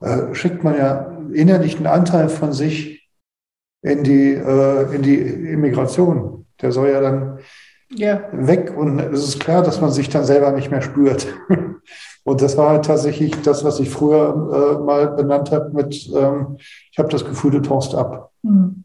äh, 0.00 0.34
schickt 0.34 0.64
man 0.64 0.76
ja 0.76 1.12
innerlich 1.32 1.76
einen 1.76 1.86
Anteil 1.86 2.28
von 2.28 2.52
sich 2.52 3.08
in 3.82 4.02
die, 4.02 4.32
äh, 4.32 4.94
in 4.94 5.02
die 5.02 5.16
Immigration. 5.16 6.45
Der 6.62 6.72
soll 6.72 6.90
ja 6.90 7.00
dann 7.00 7.38
ja. 7.90 8.22
weg 8.32 8.74
und 8.76 8.98
es 8.98 9.24
ist 9.24 9.40
klar, 9.40 9.62
dass 9.62 9.80
man 9.80 9.90
sich 9.90 10.08
dann 10.08 10.24
selber 10.24 10.52
nicht 10.52 10.70
mehr 10.70 10.82
spürt. 10.82 11.26
Und 12.24 12.42
das 12.42 12.56
war 12.56 12.70
halt 12.70 12.84
tatsächlich 12.84 13.40
das, 13.42 13.62
was 13.62 13.78
ich 13.78 13.88
früher 13.88 14.78
äh, 14.80 14.84
mal 14.84 15.10
benannt 15.10 15.52
habe 15.52 15.70
mit, 15.72 16.10
ähm, 16.12 16.56
ich 16.90 16.98
habe 16.98 17.08
das 17.08 17.24
Gefühl, 17.24 17.52
du 17.52 17.62
tauchst 17.62 17.94
ab. 17.94 18.32
Mhm. 18.42 18.82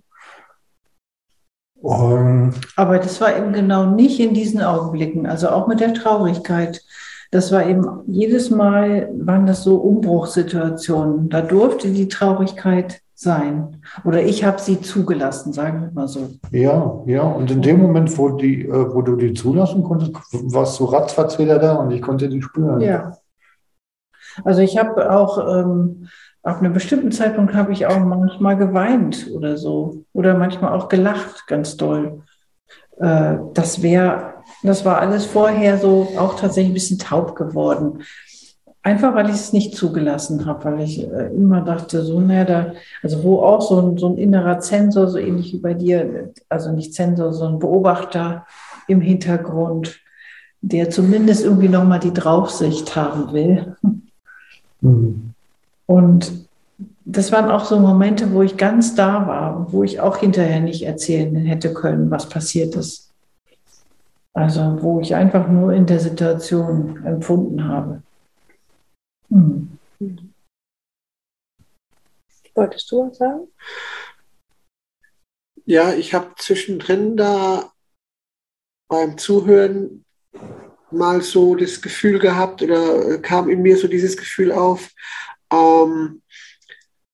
Aber 1.83 2.99
das 2.99 3.19
war 3.19 3.35
eben 3.35 3.53
genau 3.53 3.87
nicht 3.87 4.19
in 4.19 4.35
diesen 4.35 4.61
Augenblicken, 4.61 5.25
also 5.25 5.49
auch 5.49 5.65
mit 5.65 5.79
der 5.79 5.95
Traurigkeit. 5.95 6.83
Das 7.31 7.51
war 7.51 7.65
eben 7.65 8.01
jedes 8.05 8.51
Mal, 8.51 9.09
waren 9.17 9.47
das 9.47 9.63
so 9.63 9.77
Umbruchssituationen. 9.77 11.29
Da 11.29 11.41
durfte 11.41 11.89
die 11.89 12.07
Traurigkeit 12.07 13.01
sein. 13.21 13.81
Oder 14.03 14.23
ich 14.23 14.43
habe 14.43 14.59
sie 14.59 14.81
zugelassen, 14.81 15.53
sagen 15.53 15.81
wir 15.81 15.91
mal 15.91 16.07
so. 16.07 16.29
Ja, 16.51 17.01
ja. 17.05 17.21
Und 17.21 17.51
in 17.51 17.61
dem 17.61 17.79
Moment, 17.79 18.17
wo, 18.17 18.29
die, 18.29 18.65
äh, 18.65 18.93
wo 18.93 19.03
du 19.03 19.15
die 19.15 19.33
zulassen 19.33 19.83
konntest, 19.83 20.13
warst 20.31 20.79
du 20.79 20.85
ratzfatz 20.85 21.37
wieder 21.37 21.59
da 21.59 21.75
und 21.75 21.91
ich 21.91 22.01
konnte 22.01 22.29
die 22.29 22.41
spüren. 22.41 22.81
Ja. 22.81 23.17
Also 24.43 24.61
ich 24.61 24.77
habe 24.77 25.11
auch 25.11 25.37
ähm, 25.37 26.07
ab 26.41 26.59
einem 26.59 26.73
bestimmten 26.73 27.11
Zeitpunkt 27.11 27.53
habe 27.53 27.73
ich 27.73 27.85
auch 27.85 27.99
manchmal 27.99 28.57
geweint 28.57 29.29
oder 29.35 29.55
so. 29.55 30.03
Oder 30.13 30.35
manchmal 30.35 30.73
auch 30.73 30.89
gelacht, 30.89 31.45
ganz 31.45 31.77
doll. 31.77 32.23
Äh, 32.97 33.37
das 33.53 33.83
wäre, 33.83 34.33
das 34.63 34.83
war 34.83 34.97
alles 34.97 35.25
vorher 35.25 35.77
so 35.77 36.07
auch 36.17 36.39
tatsächlich 36.39 36.71
ein 36.71 36.75
bisschen 36.75 36.99
taub 36.99 37.35
geworden. 37.35 38.01
Einfach 38.83 39.13
weil 39.13 39.29
ich 39.29 39.35
es 39.35 39.53
nicht 39.53 39.75
zugelassen 39.75 40.45
habe, 40.47 40.65
weil 40.65 40.81
ich 40.81 41.03
äh, 41.03 41.27
immer 41.27 41.61
dachte, 41.61 42.01
so, 42.01 42.19
naja, 42.19 42.45
da, 42.45 42.73
also 43.03 43.23
wo 43.23 43.39
auch 43.39 43.61
so 43.61 43.79
ein, 43.79 43.97
so 43.97 44.09
ein 44.09 44.17
innerer 44.17 44.59
Zensor, 44.59 45.07
so 45.07 45.19
ähnlich 45.19 45.53
wie 45.53 45.59
bei 45.59 45.75
dir, 45.75 46.31
also 46.49 46.71
nicht 46.71 46.95
Zensor, 46.95 47.31
sondern 47.31 47.59
Beobachter 47.59 48.47
im 48.87 48.99
Hintergrund, 48.99 49.99
der 50.61 50.89
zumindest 50.89 51.43
irgendwie 51.43 51.69
nochmal 51.69 51.99
die 51.99 52.13
Draufsicht 52.13 52.95
haben 52.95 53.31
will. 53.33 53.75
Mhm. 54.81 55.33
Und 55.85 56.31
das 57.05 57.31
waren 57.31 57.51
auch 57.51 57.65
so 57.65 57.79
Momente, 57.79 58.33
wo 58.33 58.41
ich 58.41 58.57
ganz 58.57 58.95
da 58.95 59.27
war, 59.27 59.71
wo 59.71 59.83
ich 59.83 59.99
auch 59.99 60.17
hinterher 60.17 60.61
nicht 60.61 60.83
erzählen 60.83 61.35
hätte 61.35 61.73
können, 61.73 62.09
was 62.09 62.29
passiert 62.29 62.75
ist. 62.75 63.11
Also 64.33 64.77
wo 64.81 65.01
ich 65.01 65.13
einfach 65.13 65.47
nur 65.47 65.73
in 65.73 65.85
der 65.85 65.99
Situation 65.99 67.03
empfunden 67.05 67.67
habe. 67.67 68.01
Hm. 69.31 69.77
Wolltest 72.53 72.91
du 72.91 73.07
was 73.07 73.17
sagen? 73.17 73.47
Ja, 75.65 75.93
ich 75.93 76.13
habe 76.13 76.33
zwischendrin 76.37 77.15
da 77.15 77.71
beim 78.89 79.17
Zuhören 79.17 80.05
mal 80.91 81.21
so 81.21 81.55
das 81.55 81.81
Gefühl 81.81 82.19
gehabt 82.19 82.61
oder 82.61 83.19
kam 83.19 83.49
in 83.49 83.61
mir 83.61 83.77
so 83.77 83.87
dieses 83.87 84.17
Gefühl 84.17 84.51
auf, 84.51 84.91
ähm, 85.49 86.21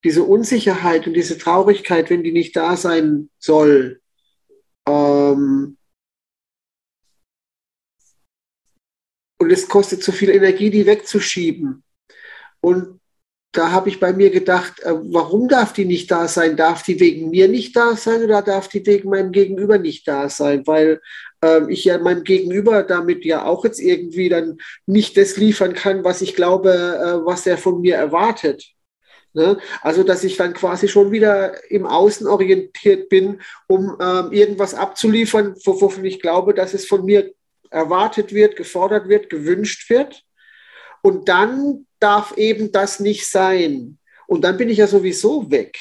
diese 0.03 0.24
Unsicherheit 0.24 1.05
und 1.05 1.13
diese 1.13 1.38
Traurigkeit, 1.38 2.09
wenn 2.09 2.24
die 2.24 2.32
nicht 2.32 2.55
da 2.55 2.76
sein 2.78 3.30
soll, 3.38 4.01
ähm, 4.88 5.78
und 9.39 9.51
es 9.51 9.68
kostet 9.68 10.01
zu 10.03 10.11
viel 10.11 10.30
Energie, 10.30 10.72
die 10.72 10.88
wegzuschieben. 10.88 11.84
Und 12.68 12.99
da 13.53 13.72
habe 13.72 13.88
ich 13.88 14.01
bei 14.01 14.11
mir 14.11 14.30
gedacht, 14.30 14.82
äh, 14.82 14.93
warum 14.93 15.47
darf 15.47 15.72
die 15.72 15.86
nicht 15.86 16.11
da 16.11 16.28
sein? 16.28 16.57
Darf 16.57 16.84
die 16.84 16.99
wegen 16.99 17.30
mir 17.30 17.47
nicht 17.47 17.76
da 17.78 17.95
sein 17.95 18.22
oder 18.22 18.41
darf 18.41 18.68
die 18.68 18.86
wegen 18.86 19.09
meinem 19.09 19.32
Gegenüber 19.32 19.78
nicht 19.78 20.05
da 20.05 20.28
sein? 20.28 20.68
Weil 20.68 20.99
äh, 21.41 21.61
ich 21.72 21.86
ja 21.86 21.97
meinem 21.97 22.26
Gegenüber 22.26 22.84
damit 22.84 23.24
ja 23.24 23.45
auch 23.45 23.63
jetzt 23.63 23.80
irgendwie 23.80 24.28
dann 24.28 24.57
nicht 24.86 25.15
das 25.15 25.38
liefern 25.38 25.74
kann, 25.74 26.03
was 26.03 26.22
ich 26.22 26.36
glaube, 26.36 26.72
äh, 26.72 27.26
was 27.26 27.47
er 27.47 27.57
von 27.57 27.80
mir 27.80 27.95
erwartet. 27.95 28.65
Ne? 29.34 29.57
Also, 29.82 30.03
dass 30.03 30.26
ich 30.26 30.36
dann 30.36 30.53
quasi 30.53 30.89
schon 30.89 31.11
wieder 31.13 31.72
im 31.72 31.86
Außen 31.86 32.28
orientiert 32.28 33.07
bin, 33.07 33.39
um 33.68 33.95
ähm, 34.01 34.34
irgendwas 34.34 34.74
abzuliefern, 34.74 35.55
wovon 35.63 36.03
ich 36.03 36.20
glaube, 36.20 36.53
dass 36.53 36.74
es 36.74 36.86
von 36.86 37.05
mir 37.05 37.32
erwartet 37.70 38.34
wird, 38.34 38.57
gefordert 38.57 39.07
wird, 39.07 39.30
gewünscht 39.30 39.89
wird. 39.89 40.24
Und 41.01 41.30
dann 41.30 41.86
darf 41.99 42.37
eben 42.37 42.71
das 42.71 42.99
nicht 42.99 43.27
sein. 43.27 43.97
Und 44.27 44.41
dann 44.43 44.57
bin 44.57 44.69
ich 44.69 44.77
ja 44.77 44.87
sowieso 44.87 45.49
weg. 45.49 45.77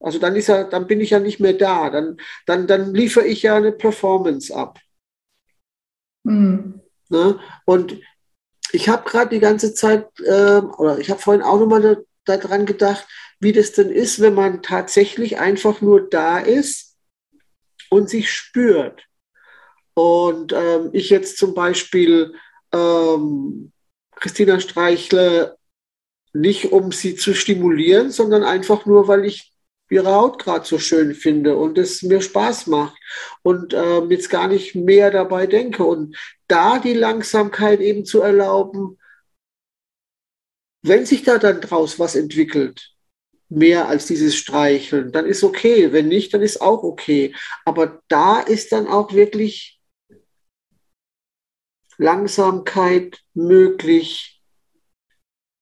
Also 0.00 0.18
dann 0.18 0.36
ist 0.36 0.48
ja, 0.48 0.64
dann 0.64 0.86
bin 0.86 1.00
ich 1.00 1.10
ja 1.10 1.18
nicht 1.18 1.40
mehr 1.40 1.54
da. 1.54 1.90
Dann, 1.90 2.18
dann, 2.46 2.66
dann 2.66 2.94
liefere 2.94 3.26
ich 3.26 3.42
ja 3.42 3.56
eine 3.56 3.72
Performance 3.72 4.54
ab. 4.54 4.78
Mhm. 6.24 6.80
Ne? 7.08 7.40
Und 7.64 8.00
ich 8.72 8.88
habe 8.88 9.08
gerade 9.08 9.30
die 9.30 9.40
ganze 9.40 9.74
Zeit, 9.74 10.08
äh, 10.20 10.60
oder 10.60 10.98
ich 10.98 11.10
habe 11.10 11.20
vorhin 11.20 11.42
auch 11.42 11.58
nochmal 11.58 12.04
daran 12.24 12.66
gedacht, 12.66 13.06
wie 13.40 13.52
das 13.52 13.72
denn 13.72 13.90
ist, 13.90 14.20
wenn 14.20 14.34
man 14.34 14.62
tatsächlich 14.62 15.38
einfach 15.38 15.80
nur 15.80 16.08
da 16.08 16.38
ist 16.38 16.96
und 17.90 18.10
sich 18.10 18.30
spürt. 18.30 19.04
Und 19.94 20.52
ähm, 20.52 20.90
ich 20.92 21.10
jetzt 21.10 21.38
zum 21.38 21.54
Beispiel 21.54 22.34
ähm, 22.72 23.72
Christina 24.20 24.60
streichle, 24.60 25.56
nicht 26.32 26.72
um 26.72 26.92
sie 26.92 27.16
zu 27.16 27.34
stimulieren, 27.34 28.10
sondern 28.10 28.44
einfach 28.44 28.86
nur, 28.86 29.08
weil 29.08 29.24
ich 29.24 29.52
ihre 29.90 30.14
Haut 30.14 30.42
gerade 30.42 30.66
so 30.66 30.78
schön 30.78 31.14
finde 31.14 31.56
und 31.56 31.78
es 31.78 32.02
mir 32.02 32.20
Spaß 32.20 32.66
macht 32.66 32.96
und 33.42 33.72
äh, 33.72 34.00
jetzt 34.06 34.28
gar 34.28 34.48
nicht 34.48 34.74
mehr 34.74 35.10
dabei 35.10 35.46
denke. 35.46 35.84
Und 35.84 36.16
da 36.46 36.78
die 36.78 36.92
Langsamkeit 36.92 37.80
eben 37.80 38.04
zu 38.04 38.20
erlauben, 38.20 38.98
wenn 40.82 41.06
sich 41.06 41.22
da 41.22 41.38
dann 41.38 41.60
draus 41.60 41.98
was 41.98 42.16
entwickelt, 42.16 42.94
mehr 43.48 43.88
als 43.88 44.06
dieses 44.06 44.36
Streicheln, 44.36 45.10
dann 45.10 45.26
ist 45.26 45.42
okay. 45.42 45.92
Wenn 45.92 46.08
nicht, 46.08 46.34
dann 46.34 46.42
ist 46.42 46.60
auch 46.60 46.82
okay. 46.82 47.34
Aber 47.64 48.02
da 48.08 48.40
ist 48.40 48.72
dann 48.72 48.86
auch 48.86 49.12
wirklich 49.12 49.77
Langsamkeit 51.98 53.22
möglich, 53.34 54.42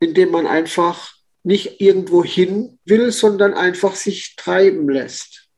indem 0.01 0.30
man 0.30 0.47
einfach 0.47 1.14
nicht 1.43 1.80
irgendwo 1.80 2.22
hin 2.24 2.78
will, 2.84 3.11
sondern 3.11 3.55
einfach 3.55 3.95
sich 3.95 4.37
treiben 4.37 4.89
lässt. 4.89 5.49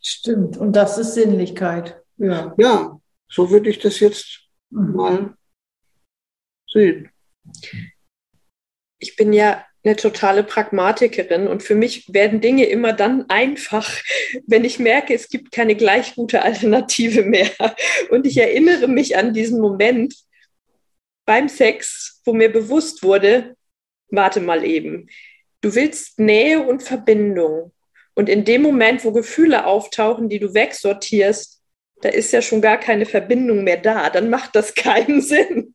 Stimmt, 0.00 0.56
und 0.56 0.72
das 0.74 0.98
ist 0.98 1.14
Sinnlichkeit. 1.14 2.02
Ja, 2.16 2.54
ja 2.58 3.00
so 3.28 3.50
würde 3.50 3.70
ich 3.70 3.78
das 3.78 4.00
jetzt 4.00 4.48
mhm. 4.70 4.94
mal 4.94 5.36
sehen. 6.70 7.10
Ich 8.98 9.16
bin 9.16 9.32
ja 9.32 9.64
eine 9.86 9.96
totale 9.96 10.42
Pragmatikerin 10.42 11.46
und 11.46 11.62
für 11.62 11.76
mich 11.76 12.12
werden 12.12 12.40
Dinge 12.40 12.64
immer 12.64 12.92
dann 12.92 13.26
einfach, 13.28 13.88
wenn 14.46 14.64
ich 14.64 14.78
merke, 14.78 15.14
es 15.14 15.28
gibt 15.28 15.52
keine 15.52 15.76
gleich 15.76 16.16
gute 16.16 16.42
Alternative 16.42 17.22
mehr. 17.22 17.50
Und 18.10 18.26
ich 18.26 18.36
erinnere 18.36 18.88
mich 18.88 19.16
an 19.16 19.32
diesen 19.32 19.60
Moment 19.60 20.14
beim 21.24 21.48
Sex, 21.48 22.20
wo 22.24 22.32
mir 22.32 22.50
bewusst 22.50 23.02
wurde, 23.02 23.56
warte 24.10 24.40
mal 24.40 24.64
eben, 24.64 25.08
du 25.60 25.74
willst 25.74 26.18
Nähe 26.18 26.62
und 26.62 26.82
Verbindung. 26.82 27.72
Und 28.14 28.28
in 28.28 28.44
dem 28.44 28.62
Moment, 28.62 29.04
wo 29.04 29.12
Gefühle 29.12 29.66
auftauchen, 29.66 30.28
die 30.28 30.38
du 30.38 30.54
wegsortierst, 30.54 31.55
da 32.02 32.10
ist 32.10 32.32
ja 32.32 32.42
schon 32.42 32.60
gar 32.60 32.78
keine 32.78 33.06
Verbindung 33.06 33.64
mehr 33.64 33.78
da, 33.78 34.10
dann 34.10 34.28
macht 34.28 34.54
das 34.54 34.74
keinen 34.74 35.20
Sinn. 35.22 35.72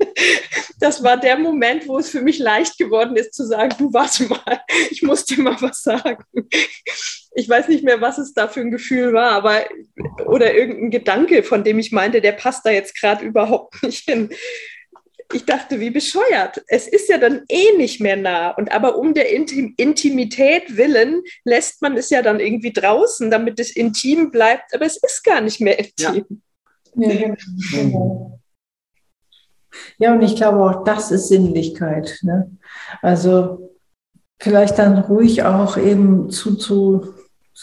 Das 0.80 1.04
war 1.04 1.18
der 1.18 1.38
Moment, 1.38 1.88
wo 1.88 1.98
es 1.98 2.10
für 2.10 2.22
mich 2.22 2.40
leicht 2.40 2.78
geworden 2.78 3.16
ist 3.16 3.34
zu 3.34 3.46
sagen, 3.46 3.76
du 3.78 3.92
warte 3.94 4.26
mal, 4.26 4.62
ich 4.92 5.02
muss 5.02 5.26
dir 5.26 5.42
mal 5.42 5.58
was 5.62 5.84
sagen. 5.84 6.24
Ich 7.34 7.48
weiß 7.48 7.70
nicht 7.70 7.84
mehr, 7.84 8.02
was 8.02 8.18
es 8.18 8.34
da 8.34 8.48
für 8.48 8.60
ein 8.60 8.72
Gefühl 8.72 9.14
war, 9.14 9.32
aber 9.32 9.66
oder 10.26 10.54
irgendein 10.54 10.92
Gedanke, 10.92 11.44
von 11.44 11.64
dem 11.64 11.80
ich 11.80 11.92
meinte, 11.92 12.22
der 12.22 12.34
passt 12.34 12.66
da 12.66 12.72
jetzt 12.72 13.00
gerade 13.00 13.24
überhaupt 13.26 13.82
nicht 13.84 14.04
hin 14.10 14.30
ich 15.34 15.46
dachte, 15.46 15.80
wie 15.80 15.90
bescheuert. 15.90 16.64
Es 16.68 16.88
ist 16.88 17.10
ja 17.10 17.18
dann 17.18 17.42
eh 17.50 17.78
nicht 17.78 18.02
mehr 18.02 18.16
nah. 18.16 18.52
Und 18.52 18.72
aber 18.72 18.98
um 18.98 19.14
der 19.14 19.32
Intim 19.32 19.74
Intimität 19.78 20.78
willen 20.78 21.22
lässt 21.44 21.82
man 21.82 21.98
es 21.98 22.10
ja 22.10 22.22
dann 22.22 22.40
irgendwie 22.40 22.74
draußen, 22.74 23.32
damit 23.32 23.60
es 23.60 23.76
intim 23.76 24.32
bleibt. 24.32 24.74
Aber 24.74 24.86
es 24.86 24.98
ist 24.98 25.24
gar 25.24 25.42
nicht 25.42 25.62
mehr 25.62 25.80
intim. 25.80 26.42
Ja, 26.96 27.12
ja, 27.12 27.36
ja 29.98 30.14
und 30.14 30.22
ich 30.22 30.36
glaube 30.36 30.64
auch, 30.64 30.84
das 30.84 31.12
ist 31.12 31.30
Sinnlichkeit. 31.30 32.20
Ne? 32.22 32.52
Also 33.02 33.72
vielleicht 34.40 34.80
dann 34.80 34.98
ruhig 34.98 35.44
auch 35.44 35.78
eben 35.78 36.30
zu, 36.30 36.56
zu 36.56 37.14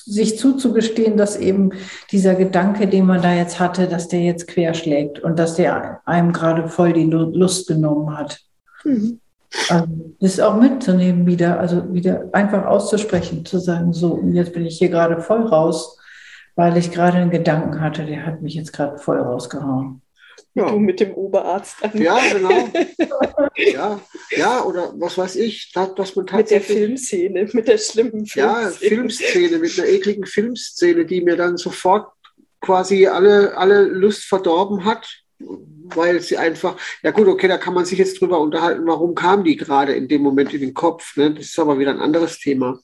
sich 0.04 0.38
zuzugestehen, 0.38 1.16
dass 1.16 1.36
eben 1.36 1.70
dieser 2.10 2.34
Gedanke, 2.34 2.86
den 2.86 3.06
man 3.06 3.22
da 3.22 3.32
jetzt 3.34 3.58
hatte, 3.60 3.86
dass 3.86 4.08
der 4.08 4.22
jetzt 4.22 4.46
querschlägt 4.48 5.20
und 5.20 5.38
dass 5.38 5.56
der 5.56 6.00
einem 6.06 6.32
gerade 6.32 6.68
voll 6.68 6.92
die 6.92 7.04
Lust 7.04 7.68
genommen 7.68 8.16
hat. 8.16 8.40
Mhm. 8.84 9.20
Also 9.68 9.86
das 10.20 10.40
auch 10.40 10.60
mitzunehmen 10.60 11.26
wieder, 11.26 11.58
also 11.58 11.92
wieder 11.92 12.28
einfach 12.32 12.66
auszusprechen, 12.66 13.44
zu 13.46 13.58
sagen, 13.58 13.92
so, 13.92 14.20
jetzt 14.32 14.52
bin 14.52 14.66
ich 14.66 14.78
hier 14.78 14.90
gerade 14.90 15.20
voll 15.20 15.46
raus. 15.46 15.98
weil 16.58 16.76
ich 16.76 16.90
gerade 16.90 17.18
einen 17.18 17.30
Gedanken 17.30 17.80
hatte, 17.80 18.04
der 18.04 18.26
hat 18.26 18.42
mich 18.42 18.54
jetzt 18.54 18.72
gerade 18.72 18.98
voll 18.98 19.20
rausgehauen. 19.20 20.02
Ja. 20.58 20.70
Du 20.70 20.78
mit 20.78 21.00
dem 21.00 21.12
Oberarzt. 21.14 21.76
Ja, 21.94 22.18
genau. 22.32 22.68
ja, 23.56 24.00
ja, 24.30 24.64
oder 24.64 24.92
was 24.96 25.16
weiß 25.16 25.36
ich, 25.36 25.72
dass 25.72 26.16
man 26.16 26.26
tatsächlich. 26.26 26.30
Mit 26.30 26.50
der 26.50 26.60
Filmszene, 26.60 27.48
mit 27.52 27.68
der 27.68 27.78
schlimmen 27.78 28.26
Filmszene. 28.26 28.46
Ja, 28.46 28.70
Filmszene, 28.70 29.58
mit 29.58 29.78
einer 29.78 29.88
ekligen 29.88 30.26
Filmszene, 30.26 31.06
die 31.06 31.20
mir 31.20 31.36
dann 31.36 31.56
sofort 31.56 32.12
quasi 32.60 33.06
alle, 33.06 33.56
alle 33.56 33.84
Lust 33.84 34.24
verdorben 34.24 34.84
hat, 34.84 35.08
weil 35.38 36.20
sie 36.20 36.36
einfach, 36.36 36.76
ja 37.02 37.12
gut, 37.12 37.28
okay, 37.28 37.48
da 37.48 37.56
kann 37.56 37.74
man 37.74 37.84
sich 37.84 37.98
jetzt 37.98 38.20
drüber 38.20 38.40
unterhalten, 38.40 38.86
warum 38.86 39.14
kam 39.14 39.44
die 39.44 39.56
gerade 39.56 39.94
in 39.94 40.08
dem 40.08 40.22
Moment 40.22 40.52
in 40.52 40.60
den 40.60 40.74
Kopf. 40.74 41.16
Ne? 41.16 41.32
Das 41.34 41.46
ist 41.46 41.58
aber 41.58 41.78
wieder 41.78 41.92
ein 41.92 42.00
anderes 42.00 42.38
Thema. 42.38 42.80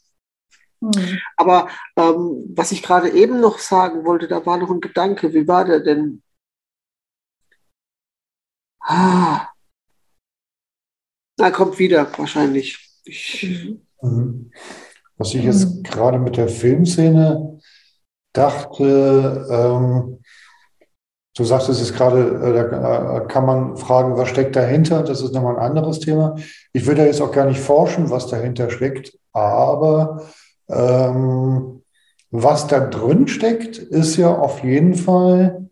Mhm. 0.80 1.18
Aber 1.36 1.68
ähm, 1.96 2.44
was 2.54 2.72
ich 2.72 2.82
gerade 2.82 3.10
eben 3.10 3.40
noch 3.40 3.58
sagen 3.58 4.04
wollte, 4.04 4.28
da 4.28 4.44
war 4.46 4.58
noch 4.58 4.70
ein 4.70 4.80
Gedanke. 4.80 5.32
Wie 5.32 5.48
war 5.48 5.64
der 5.64 5.80
denn? 5.80 6.22
Ah. 8.86 9.48
Na, 11.38 11.50
kommt 11.50 11.78
wieder 11.78 12.06
wahrscheinlich. 12.18 13.00
Ich, 13.04 13.76
mhm. 14.02 14.50
Was 15.16 15.34
ich 15.34 15.44
jetzt 15.44 15.84
gerade 15.84 16.18
mit 16.18 16.36
der 16.36 16.48
Filmszene 16.48 17.60
dachte, 18.32 19.46
ähm, 19.50 20.20
du 21.36 21.44
sagtest 21.44 21.80
es 21.80 21.92
gerade, 21.94 22.20
äh, 22.20 22.70
da 22.70 23.16
äh, 23.18 23.26
kann 23.26 23.46
man 23.46 23.76
fragen, 23.76 24.16
was 24.16 24.28
steckt 24.28 24.54
dahinter? 24.54 25.02
Das 25.02 25.22
ist 25.22 25.32
nochmal 25.32 25.56
ein 25.56 25.62
anderes 25.62 26.00
Thema. 26.00 26.36
Ich 26.72 26.86
würde 26.86 27.06
jetzt 27.06 27.22
auch 27.22 27.32
gar 27.32 27.46
nicht 27.46 27.60
forschen, 27.60 28.10
was 28.10 28.26
dahinter 28.26 28.70
steckt, 28.70 29.18
aber 29.32 30.26
ähm, 30.68 31.82
was 32.30 32.66
da 32.66 32.80
drin 32.80 33.28
steckt, 33.28 33.78
ist 33.78 34.16
ja 34.16 34.34
auf 34.34 34.62
jeden 34.62 34.94
Fall 34.94 35.70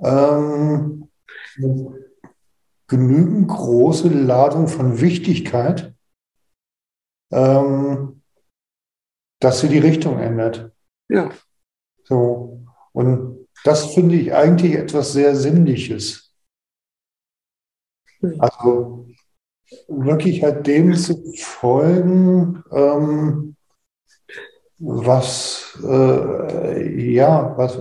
ähm, 0.00 1.08
genügend 2.88 3.48
große 3.48 4.08
Ladung 4.08 4.66
von 4.66 5.00
Wichtigkeit, 5.00 5.94
ähm, 7.30 8.22
dass 9.40 9.60
sie 9.60 9.68
die 9.68 9.78
Richtung 9.78 10.18
ändert. 10.18 10.72
Ja. 11.08 11.30
So. 12.04 12.64
Und 12.92 13.46
das 13.64 13.94
finde 13.94 14.16
ich 14.16 14.34
eigentlich 14.34 14.74
etwas 14.74 15.12
sehr 15.12 15.36
Sinnliches. 15.36 16.34
Hm. 18.20 18.40
Also 18.40 19.06
wirklich 19.88 20.42
halt 20.42 20.66
dem 20.66 20.94
zu 20.94 21.22
folgen, 21.36 22.64
ähm, 22.72 23.56
was, 24.78 25.78
äh, 25.84 27.12
ja, 27.12 27.56
was, 27.56 27.78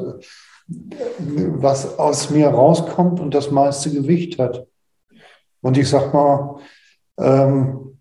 was 0.68 1.98
aus 1.98 2.30
mir 2.30 2.50
rauskommt 2.50 3.20
und 3.20 3.34
das 3.34 3.52
meiste 3.52 3.92
Gewicht 3.92 4.40
hat. 4.40 4.68
Und 5.62 5.78
ich 5.78 5.90
sag 5.90 6.14
mal, 6.14 6.58
ähm, 7.20 7.98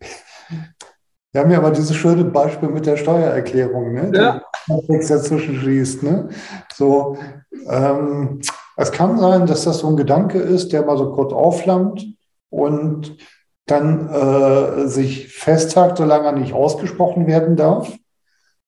wir 1.32 1.42
haben 1.42 1.50
ja 1.50 1.58
aber 1.58 1.70
dieses 1.70 1.94
schöne 1.94 2.24
Beispiel 2.24 2.70
mit 2.70 2.86
der 2.86 2.96
Steuererklärung, 2.96 3.92
ne? 3.92 4.10
Ja. 4.14 4.42
Nichts 4.88 5.08
dazwischen 5.08 5.56
schießt. 5.56 6.02
Ne? 6.02 6.30
So, 6.74 7.18
ähm, 7.68 8.40
es 8.76 8.90
kann 8.90 9.18
sein, 9.18 9.46
dass 9.46 9.64
das 9.64 9.80
so 9.80 9.88
ein 9.88 9.96
Gedanke 9.96 10.38
ist, 10.38 10.72
der 10.72 10.84
mal 10.84 10.96
so 10.96 11.12
kurz 11.12 11.32
aufflammt 11.32 12.06
und 12.48 13.16
dann 13.66 14.08
äh, 14.08 14.86
sich 14.86 15.28
festhakt, 15.28 15.98
solange 15.98 16.26
er 16.26 16.32
nicht 16.32 16.54
ausgesprochen 16.54 17.26
werden 17.26 17.56
darf. 17.56 17.92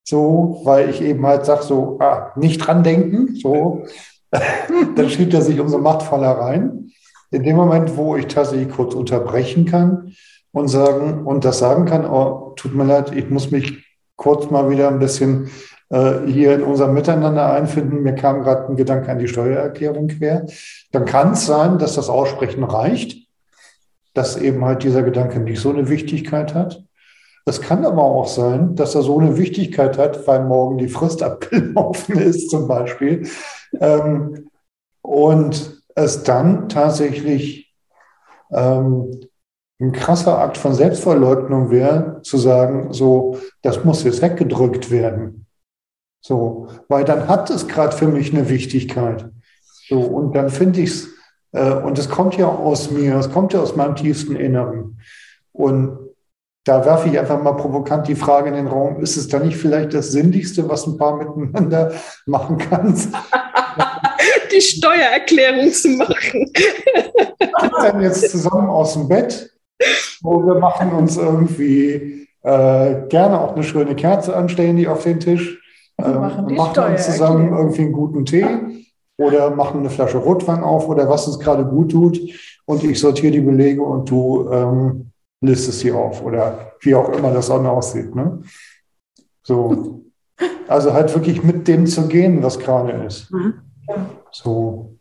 So, 0.05 0.61
weil 0.65 0.91
ich 0.91 1.01
eben 1.01 1.27
halt 1.27 1.45
sage, 1.47 1.63
so, 1.63 1.99
ah, 2.01 2.33
nicht 2.37 2.59
dran 2.59 2.83
denken, 2.83 3.35
so, 3.35 3.85
dann 4.31 5.09
schiebt 5.09 5.35
er 5.35 5.43
sich 5.43 5.59
umso 5.61 5.79
machtvoller 5.79 6.33
rein. 6.33 6.91
In 7.31 7.43
dem 7.43 7.57
Moment, 7.57 7.97
wo 7.97 8.17
ich 8.17 8.27
tatsächlich 8.27 8.71
kurz 8.71 8.95
unterbrechen 8.95 9.67
kann 9.67 10.15
und 10.53 10.69
sagen 10.69 11.27
und 11.27 11.45
das 11.45 11.59
sagen 11.59 11.85
kann, 11.85 12.07
oh, 12.07 12.53
tut 12.57 12.75
mir 12.75 12.85
leid, 12.85 13.15
ich 13.15 13.29
muss 13.29 13.51
mich 13.51 13.85
kurz 14.17 14.51
mal 14.51 14.71
wieder 14.71 14.89
ein 14.89 14.99
bisschen 14.99 15.51
äh, 15.91 16.21
hier 16.27 16.55
in 16.55 16.63
unser 16.63 16.89
Miteinander 16.89 17.53
einfinden. 17.53 18.03
Mir 18.03 18.15
kam 18.15 18.43
gerade 18.43 18.69
ein 18.69 18.77
Gedanke 18.77 19.11
an 19.11 19.19
die 19.19 19.29
Steuererklärung 19.29 20.09
quer. 20.09 20.47
Dann 20.93 21.05
kann 21.05 21.33
es 21.33 21.47
sein, 21.47 21.79
dass 21.79 21.95
das 21.95 22.09
Aussprechen 22.09 22.65
reicht, 22.65 23.27
dass 24.15 24.37
eben 24.37 24.65
halt 24.65 24.83
dieser 24.83 25.03
Gedanke 25.03 25.39
nicht 25.39 25.61
so 25.61 25.71
eine 25.71 25.89
Wichtigkeit 25.89 26.55
hat. 26.55 26.83
Es 27.47 27.63
kann 27.63 27.87
aber 27.87 28.03
auch 28.03 28.27
sein, 28.27 28.75
dass 28.75 28.95
er 28.95 29.03
so 29.03 29.19
eine 29.19 29.39
Wichtigkeit 29.39 29.97
hat, 29.97 30.27
weil 30.27 30.45
morgen 30.45 30.77
die 30.77 30.89
Frist 30.89 31.23
abgelaufen 31.23 32.19
ist 32.19 32.51
zum 32.51 32.69
Beispiel. 32.69 33.27
Ähm, 33.81 34.51
und 35.01 35.78
es 35.99 36.23
dann 36.23 36.69
tatsächlich 36.69 37.75
ähm, 38.51 39.21
ein 39.81 39.93
krasser 39.93 40.39
Akt 40.39 40.57
von 40.57 40.75
Selbstverleugnung 40.75 41.71
wäre, 41.71 42.21
zu 42.23 42.39
sagen, 42.39 42.93
so, 42.93 43.39
das 43.63 43.85
muss 43.85 44.05
jetzt 44.05 44.23
weggedrückt 44.23 44.91
werden. 44.91 45.47
So, 46.21 46.69
weil 46.89 47.05
dann 47.05 47.29
hat 47.29 47.51
es 47.51 47.69
gerade 47.69 47.97
für 47.97 48.09
mich 48.09 48.33
eine 48.33 48.49
Wichtigkeit. 48.49 49.31
So, 49.89 50.01
und 50.01 50.35
dann 50.35 50.51
finde 50.51 50.81
ich 50.81 50.91
es, 50.91 51.09
äh, 51.53 51.73
und 51.73 51.99
es 51.99 52.09
kommt 52.09 52.37
ja 52.37 52.49
aus 52.49 52.91
mir, 52.91 53.17
es 53.17 53.31
kommt 53.31 53.53
ja 53.53 53.61
aus 53.61 53.77
meinem 53.77 53.95
tiefsten 53.95 54.35
Inneren. 54.35 55.01
Und 55.53 55.99
da 56.65 56.85
werfe 56.85 57.09
ich 57.09 57.19
einfach 57.19 57.41
mal 57.41 57.53
provokant 57.53 58.09
die 58.09 58.17
Frage 58.17 58.49
in 58.49 58.55
den 58.55 58.67
Raum, 58.67 59.01
ist 59.01 59.17
es 59.17 59.29
da 59.29 59.39
nicht 59.39 59.57
vielleicht 59.57 59.95
das 59.95 60.11
Sinnlichste, 60.11 60.69
was 60.69 60.87
ein 60.87 60.99
paar 60.99 61.17
miteinander 61.17 61.93
machen 62.27 62.59
kannst? 62.59 63.15
die 64.53 64.61
Steuererklärung 64.61 65.73
zu 65.73 65.89
machen. 65.91 66.53
dann 67.83 68.01
jetzt 68.01 68.31
zusammen 68.31 68.69
aus 68.69 68.95
dem 68.95 69.09
Bett, 69.09 69.51
wo 70.23 70.45
wir 70.47 70.55
machen 70.57 70.93
uns 70.93 71.17
irgendwie 71.17 72.29
äh, 72.43 73.07
gerne 73.09 73.41
auch 73.41 73.55
eine 73.55 73.63
schöne 73.63 73.95
Kerze 73.95 74.35
anstellen, 74.37 74.77
die 74.77 74.89
auf 74.89 75.05
den 75.05 75.21
Tisch. 75.21 75.61
Wir 75.97 76.07
ähm, 76.07 76.21
machen, 76.21 76.55
machen 76.55 76.85
uns 76.85 77.07
zusammen 77.07 77.57
irgendwie 77.57 77.83
einen 77.83 77.93
guten 77.93 78.25
Tee 78.25 78.47
oder 79.17 79.51
machen 79.51 79.81
eine 79.81 79.91
Flasche 79.91 80.19
Rotwein 80.19 80.63
auf 80.63 80.89
oder 80.89 81.09
was 81.09 81.27
uns 81.27 81.39
gerade 81.39 81.65
gut 81.65 81.91
tut. 81.91 82.21
Und 82.65 82.85
ich 82.85 83.01
sortiere 83.01 83.33
die 83.33 83.41
Belege 83.41 83.83
und 83.83 84.09
du 84.09 84.49
ähm, 84.53 85.11
listest 85.41 85.81
sie 85.81 85.93
auf 85.93 86.23
oder 86.23 86.73
wie 86.81 86.95
auch 86.95 87.09
immer 87.11 87.33
das 87.33 87.51
auch 87.51 87.65
aussieht. 87.65 88.15
Ne? 88.15 88.43
So. 89.43 90.03
Also 90.69 90.93
halt 90.93 91.13
wirklich 91.15 91.43
mit 91.43 91.67
dem 91.67 91.87
zu 91.87 92.07
gehen, 92.07 92.43
was 92.43 92.59
gerade 92.59 92.93
ist. 93.05 93.31
Mhm. 93.33 93.55
So. 94.33 94.95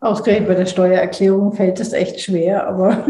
Ausgerechnet 0.00 0.48
bei 0.48 0.54
der 0.54 0.66
Steuererklärung 0.66 1.52
fällt 1.52 1.80
es 1.80 1.92
echt 1.92 2.20
schwer, 2.20 2.66
aber, 2.66 3.06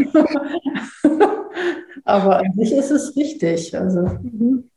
aber 2.05 2.37
an 2.37 2.53
sich 2.55 2.71
ist 2.71 2.91
es 2.91 3.15
richtig. 3.15 3.77
Also, 3.77 4.01
mhm. 4.01 4.69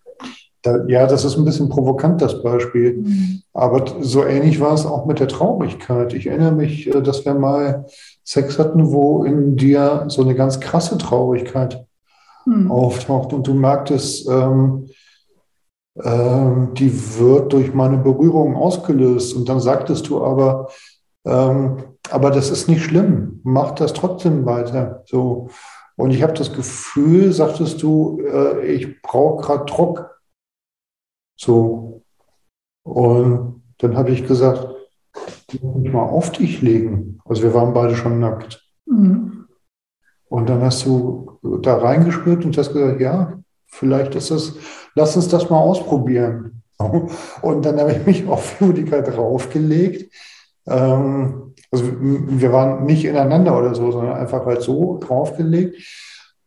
Da, 0.63 0.85
ja, 0.89 1.07
das 1.07 1.25
ist 1.25 1.39
ein 1.39 1.45
bisschen 1.47 1.71
provokant, 1.71 2.21
das 2.21 2.43
Beispiel. 2.43 2.99
Mhm. 2.99 3.43
Aber 3.55 3.85
so 4.01 4.25
ähnlich 4.25 4.61
war 4.61 4.75
es 4.75 4.85
auch 4.85 5.07
mit 5.07 5.19
der 5.19 5.29
Traurigkeit. 5.29 6.13
Ich 6.13 6.27
erinnere 6.27 6.53
mich, 6.53 6.87
äh, 6.87 7.01
dass 7.01 7.25
wir 7.25 7.35
mal 7.35 7.87
Sex 8.25 8.59
hatten, 8.59 8.93
wo 8.93 9.25
in 9.25 9.57
dir 9.57 10.05
so 10.09 10.23
eine 10.23 10.35
ganz 10.35 10.61
krasse 10.61 10.99
Traurigkeit 10.99 11.87
mhm. 12.45 12.71
auftaucht 12.71 13.33
und 13.33 13.47
du 13.47 13.55
merktest, 13.55 14.29
ähm, 14.29 14.91
ähm, 15.97 16.75
die 16.75 17.19
wird 17.19 17.53
durch 17.53 17.75
meine 17.75 17.99
Berührung 17.99 18.57
ausgelöst. 18.57 19.35
Und 19.35 19.49
dann 19.49 19.61
sagtest 19.61 20.09
du 20.09 20.25
aber, 20.25 20.69
ähm, 21.25 21.97
aber 22.11 22.31
das 22.31 22.51
ist 22.51 22.69
nicht 22.69 22.83
schlimm, 22.83 23.41
mach 23.43 23.73
das 23.73 23.93
trotzdem 23.93 24.47
weiter. 24.47 25.03
So. 25.07 25.49
Und 25.97 26.13
ich 26.13 26.23
habe 26.23 26.33
das 26.33 26.53
Gefühl, 26.53 27.33
sagtest 27.33 27.83
du, 27.83 28.21
äh, 28.23 28.65
ich 28.67 29.03
brauche 29.03 29.43
gerade 29.43 29.65
Druck. 29.67 30.21
So. 31.39 32.03
Und 32.85 33.63
dann 33.79 33.97
habe 33.97 34.11
ich 34.11 34.27
gesagt, 34.27 34.69
ich 35.53 35.63
mich 35.63 35.93
mal 35.93 36.05
auf 36.05 36.33
dich 36.33 36.63
legen. 36.63 37.19
Also 37.25 37.43
wir 37.43 37.55
waren 37.55 37.75
beide 37.75 37.97
schon 37.97 38.21
nackt. 38.21 38.65
Mhm. 38.87 39.47
Und 40.29 40.49
dann 40.49 40.63
hast 40.63 40.87
du 40.87 41.39
da 41.61 41.77
reingespürt 41.79 42.45
und 42.45 42.57
hast 42.57 42.73
gesagt, 42.73 43.01
ja, 43.01 43.40
vielleicht 43.71 44.15
ist 44.15 44.31
das, 44.31 44.55
lass 44.95 45.17
uns 45.17 45.29
das 45.29 45.51
mal 45.51 45.59
ausprobieren. 45.59 46.63
Und 47.43 47.65
dann 47.65 47.79
habe 47.79 47.93
ich 47.93 48.07
mich 48.07 48.29
auf 48.29 48.61
Judika 48.61 49.03
draufgelegt. 49.03 50.13
Ähm, 50.67 51.55
also 51.71 51.85
wir 52.01 52.53
waren 52.53 52.85
nicht 52.85 53.05
ineinander 53.05 53.57
oder 53.57 53.75
so, 53.75 53.93
sondern 53.93 54.17
einfach 54.17 54.45
halt 54.45 54.63
so 54.63 54.99
draufgelegt. 54.99 55.77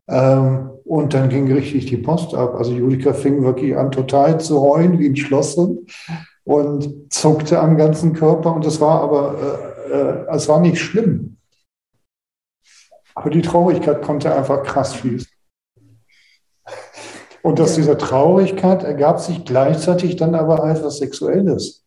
Ähm, 0.07 0.69
und 0.85 1.13
dann 1.13 1.29
ging 1.29 1.51
richtig 1.51 1.85
die 1.85 1.97
Post 1.97 2.33
ab. 2.35 2.55
Also 2.55 2.73
Julika 2.73 3.13
fing 3.13 3.43
wirklich 3.43 3.77
an, 3.77 3.91
total 3.91 4.39
zu 4.39 4.61
heulen 4.61 4.99
wie 4.99 5.07
ein 5.07 5.15
Schlosshund 5.15 5.89
und 6.43 7.11
zuckte 7.11 7.59
am 7.59 7.77
ganzen 7.77 8.13
Körper. 8.13 8.53
Und 8.53 8.65
es 8.65 8.81
war 8.81 9.01
aber, 9.01 9.35
äh, 9.89 9.93
äh, 9.93 10.35
es 10.35 10.49
war 10.49 10.59
nicht 10.59 10.79
schlimm. 10.79 11.37
Aber 13.15 13.29
die 13.29 13.41
Traurigkeit 13.41 14.01
konnte 14.01 14.33
einfach 14.35 14.63
krass 14.63 14.93
fließen. 14.93 15.32
Und 17.43 17.59
aus 17.59 17.75
dieser 17.75 17.97
Traurigkeit 17.97 18.83
ergab 18.83 19.19
sich 19.19 19.43
gleichzeitig 19.43 20.15
dann 20.15 20.33
aber 20.33 20.63
etwas 20.63 20.99
Sexuelles. 20.99 21.83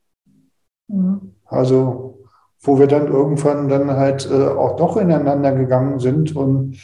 Mhm. 0.86 1.34
Also, 1.46 2.26
wo 2.60 2.78
wir 2.78 2.86
dann 2.86 3.06
irgendwann 3.06 3.68
dann 3.68 3.90
halt 3.90 4.28
äh, 4.30 4.48
auch 4.48 4.76
doch 4.76 4.98
ineinander 4.98 5.52
gegangen 5.52 5.98
sind 5.98 6.36
und 6.36 6.78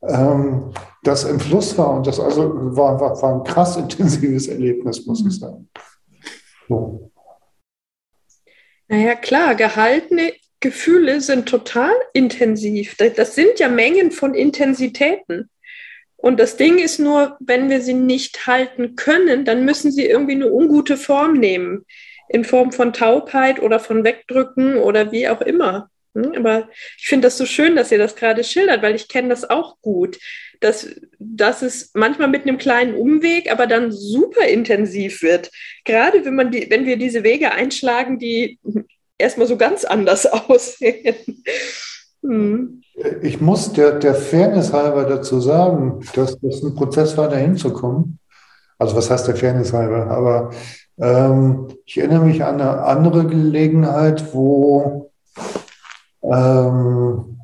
ähm, 0.00 0.72
das 1.02 1.24
im 1.24 1.38
Fluss 1.38 1.76
war. 1.76 1.90
Und 1.90 2.06
das 2.06 2.18
also 2.18 2.76
war, 2.76 2.98
war, 2.98 3.20
war 3.20 3.34
ein 3.34 3.44
krass 3.44 3.76
intensives 3.76 4.48
Erlebnis, 4.48 5.04
muss 5.04 5.20
ich 5.20 5.26
mhm. 5.26 5.30
sagen. 5.30 5.70
So. 6.66 7.10
Naja, 8.88 9.16
klar, 9.16 9.54
gehaltene 9.54 10.32
Gefühle 10.60 11.20
sind 11.20 11.46
total 11.46 11.92
intensiv. 12.14 12.96
Das 12.96 13.34
sind 13.34 13.58
ja 13.58 13.68
Mengen 13.68 14.12
von 14.12 14.32
Intensitäten. 14.32 15.50
Und 16.24 16.40
das 16.40 16.56
Ding 16.56 16.78
ist 16.78 16.98
nur, 16.98 17.36
wenn 17.38 17.68
wir 17.68 17.82
sie 17.82 17.92
nicht 17.92 18.46
halten 18.46 18.96
können, 18.96 19.44
dann 19.44 19.66
müssen 19.66 19.92
sie 19.92 20.06
irgendwie 20.06 20.32
eine 20.32 20.50
ungute 20.50 20.96
Form 20.96 21.34
nehmen. 21.34 21.84
In 22.30 22.46
Form 22.46 22.72
von 22.72 22.94
Taubheit 22.94 23.60
oder 23.60 23.78
von 23.78 24.04
Wegdrücken 24.04 24.78
oder 24.78 25.12
wie 25.12 25.28
auch 25.28 25.42
immer. 25.42 25.90
Hm, 26.14 26.32
aber 26.34 26.70
ich 26.96 27.08
finde 27.08 27.26
das 27.26 27.36
so 27.36 27.44
schön, 27.44 27.76
dass 27.76 27.92
ihr 27.92 27.98
das 27.98 28.16
gerade 28.16 28.42
schildert, 28.42 28.80
weil 28.80 28.94
ich 28.94 29.08
kenne 29.08 29.28
das 29.28 29.50
auch 29.50 29.82
gut. 29.82 30.18
Dass, 30.60 30.88
dass 31.18 31.60
es 31.60 31.90
manchmal 31.92 32.28
mit 32.28 32.44
einem 32.44 32.56
kleinen 32.56 32.94
Umweg, 32.94 33.52
aber 33.52 33.66
dann 33.66 33.92
super 33.92 34.46
intensiv 34.46 35.20
wird. 35.20 35.50
Gerade 35.84 36.24
wenn, 36.24 36.36
man 36.36 36.50
die, 36.50 36.70
wenn 36.70 36.86
wir 36.86 36.96
diese 36.96 37.22
Wege 37.22 37.52
einschlagen, 37.52 38.18
die 38.18 38.58
erstmal 39.18 39.46
so 39.46 39.58
ganz 39.58 39.84
anders 39.84 40.24
aussehen. 40.48 41.16
Hm. 42.24 42.80
Ich 43.22 43.40
muss 43.40 43.72
der, 43.72 43.98
der 43.98 44.14
Fairness 44.14 44.72
halber 44.72 45.04
dazu 45.04 45.40
sagen, 45.40 46.00
dass 46.14 46.38
das 46.40 46.62
ein 46.62 46.74
Prozess 46.74 47.16
war, 47.16 47.28
da 47.28 47.36
hinzukommen. 47.36 48.18
Also 48.78 48.96
was 48.96 49.10
heißt 49.10 49.28
der 49.28 49.36
Fairness 49.36 49.72
halber? 49.72 50.06
Aber 50.10 50.50
ähm, 50.98 51.68
ich 51.84 51.98
erinnere 51.98 52.24
mich 52.24 52.44
an 52.44 52.60
eine 52.60 52.82
andere 52.82 53.26
Gelegenheit, 53.26 54.32
wo 54.32 55.10
ähm, 56.22 57.38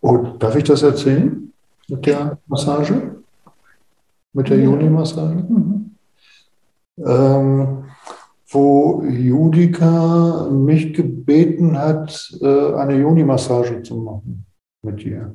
oh, 0.00 0.18
darf 0.38 0.56
ich 0.56 0.64
das 0.64 0.82
erzählen? 0.82 1.52
Mit 1.88 2.06
der 2.06 2.38
Massage? 2.46 3.22
Mit 4.32 4.48
der 4.48 4.58
Juni-Massage? 4.58 5.34
Mhm. 5.34 5.96
Ähm, 6.98 7.84
wo 8.52 9.02
Judika 9.04 10.48
mich 10.50 10.94
gebeten 10.94 11.78
hat, 11.78 12.32
äh, 12.40 12.74
eine 12.74 12.98
Juni-Massage 12.98 13.82
zu 13.82 13.96
machen 13.96 14.46
mit 14.82 15.04
ihr. 15.04 15.34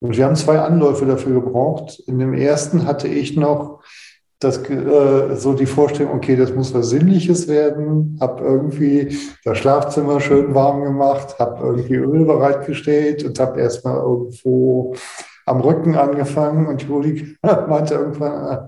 Und 0.00 0.16
wir 0.16 0.24
haben 0.24 0.36
zwei 0.36 0.58
Anläufe 0.58 1.06
dafür 1.06 1.40
gebraucht. 1.40 2.02
In 2.06 2.18
dem 2.18 2.34
ersten 2.34 2.86
hatte 2.86 3.08
ich 3.08 3.36
noch 3.36 3.80
das, 4.38 4.58
äh, 4.68 5.34
so 5.36 5.54
die 5.54 5.66
Vorstellung, 5.66 6.12
okay, 6.14 6.36
das 6.36 6.54
muss 6.54 6.74
was 6.74 6.90
Sinnliches 6.90 7.48
werden, 7.48 8.18
habe 8.20 8.44
irgendwie 8.44 9.16
das 9.44 9.58
Schlafzimmer 9.58 10.20
schön 10.20 10.54
warm 10.54 10.84
gemacht, 10.84 11.38
habe 11.38 11.64
irgendwie 11.64 11.94
Öl 11.94 12.24
bereitgestellt 12.26 13.24
und 13.24 13.38
habe 13.40 13.60
erstmal 13.60 13.96
irgendwo 13.96 14.94
am 15.46 15.60
Rücken 15.60 15.94
angefangen 15.96 16.66
und 16.66 16.82
Judika 16.82 17.66
meinte 17.68 17.94
irgendwann, 17.94 18.48
äh, 18.50 18.58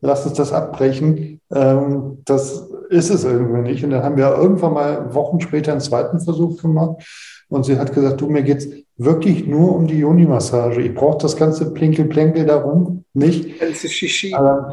lass 0.00 0.26
uns 0.26 0.36
das 0.36 0.52
abbrechen. 0.52 1.40
Ähm, 1.52 2.18
das 2.24 2.69
ist 2.90 3.10
es 3.10 3.24
irgendwie 3.24 3.62
nicht. 3.62 3.84
Und 3.84 3.90
dann 3.90 4.02
haben 4.02 4.16
wir 4.16 4.36
irgendwann 4.36 4.74
mal 4.74 5.14
Wochen 5.14 5.40
später 5.40 5.72
einen 5.72 5.80
zweiten 5.80 6.20
Versuch 6.20 6.60
gemacht. 6.60 7.02
Und 7.48 7.64
sie 7.64 7.78
hat 7.78 7.94
gesagt, 7.94 8.20
du, 8.20 8.28
mir 8.28 8.42
geht's 8.42 8.68
wirklich 8.96 9.46
nur 9.46 9.74
um 9.74 9.86
die 9.86 9.98
Juni-Massage. 9.98 10.82
Ich 10.82 10.94
brauche 10.94 11.18
das 11.18 11.36
ganze 11.36 11.72
Plinkel-Plänkel 11.72 12.46
darum 12.46 13.04
nicht. 13.14 13.60
Ist 13.60 13.90
Shishi. 13.90 14.34
Ähm, 14.34 14.64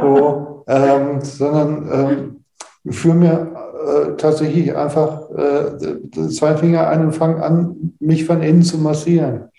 so, 0.00 0.64
ähm, 0.66 1.20
sondern 1.20 1.90
ähm, 1.92 2.92
für 2.92 3.14
mir 3.14 3.54
äh, 3.86 4.16
tatsächlich 4.16 4.74
einfach 4.74 5.30
äh, 5.30 6.28
zwei 6.28 6.56
Finger 6.56 6.88
ein 6.88 7.06
und 7.06 7.12
fangen 7.12 7.42
an, 7.42 7.94
mich 8.00 8.24
von 8.24 8.42
innen 8.42 8.62
zu 8.62 8.78
massieren. 8.78 9.50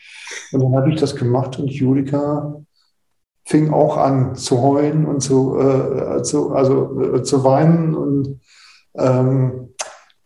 Und 0.51 0.63
dann 0.63 0.75
habe 0.75 0.91
ich 0.91 0.99
das 0.99 1.15
gemacht 1.15 1.59
und 1.59 1.69
Julika 1.69 2.61
fing 3.45 3.71
auch 3.71 3.97
an 3.97 4.35
zu 4.35 4.61
heulen 4.61 5.05
und 5.05 5.21
zu, 5.21 5.57
äh, 5.59 6.23
zu 6.23 6.53
also 6.53 7.15
äh, 7.15 7.23
zu 7.23 7.43
weinen. 7.43 7.95
Und 7.95 8.41
ähm, 8.95 9.69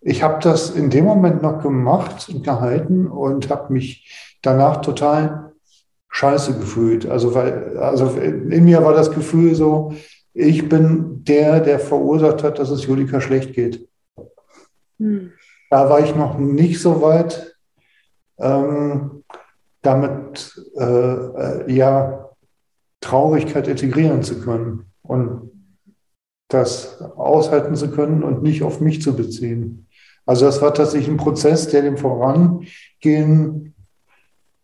ich 0.01 0.23
habe 0.23 0.41
das 0.41 0.69
in 0.71 0.89
dem 0.89 1.05
Moment 1.05 1.41
noch 1.41 1.61
gemacht 1.61 2.29
und 2.29 2.43
gehalten 2.43 3.07
und 3.07 3.49
habe 3.49 3.73
mich 3.73 4.37
danach 4.41 4.81
total 4.81 5.51
scheiße 6.09 6.57
gefühlt. 6.59 7.05
Also, 7.07 7.35
weil, 7.35 7.77
also 7.77 8.07
in 8.07 8.63
mir 8.63 8.83
war 8.83 8.93
das 8.93 9.11
Gefühl 9.11 9.53
so, 9.53 9.93
ich 10.33 10.69
bin 10.69 11.23
der, 11.25 11.59
der 11.59 11.79
verursacht 11.79 12.43
hat, 12.43 12.59
dass 12.59 12.69
es 12.69 12.85
Julika 12.85 13.19
schlecht 13.19 13.53
geht. 13.53 13.87
Hm. 14.97 15.33
Da 15.69 15.89
war 15.89 15.99
ich 15.99 16.15
noch 16.15 16.37
nicht 16.37 16.81
so 16.81 17.01
weit, 17.01 17.57
ähm, 18.37 19.23
damit 19.81 20.55
äh, 20.77 20.83
äh, 20.83 21.71
ja 21.71 22.28
Traurigkeit 23.01 23.67
integrieren 23.67 24.23
zu 24.23 24.41
können 24.41 24.91
und 25.01 25.51
das 26.49 27.01
aushalten 27.01 27.75
zu 27.75 27.91
können 27.91 28.23
und 28.23 28.43
nicht 28.43 28.63
auf 28.63 28.81
mich 28.81 29.01
zu 29.01 29.15
beziehen. 29.15 29.87
Also 30.25 30.45
das 30.45 30.61
war 30.61 30.73
tatsächlich 30.73 31.09
ein 31.09 31.17
Prozess, 31.17 31.67
der 31.69 31.81
dem 31.81 31.97
Vorangehen 31.97 33.73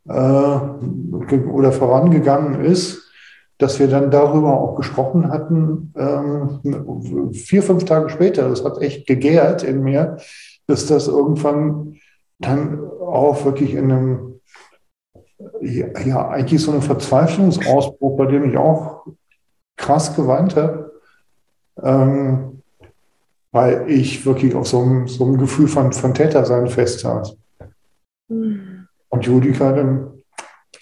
äh, 0.08 0.12
oder 0.12 1.72
vorangegangen 1.72 2.64
ist, 2.64 3.12
dass 3.58 3.80
wir 3.80 3.88
dann 3.88 4.12
darüber 4.12 4.60
auch 4.60 4.76
gesprochen 4.76 5.32
hatten, 5.32 5.94
ähm, 5.96 7.32
vier, 7.34 7.64
fünf 7.64 7.86
Tage 7.86 8.10
später. 8.10 8.50
Das 8.50 8.66
hat 8.66 8.82
echt 8.82 9.08
gegärt 9.08 9.64
in 9.64 9.82
mir, 9.82 10.18
bis 10.68 10.88
das 10.88 11.08
irgendwann 11.08 11.96
dann 12.40 12.80
auch 13.00 13.46
wirklich 13.46 13.74
in 13.74 13.92
einem 13.92 14.35
ja, 15.62 16.30
eigentlich 16.30 16.62
so 16.62 16.72
ein 16.72 16.82
Verzweiflungsausbruch, 16.82 18.18
bei 18.18 18.26
dem 18.28 18.50
ich 18.50 18.58
auch 18.58 19.06
krass 19.76 20.16
geweint 20.16 20.56
habe, 20.56 20.92
ähm, 21.82 22.62
weil 23.52 23.90
ich 23.90 24.26
wirklich 24.26 24.56
auf 24.56 24.68
so 24.68 24.82
einem, 24.82 25.08
so 25.08 25.26
einem 25.26 25.38
Gefühl 25.38 25.68
von, 25.68 25.92
von 25.92 26.14
Tätersein 26.14 26.68
festsaß. 26.68 27.38
Mhm. 28.30 28.88
Und 29.10 29.26
Judika 29.26 29.72
dann 29.72 30.12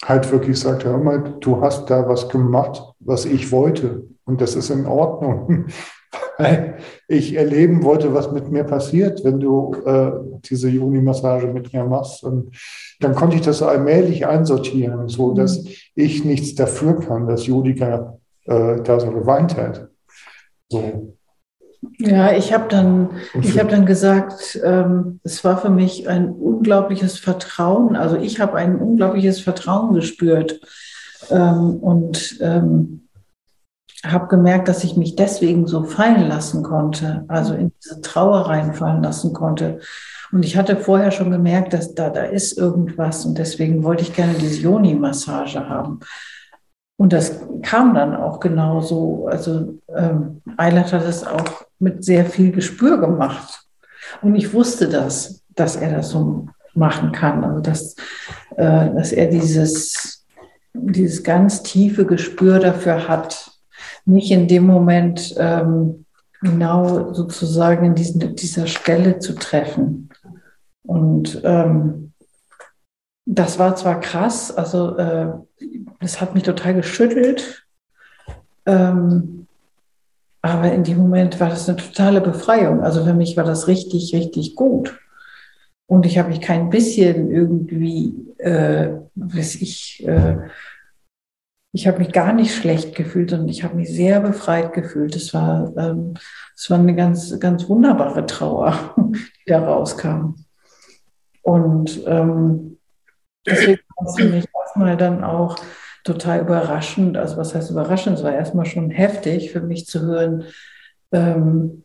halt 0.04 0.30
wirklich 0.30 0.58
sagt, 0.58 0.84
hör 0.84 0.98
mal, 0.98 1.36
du 1.40 1.60
hast 1.60 1.86
da 1.86 2.08
was 2.08 2.28
gemacht, 2.28 2.82
was 3.00 3.24
ich 3.24 3.52
wollte. 3.52 4.04
Und 4.24 4.40
das 4.40 4.56
ist 4.56 4.70
in 4.70 4.86
Ordnung 4.86 5.66
weil 6.38 6.76
ich 7.08 7.34
erleben 7.34 7.82
wollte, 7.84 8.14
was 8.14 8.32
mit 8.32 8.50
mir 8.50 8.64
passiert, 8.64 9.24
wenn 9.24 9.40
du 9.40 9.74
äh, 9.84 10.12
diese 10.44 10.68
Juni-Massage 10.68 11.48
mit 11.48 11.72
mir 11.72 11.84
machst. 11.84 12.24
Und 12.24 12.56
dann 13.00 13.14
konnte 13.14 13.36
ich 13.36 13.42
das 13.42 13.62
allmählich 13.62 14.26
einsortieren, 14.26 15.08
so 15.08 15.30
mhm. 15.30 15.36
dass 15.36 15.64
ich 15.94 16.24
nichts 16.24 16.54
dafür 16.54 17.00
kann, 17.00 17.26
dass 17.28 17.46
Judika 17.46 18.18
äh, 18.46 18.80
da 18.82 19.00
so 19.00 19.10
geweint 19.10 19.56
hat. 19.56 19.88
So. 20.70 21.14
Ja, 21.98 22.32
ich 22.32 22.52
habe 22.52 22.68
dann, 22.68 23.10
ich 23.42 23.58
habe 23.58 23.70
dann 23.70 23.84
gesagt, 23.84 24.58
ähm, 24.64 25.20
es 25.22 25.44
war 25.44 25.58
für 25.58 25.68
mich 25.68 26.08
ein 26.08 26.30
unglaubliches 26.30 27.18
Vertrauen. 27.18 27.94
Also 27.94 28.16
ich 28.16 28.40
habe 28.40 28.54
ein 28.54 28.76
unglaubliches 28.76 29.40
Vertrauen 29.40 29.94
gespürt 29.94 30.60
ähm, 31.30 31.76
und 31.76 32.38
ähm, 32.40 33.03
habe 34.04 34.28
gemerkt, 34.28 34.68
dass 34.68 34.84
ich 34.84 34.96
mich 34.96 35.16
deswegen 35.16 35.66
so 35.66 35.84
fallen 35.84 36.28
lassen 36.28 36.62
konnte, 36.62 37.24
also 37.28 37.54
in 37.54 37.72
diese 37.82 38.00
Trauer 38.00 38.48
reinfallen 38.48 39.02
lassen 39.02 39.32
konnte. 39.32 39.80
Und 40.32 40.44
ich 40.44 40.56
hatte 40.56 40.76
vorher 40.76 41.10
schon 41.10 41.30
gemerkt, 41.30 41.72
dass 41.72 41.94
da, 41.94 42.10
da 42.10 42.24
ist 42.24 42.58
irgendwas 42.58 43.24
und 43.24 43.38
deswegen 43.38 43.84
wollte 43.84 44.02
ich 44.02 44.14
gerne 44.14 44.34
diese 44.34 44.60
Joni-Massage 44.60 45.68
haben. 45.68 46.00
Und 46.96 47.12
das 47.12 47.40
kam 47.62 47.94
dann 47.94 48.14
auch 48.14 48.40
genauso. 48.40 49.26
Also 49.28 49.78
ähm, 49.94 50.42
Eilert 50.56 50.92
hat 50.92 51.04
es 51.04 51.26
auch 51.26 51.64
mit 51.78 52.04
sehr 52.04 52.24
viel 52.24 52.52
Gespür 52.52 52.98
gemacht. 52.98 53.66
Und 54.22 54.36
ich 54.36 54.52
wusste 54.52 54.88
das, 54.88 55.42
dass 55.54 55.76
er 55.76 55.96
das 55.96 56.10
so 56.10 56.46
machen 56.74 57.12
kann. 57.12 57.44
Also 57.44 57.60
dass, 57.60 57.96
äh, 58.56 58.90
dass 58.90 59.12
er 59.12 59.26
dieses, 59.26 60.24
dieses 60.72 61.22
ganz 61.24 61.62
tiefe 61.62 62.04
Gespür 62.04 62.58
dafür 62.58 63.08
hat, 63.08 63.53
mich 64.04 64.30
in 64.30 64.48
dem 64.48 64.66
Moment 64.66 65.34
ähm, 65.38 66.04
genau 66.40 67.12
sozusagen 67.12 67.86
in 67.86 67.94
diesen, 67.94 68.36
dieser 68.36 68.66
Stelle 68.66 69.18
zu 69.18 69.34
treffen. 69.34 70.10
Und 70.82 71.40
ähm, 71.44 72.12
das 73.26 73.58
war 73.58 73.74
zwar 73.76 74.00
krass, 74.00 74.54
also 74.54 74.96
äh, 74.98 75.32
das 76.00 76.20
hat 76.20 76.34
mich 76.34 76.42
total 76.42 76.74
geschüttelt, 76.74 77.66
ähm, 78.66 79.46
aber 80.42 80.72
in 80.72 80.84
dem 80.84 80.98
Moment 80.98 81.40
war 81.40 81.48
das 81.48 81.68
eine 81.68 81.78
totale 81.78 82.20
Befreiung. 82.20 82.82
Also 82.82 83.02
für 83.02 83.14
mich 83.14 83.38
war 83.38 83.44
das 83.44 83.66
richtig, 83.66 84.14
richtig 84.14 84.54
gut. 84.54 84.98
Und 85.86 86.04
ich 86.04 86.18
habe 86.18 86.28
mich 86.28 86.42
kein 86.42 86.68
bisschen 86.68 87.30
irgendwie, 87.30 88.14
äh, 88.38 88.90
weiß 89.14 89.56
ich, 89.56 90.06
äh, 90.06 90.36
ich 91.74 91.88
habe 91.88 91.98
mich 91.98 92.12
gar 92.12 92.32
nicht 92.32 92.54
schlecht 92.54 92.94
gefühlt 92.94 93.32
und 93.32 93.48
ich 93.48 93.64
habe 93.64 93.74
mich 93.74 93.88
sehr 93.88 94.20
befreit 94.20 94.72
gefühlt. 94.72 95.16
Es 95.16 95.34
war, 95.34 95.76
ähm, 95.76 96.14
war 96.68 96.78
eine 96.78 96.94
ganz, 96.94 97.38
ganz 97.40 97.68
wunderbare 97.68 98.26
Trauer, 98.26 98.94
die 98.96 99.50
da 99.50 99.58
rauskam. 99.58 100.36
Und 101.42 102.00
ähm, 102.06 102.78
deswegen 103.44 103.80
war 103.96 104.06
es 104.06 104.16
für 104.16 104.28
mich 104.28 104.46
erstmal 104.56 104.96
dann 104.96 105.24
auch 105.24 105.56
total 106.04 106.42
überraschend. 106.42 107.16
Also 107.16 107.38
was 107.38 107.56
heißt 107.56 107.72
überraschend? 107.72 108.18
Es 108.18 108.24
war 108.24 108.32
erstmal 108.32 108.66
schon 108.66 108.90
heftig 108.90 109.50
für 109.50 109.60
mich 109.60 109.86
zu 109.86 110.00
hören, 110.02 110.44
ähm, 111.10 111.82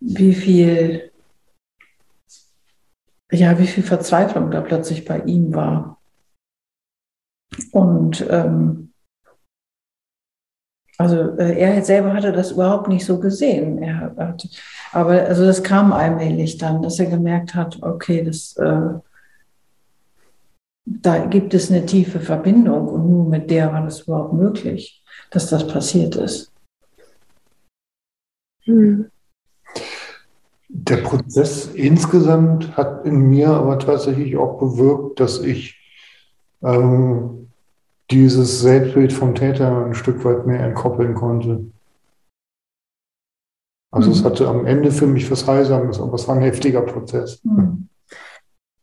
wie 0.00 0.34
viel, 0.34 1.12
ja, 3.30 3.56
wie 3.60 3.68
viel 3.68 3.84
Verzweiflung 3.84 4.50
da 4.50 4.60
plötzlich 4.60 5.04
bei 5.04 5.20
ihm 5.20 5.54
war. 5.54 6.00
Und 7.70 8.26
ähm, 8.28 8.90
also 10.96 11.36
äh, 11.38 11.58
er 11.58 11.84
selber 11.84 12.12
hatte 12.12 12.32
das 12.32 12.52
überhaupt 12.52 12.88
nicht 12.88 13.04
so 13.04 13.18
gesehen. 13.18 13.82
Er 13.82 14.12
hat, 14.16 14.48
aber 14.92 15.22
also 15.24 15.44
das 15.44 15.62
kam 15.62 15.92
allmählich 15.92 16.58
dann, 16.58 16.82
dass 16.82 16.98
er 16.98 17.06
gemerkt 17.06 17.54
hat, 17.54 17.82
okay, 17.82 18.22
das, 18.22 18.56
äh, 18.56 18.98
da 20.84 21.24
gibt 21.26 21.54
es 21.54 21.70
eine 21.70 21.86
tiefe 21.86 22.20
Verbindung 22.20 22.88
und 22.88 23.10
nur 23.10 23.28
mit 23.28 23.50
der 23.50 23.72
war 23.72 23.82
das 23.82 24.02
überhaupt 24.02 24.34
möglich, 24.34 25.02
dass 25.30 25.48
das 25.48 25.66
passiert 25.66 26.14
ist. 26.16 26.52
Hm. 28.64 29.10
Der 30.68 30.96
Prozess 30.98 31.66
insgesamt 31.74 32.76
hat 32.76 33.04
in 33.06 33.30
mir 33.30 33.48
aber 33.50 33.78
tatsächlich 33.78 34.36
auch 34.36 34.58
bewirkt, 34.58 35.20
dass 35.20 35.40
ich 35.40 35.78
ähm, 36.62 37.48
dieses 38.10 38.60
Selbstbild 38.60 39.12
vom 39.12 39.34
Täter 39.34 39.86
ein 39.86 39.94
Stück 39.94 40.24
weit 40.24 40.46
mehr 40.46 40.60
entkoppeln 40.60 41.14
konnte. 41.14 41.64
Also 43.90 44.10
mhm. 44.10 44.16
es 44.16 44.24
hatte 44.24 44.48
am 44.48 44.66
Ende 44.66 44.90
für 44.90 45.06
mich 45.06 45.30
was 45.30 45.46
Heilsames, 45.46 46.00
aber 46.00 46.14
es 46.14 46.26
war 46.26 46.36
ein 46.36 46.42
heftiger 46.42 46.82
Prozess. 46.82 47.40
Mhm. 47.44 47.88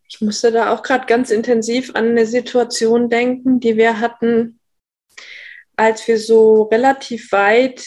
Ich 0.07 0.21
musste 0.21 0.51
da 0.51 0.73
auch 0.73 0.83
gerade 0.83 1.05
ganz 1.05 1.31
intensiv 1.31 1.95
an 1.95 2.09
eine 2.09 2.25
Situation 2.25 3.09
denken, 3.09 3.59
die 3.59 3.77
wir 3.77 3.99
hatten, 3.99 4.59
als 5.75 6.07
wir 6.07 6.19
so 6.19 6.63
relativ 6.63 7.31
weit 7.31 7.85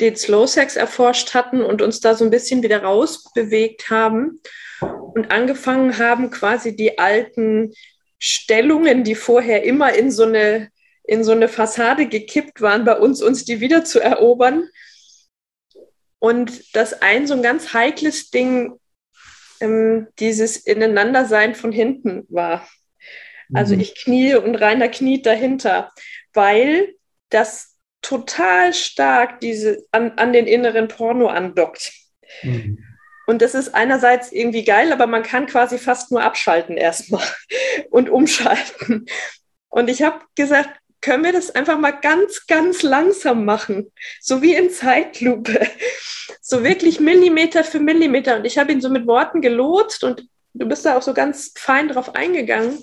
den 0.00 0.16
Slow 0.16 0.46
Sex 0.46 0.76
erforscht 0.76 1.34
hatten 1.34 1.62
und 1.62 1.82
uns 1.82 2.00
da 2.00 2.14
so 2.14 2.24
ein 2.24 2.30
bisschen 2.30 2.62
wieder 2.62 2.82
rausbewegt 2.82 3.90
haben 3.90 4.40
und 4.80 5.30
angefangen 5.30 5.98
haben, 5.98 6.30
quasi 6.30 6.76
die 6.76 6.98
alten 6.98 7.72
Stellungen, 8.18 9.04
die 9.04 9.14
vorher 9.14 9.64
immer 9.64 9.94
in 9.94 10.10
so 10.10 10.24
eine, 10.24 10.70
in 11.04 11.24
so 11.24 11.32
eine 11.32 11.48
Fassade 11.48 12.06
gekippt 12.06 12.60
waren, 12.60 12.84
bei 12.84 12.98
uns, 12.98 13.22
uns 13.22 13.44
die 13.44 13.60
wieder 13.60 13.84
zu 13.84 14.00
erobern. 14.00 14.68
Und 16.18 16.74
das 16.74 17.00
ein 17.00 17.26
so 17.26 17.34
ein 17.34 17.42
ganz 17.42 17.72
heikles 17.72 18.30
Ding, 18.30 18.72
ähm, 19.60 20.08
dieses 20.18 20.56
Ineinandersein 20.56 21.54
von 21.54 21.72
hinten 21.72 22.26
war. 22.28 22.68
Also 23.54 23.74
mhm. 23.74 23.80
ich 23.80 23.94
knie 23.94 24.34
und 24.34 24.56
Rainer 24.56 24.88
kniet 24.88 25.26
dahinter, 25.26 25.92
weil 26.34 26.94
das 27.30 27.76
total 28.02 28.74
stark 28.74 29.40
diese, 29.40 29.84
an, 29.90 30.12
an 30.12 30.32
den 30.32 30.46
inneren 30.46 30.88
Porno 30.88 31.28
andockt. 31.28 31.92
Mhm. 32.42 32.84
Und 33.28 33.42
das 33.42 33.54
ist 33.54 33.74
einerseits 33.74 34.32
irgendwie 34.32 34.64
geil, 34.64 34.90
aber 34.90 35.06
man 35.06 35.22
kann 35.22 35.44
quasi 35.44 35.76
fast 35.76 36.10
nur 36.10 36.22
abschalten 36.22 36.78
erstmal 36.78 37.22
und 37.90 38.08
umschalten. 38.08 39.04
Und 39.68 39.90
ich 39.90 40.00
habe 40.00 40.20
gesagt, 40.34 40.70
können 41.02 41.24
wir 41.24 41.34
das 41.34 41.50
einfach 41.50 41.78
mal 41.78 41.90
ganz, 41.90 42.46
ganz 42.46 42.82
langsam 42.82 43.44
machen, 43.44 43.92
so 44.22 44.40
wie 44.40 44.54
in 44.54 44.70
Zeitlupe, 44.70 45.60
so 46.40 46.64
wirklich 46.64 47.00
Millimeter 47.00 47.64
für 47.64 47.80
Millimeter. 47.80 48.36
Und 48.36 48.46
ich 48.46 48.56
habe 48.56 48.72
ihn 48.72 48.80
so 48.80 48.88
mit 48.88 49.06
Worten 49.06 49.42
gelotst 49.42 50.04
und 50.04 50.26
du 50.54 50.66
bist 50.66 50.86
da 50.86 50.96
auch 50.96 51.02
so 51.02 51.12
ganz 51.12 51.52
fein 51.54 51.88
drauf 51.88 52.14
eingegangen. 52.14 52.78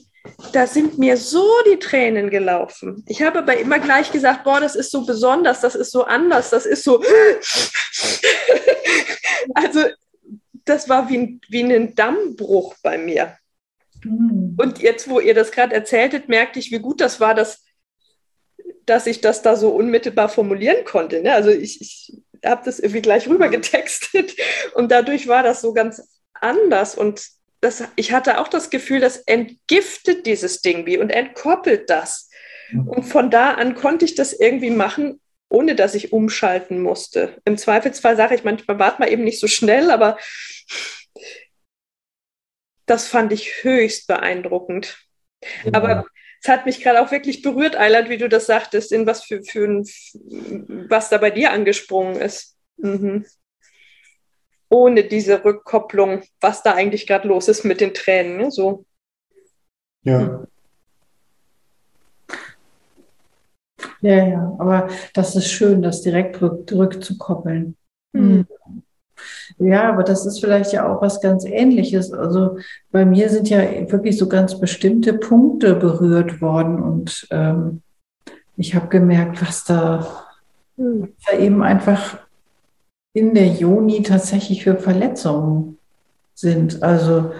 Da 0.53 0.67
sind 0.67 0.99
mir 0.99 1.17
so 1.17 1.43
die 1.67 1.79
Tränen 1.79 2.29
gelaufen. 2.29 3.03
Ich 3.07 3.23
habe 3.23 3.39
aber 3.39 3.57
immer 3.57 3.79
gleich 3.79 4.11
gesagt, 4.11 4.43
boah, 4.43 4.59
das 4.59 4.75
ist 4.75 4.91
so 4.91 5.07
besonders, 5.07 5.61
das 5.61 5.73
ist 5.73 5.91
so 5.91 6.03
anders, 6.03 6.51
das 6.51 6.67
ist 6.67 6.83
so. 6.83 7.03
also 9.55 9.85
das 10.65 10.89
war 10.89 11.09
wie, 11.09 11.39
wie 11.47 11.63
ein 11.63 11.95
Dammbruch 11.95 12.75
bei 12.81 12.97
mir. 12.97 13.37
Mhm. 14.03 14.55
Und 14.57 14.79
jetzt, 14.79 15.09
wo 15.09 15.19
ihr 15.19 15.33
das 15.33 15.51
gerade 15.51 15.73
erzähltet, 15.73 16.27
merkte 16.27 16.59
ich, 16.59 16.71
wie 16.71 16.79
gut 16.79 17.01
das 17.01 17.19
war, 17.19 17.33
dass, 17.33 17.63
dass 18.85 19.07
ich 19.07 19.21
das 19.21 19.41
da 19.41 19.55
so 19.55 19.69
unmittelbar 19.69 20.29
formulieren 20.29 20.83
konnte. 20.85 21.21
Ne? 21.21 21.33
Also 21.33 21.49
ich, 21.49 21.81
ich 21.81 22.21
habe 22.43 22.61
das 22.65 22.79
irgendwie 22.79 23.01
gleich 23.01 23.27
rüber 23.27 23.49
getextet 23.49 24.35
und 24.73 24.91
dadurch 24.91 25.27
war 25.27 25.43
das 25.43 25.61
so 25.61 25.73
ganz 25.73 26.21
anders 26.33 26.95
und 26.95 27.25
das, 27.61 27.83
ich 27.95 28.11
hatte 28.11 28.39
auch 28.39 28.47
das 28.47 28.69
Gefühl, 28.69 28.99
das 28.99 29.17
entgiftet 29.17 30.25
dieses 30.27 30.61
Ding 30.61 30.85
wie 30.85 30.99
und 30.99 31.09
entkoppelt 31.09 31.89
das. 31.89 32.29
Mhm. 32.69 32.87
Und 32.87 33.03
von 33.03 33.31
da 33.31 33.53
an 33.53 33.73
konnte 33.75 34.05
ich 34.05 34.13
das 34.13 34.33
irgendwie 34.33 34.69
machen, 34.69 35.19
ohne 35.55 35.73
dass 35.73 35.95
ich 35.95 36.11
umschalten 36.11 36.81
musste. 36.81 37.41
Im 37.45 37.57
Zweifelsfall 37.57 38.17
sage 38.17 38.35
ich 38.35 38.43
manchmal, 38.43 38.77
warte 38.77 38.99
mal 38.99 39.09
eben 39.09 39.23
nicht 39.23 39.39
so 39.39 39.47
schnell, 39.47 39.89
aber 39.89 40.17
das 42.85 43.07
fand 43.07 43.31
ich 43.31 43.63
höchst 43.63 44.05
beeindruckend. 44.07 44.97
Ja. 45.63 45.71
Aber 45.75 46.05
es 46.41 46.49
hat 46.49 46.65
mich 46.65 46.81
gerade 46.81 47.01
auch 47.01 47.09
wirklich 47.09 47.41
berührt, 47.41 47.77
Eiland, 47.77 48.09
wie 48.09 48.17
du 48.17 48.27
das 48.27 48.47
sagtest, 48.47 48.91
in 48.91 49.07
was 49.07 49.23
für, 49.23 49.43
für 49.43 49.65
ein, 49.65 49.85
was 50.89 51.07
da 51.07 51.19
bei 51.19 51.31
dir 51.31 51.53
angesprungen 51.53 52.17
ist. 52.17 52.57
Mhm. 52.75 53.25
Ohne 54.67 55.05
diese 55.05 55.45
Rückkopplung, 55.45 56.23
was 56.41 56.63
da 56.63 56.73
eigentlich 56.73 57.07
gerade 57.07 57.29
los 57.29 57.47
ist 57.47 57.63
mit 57.63 57.79
den 57.79 57.93
Tränen. 57.93 58.35
Ne? 58.35 58.51
So. 58.51 58.85
Ja. 60.03 60.45
Ja, 64.05 64.23
ja, 64.23 64.55
aber 64.59 64.89
das 65.15 65.35
ist 65.35 65.49
schön, 65.49 65.81
das 65.81 66.03
direkt 66.03 66.39
rück, 66.39 66.71
rückzukoppeln. 66.71 67.75
Mhm. 68.13 68.45
Ja, 69.57 69.91
aber 69.91 70.03
das 70.03 70.27
ist 70.27 70.39
vielleicht 70.39 70.73
ja 70.73 70.87
auch 70.87 71.01
was 71.01 71.21
ganz 71.21 71.43
Ähnliches. 71.43 72.13
Also 72.13 72.59
bei 72.91 73.03
mir 73.03 73.29
sind 73.29 73.49
ja 73.49 73.61
wirklich 73.91 74.19
so 74.19 74.29
ganz 74.29 74.59
bestimmte 74.59 75.13
Punkte 75.13 75.73
berührt 75.73 76.39
worden 76.39 76.83
und 76.83 77.27
ähm, 77.31 77.81
ich 78.57 78.75
habe 78.75 78.89
gemerkt, 78.89 79.41
was 79.41 79.63
da, 79.63 80.07
hm. 80.77 81.11
da 81.25 81.37
eben 81.39 81.63
einfach 81.63 82.19
in 83.13 83.33
der 83.33 83.47
Joni 83.47 84.03
tatsächlich 84.03 84.63
für 84.63 84.77
Verletzungen 84.77 85.79
sind. 86.35 86.83
Also 86.83 87.31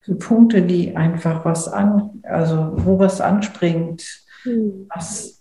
für 0.00 0.14
Punkte, 0.16 0.60
die 0.60 0.94
einfach 0.94 1.46
was 1.46 1.68
an, 1.68 2.22
also 2.24 2.72
wo 2.74 2.98
was 2.98 3.22
anspringt, 3.22 4.26
mhm. 4.44 4.86
was, 4.94 5.39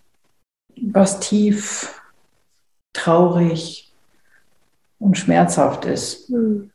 was 0.92 1.20
tief 1.20 2.02
traurig, 2.94 3.90
und 5.00 5.18
schmerzhaft 5.18 5.86
ist. 5.86 6.30
Mhm. 6.30 6.72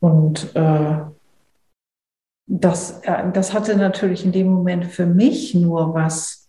Und 0.00 0.54
äh, 0.54 1.00
das, 2.46 3.00
äh, 3.02 3.30
das 3.32 3.52
hatte 3.52 3.76
natürlich 3.76 4.24
in 4.24 4.32
dem 4.32 4.46
Moment 4.46 4.86
für 4.86 5.06
mich 5.06 5.54
nur 5.54 5.94
was 5.94 6.48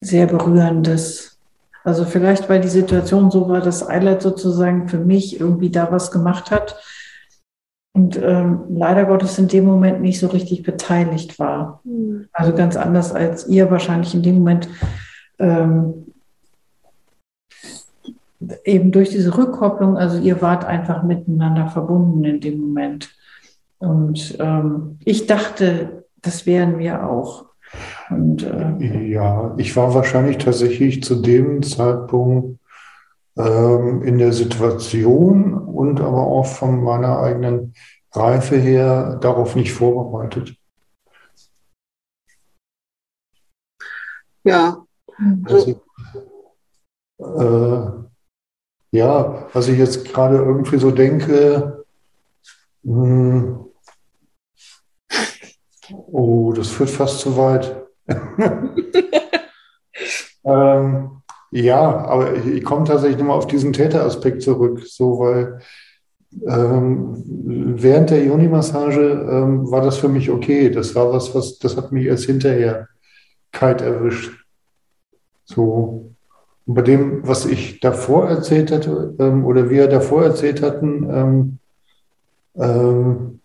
sehr 0.00 0.26
Berührendes. 0.26 1.40
Also 1.82 2.04
vielleicht, 2.04 2.48
weil 2.48 2.60
die 2.60 2.68
Situation 2.68 3.30
so 3.30 3.48
war, 3.48 3.60
dass 3.60 3.86
Eilert 3.86 4.22
sozusagen 4.22 4.88
für 4.88 4.98
mich 4.98 5.40
irgendwie 5.40 5.70
da 5.70 5.90
was 5.90 6.10
gemacht 6.10 6.50
hat 6.50 6.80
und 7.94 8.20
ähm, 8.22 8.60
leider 8.70 9.06
Gottes 9.06 9.38
in 9.38 9.48
dem 9.48 9.64
Moment 9.64 10.00
nicht 10.00 10.20
so 10.20 10.28
richtig 10.28 10.62
beteiligt 10.62 11.38
war. 11.38 11.80
Mhm. 11.84 12.28
Also 12.32 12.54
ganz 12.54 12.76
anders 12.76 13.12
als 13.12 13.48
ihr 13.48 13.70
wahrscheinlich 13.70 14.14
in 14.14 14.22
dem 14.22 14.38
Moment 14.38 14.68
ähm, 15.38 16.06
eben 18.64 18.92
durch 18.92 19.10
diese 19.10 19.36
Rückkopplung, 19.36 19.96
also 19.96 20.18
ihr 20.18 20.40
wart 20.40 20.64
einfach 20.64 21.02
miteinander 21.02 21.68
verbunden 21.68 22.24
in 22.24 22.40
dem 22.40 22.60
Moment. 22.60 23.10
Und 23.78 24.36
ähm, 24.40 24.98
ich 25.04 25.26
dachte, 25.26 26.04
das 26.22 26.46
wären 26.46 26.78
wir 26.78 27.06
auch. 27.08 27.46
Und, 28.10 28.44
äh, 28.44 29.04
ja, 29.06 29.54
ich 29.58 29.76
war 29.76 29.94
wahrscheinlich 29.94 30.38
tatsächlich 30.38 31.02
zu 31.02 31.16
dem 31.16 31.62
Zeitpunkt 31.62 32.57
in 33.38 34.18
der 34.18 34.32
Situation 34.32 35.54
und 35.54 36.00
aber 36.00 36.26
auch 36.26 36.46
von 36.46 36.82
meiner 36.82 37.20
eigenen 37.20 37.74
Reife 38.12 38.56
her 38.56 39.16
darauf 39.20 39.54
nicht 39.54 39.72
vorbereitet. 39.72 40.56
Ja. 44.44 44.84
Also, 45.44 45.82
äh, 47.18 48.96
ja, 48.96 49.48
was 49.52 49.68
ich 49.68 49.78
jetzt 49.78 50.04
gerade 50.06 50.36
irgendwie 50.36 50.78
so 50.78 50.90
denke, 50.90 51.84
hm, 52.84 53.66
oh, 55.92 56.52
das 56.52 56.68
führt 56.70 56.90
fast 56.90 57.20
zu 57.20 57.36
weit. 57.36 57.86
Ähm, 60.44 61.17
ja, 61.50 61.80
aber 61.80 62.34
ich, 62.34 62.46
ich 62.46 62.64
komme 62.64 62.84
tatsächlich 62.84 63.18
nochmal 63.18 63.38
auf 63.38 63.46
diesen 63.46 63.72
Täteraspekt 63.72 64.42
zurück, 64.42 64.82
so 64.86 65.20
weil 65.20 65.60
ähm, 66.46 67.22
während 67.26 68.10
der 68.10 68.24
Juni-Massage 68.24 69.26
ähm, 69.30 69.70
war 69.70 69.80
das 69.80 69.96
für 69.96 70.08
mich 70.08 70.30
okay. 70.30 70.70
Das 70.70 70.94
war 70.94 71.12
was, 71.12 71.34
was, 71.34 71.58
das 71.58 71.76
hat 71.76 71.92
mich 71.92 72.06
erst 72.06 72.24
hinterher 72.24 72.88
kalt 73.52 73.80
erwischt. 73.80 74.44
So. 75.44 76.12
Und 76.66 76.74
bei 76.74 76.82
dem, 76.82 77.26
was 77.26 77.46
ich 77.46 77.80
davor 77.80 78.28
erzählt 78.28 78.70
hatte, 78.70 79.14
ähm, 79.18 79.46
oder 79.46 79.70
wir 79.70 79.88
davor 79.88 80.24
erzählt 80.24 80.60
hatten, 80.62 81.08
ähm, 81.10 81.58
ähm, 82.56 83.40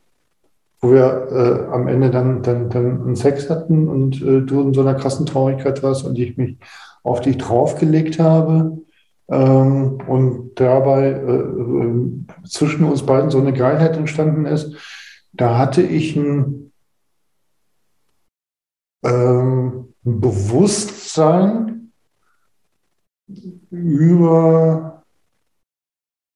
wo 0.81 0.91
wir 0.91 1.27
äh, 1.31 1.73
am 1.73 1.87
Ende 1.87 2.09
dann, 2.09 2.41
dann, 2.41 2.69
dann 2.69 3.01
einen 3.03 3.15
Sex 3.15 3.49
hatten 3.49 3.87
und 3.87 4.21
äh, 4.21 4.41
du 4.41 4.61
in 4.61 4.73
so 4.73 4.81
einer 4.81 4.95
krassen 4.95 5.25
Traurigkeit 5.25 5.81
warst 5.81 6.03
und 6.05 6.19
ich 6.19 6.35
mich 6.35 6.57
auf 7.03 7.21
dich 7.21 7.37
draufgelegt 7.37 8.19
habe. 8.19 8.79
Ähm, 9.29 9.99
und 10.07 10.55
dabei 10.55 11.07
äh, 11.07 11.39
äh, 11.39 12.11
zwischen 12.45 12.85
uns 12.85 13.05
beiden 13.05 13.29
so 13.29 13.39
eine 13.39 13.53
Geilheit 13.53 13.95
entstanden 13.95 14.45
ist, 14.45 14.75
da 15.31 15.57
hatte 15.57 15.81
ich 15.81 16.15
ein, 16.15 16.71
ähm, 19.03 19.93
ein 20.05 20.21
Bewusstsein 20.21 21.91
über, 23.69 25.03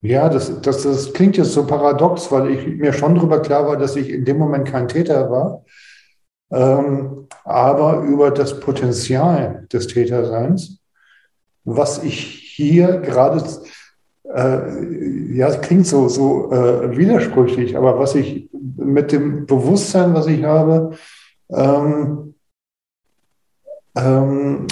ja, 0.02 0.28
das, 0.28 0.60
das, 0.62 0.82
das 0.82 1.12
klingt 1.12 1.36
jetzt 1.36 1.52
so 1.52 1.66
paradox, 1.66 2.32
weil 2.32 2.50
ich 2.50 2.66
mir 2.66 2.92
schon 2.92 3.14
darüber 3.14 3.40
klar 3.40 3.66
war, 3.66 3.76
dass 3.76 3.96
ich 3.96 4.08
in 4.08 4.24
dem 4.24 4.38
Moment 4.38 4.66
kein 4.66 4.88
Täter 4.88 5.30
war, 5.30 5.64
aber 6.50 8.02
über 8.02 8.30
das 8.30 8.60
Potenzial 8.60 9.66
des 9.72 9.86
Täterseins, 9.86 10.78
was 11.64 12.02
ich 12.02 12.18
hier 12.56 12.98
gerade, 12.98 13.44
äh, 14.34 15.36
ja, 15.36 15.50
klingt 15.56 15.86
so, 15.86 16.08
so 16.08 16.50
äh, 16.50 16.96
widersprüchlich, 16.96 17.76
aber 17.76 17.98
was 17.98 18.14
ich 18.14 18.48
mit 18.76 19.12
dem 19.12 19.46
Bewusstsein, 19.46 20.14
was 20.14 20.26
ich 20.26 20.44
habe, 20.44 20.92
ähm, 21.50 22.34
ähm, 23.96 24.66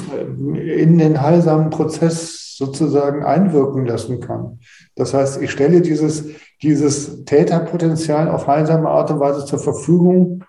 in 0.55 0.99
den 0.99 1.21
heilsamen 1.21 1.71
Prozess 1.71 2.57
sozusagen 2.57 3.25
einwirken 3.25 3.85
lassen 3.85 4.21
kann. 4.21 4.61
Das 4.95 5.13
heißt, 5.13 5.43
ich 5.43 5.51
stelle 5.51 5.83
dieses, 5.83 6.25
dieses 6.63 7.25
Täterpotenzial 7.25 8.31
auf 8.31 8.47
heilsame 8.47 8.89
Art 8.89 9.11
und 9.11 9.21
Weise 9.21 9.45
zur 9.45 9.59
Verfügung, 9.59 10.45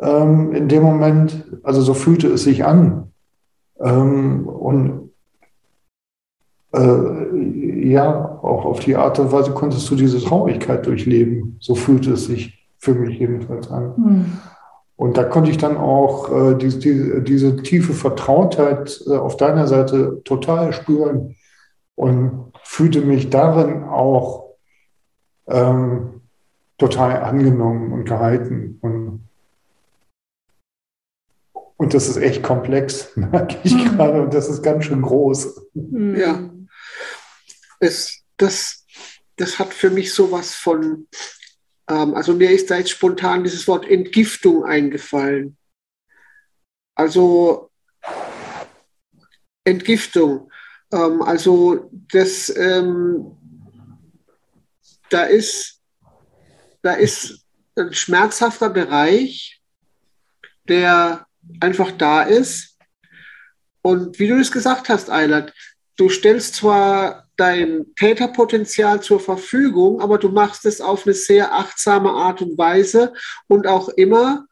ähm, 0.00 0.52
in 0.52 0.68
dem 0.68 0.82
Moment, 0.82 1.44
also 1.62 1.80
so 1.80 1.94
fühlte 1.94 2.28
es 2.28 2.44
sich 2.44 2.64
an. 2.64 3.12
Ähm, 3.80 4.46
und 4.46 5.10
äh, 6.72 7.88
ja, 7.88 8.38
auch 8.42 8.64
auf 8.64 8.80
die 8.80 8.96
Art 8.96 9.18
und 9.18 9.32
Weise 9.32 9.52
konntest 9.52 9.90
du 9.90 9.96
diese 9.96 10.20
Traurigkeit 10.20 10.86
durchleben. 10.86 11.56
So 11.60 11.74
fühlte 11.74 12.12
es 12.12 12.26
sich 12.26 12.68
für 12.78 12.94
mich 12.94 13.18
jedenfalls 13.18 13.70
an. 13.70 13.94
Mhm. 13.96 14.24
Und 14.96 15.16
da 15.16 15.24
konnte 15.24 15.50
ich 15.50 15.56
dann 15.56 15.78
auch 15.78 16.30
äh, 16.30 16.54
die, 16.56 16.78
die, 16.78 17.24
diese 17.24 17.56
tiefe 17.62 17.94
Vertrautheit 17.94 19.00
äh, 19.06 19.16
auf 19.16 19.36
deiner 19.38 19.66
Seite 19.66 20.20
total 20.24 20.72
spüren 20.74 21.36
und 21.94 22.52
fühlte 22.62 23.00
mich 23.00 23.30
darin 23.30 23.84
auch 23.84 24.50
ähm, 25.48 26.20
total 26.76 27.22
angenommen 27.22 27.92
und 27.92 28.04
gehalten. 28.04 28.78
Und 28.82 28.99
und 31.80 31.94
das 31.94 32.08
ist 32.08 32.18
echt 32.18 32.42
komplex, 32.42 33.08
merke 33.16 33.56
ich 33.64 33.72
mhm. 33.72 33.96
gerade. 33.96 34.20
Und 34.20 34.34
das 34.34 34.50
ist 34.50 34.62
ganz 34.62 34.84
schön 34.84 35.00
groß. 35.00 35.62
Mhm. 35.72 36.14
Ja. 36.14 36.50
Es, 37.78 38.22
das, 38.36 38.84
das 39.36 39.58
hat 39.58 39.72
für 39.72 39.88
mich 39.88 40.12
sowas 40.12 40.54
von, 40.54 41.08
ähm, 41.88 42.14
also 42.14 42.34
mir 42.34 42.50
ist 42.50 42.70
da 42.70 42.76
jetzt 42.76 42.90
spontan 42.90 43.44
dieses 43.44 43.66
Wort 43.66 43.88
Entgiftung 43.88 44.62
eingefallen. 44.62 45.56
Also 46.94 47.70
Entgiftung. 49.64 50.52
Ähm, 50.92 51.22
also 51.22 51.90
das, 52.12 52.54
ähm, 52.54 53.38
da 55.08 55.22
ist, 55.22 55.80
da 56.82 56.92
ist 56.92 57.46
ein 57.74 57.94
schmerzhafter 57.94 58.68
Bereich, 58.68 59.62
der 60.68 61.26
einfach 61.60 61.90
da 61.92 62.22
ist. 62.22 62.78
Und 63.82 64.18
wie 64.18 64.28
du 64.28 64.38
es 64.38 64.52
gesagt 64.52 64.88
hast, 64.88 65.10
Eilert, 65.10 65.52
du 65.96 66.08
stellst 66.08 66.54
zwar 66.56 67.26
dein 67.36 67.86
Täterpotenzial 67.96 69.00
zur 69.00 69.20
Verfügung, 69.20 70.00
aber 70.00 70.18
du 70.18 70.28
machst 70.28 70.66
es 70.66 70.80
auf 70.80 71.06
eine 71.06 71.14
sehr 71.14 71.54
achtsame 71.54 72.10
Art 72.10 72.42
und 72.42 72.58
Weise 72.58 73.14
und 73.48 73.66
auch 73.66 73.88
immer, 73.88 74.46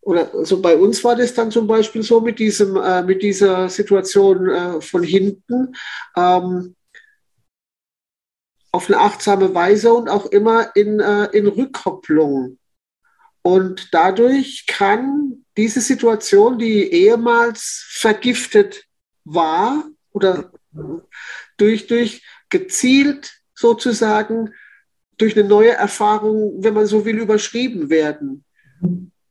oder 0.00 0.34
also 0.34 0.62
bei 0.62 0.76
uns 0.76 1.04
war 1.04 1.16
das 1.16 1.34
dann 1.34 1.50
zum 1.50 1.66
Beispiel 1.66 2.02
so 2.02 2.20
mit, 2.20 2.38
diesem, 2.38 2.76
äh, 2.76 3.02
mit 3.02 3.22
dieser 3.22 3.68
Situation 3.68 4.48
äh, 4.48 4.80
von 4.80 5.02
hinten, 5.02 5.74
ähm, 6.16 6.74
auf 8.72 8.88
eine 8.88 8.98
achtsame 8.98 9.54
Weise 9.54 9.92
und 9.92 10.08
auch 10.08 10.26
immer 10.26 10.74
in, 10.74 11.00
äh, 11.00 11.26
in 11.32 11.46
Rückkopplung. 11.46 12.58
Und 13.42 13.88
dadurch 13.92 14.64
kann 14.66 15.39
diese 15.60 15.82
Situation, 15.82 16.58
die 16.58 16.90
ehemals 16.90 17.84
vergiftet 17.90 18.84
war 19.24 19.84
oder 20.12 20.52
durch, 21.58 21.86
durch 21.86 22.22
gezielt 22.48 23.42
sozusagen 23.54 24.54
durch 25.18 25.36
eine 25.36 25.46
neue 25.46 25.72
Erfahrung, 25.72 26.64
wenn 26.64 26.72
man 26.72 26.86
so 26.86 27.04
will, 27.04 27.18
überschrieben 27.18 27.90
werden, 27.90 28.44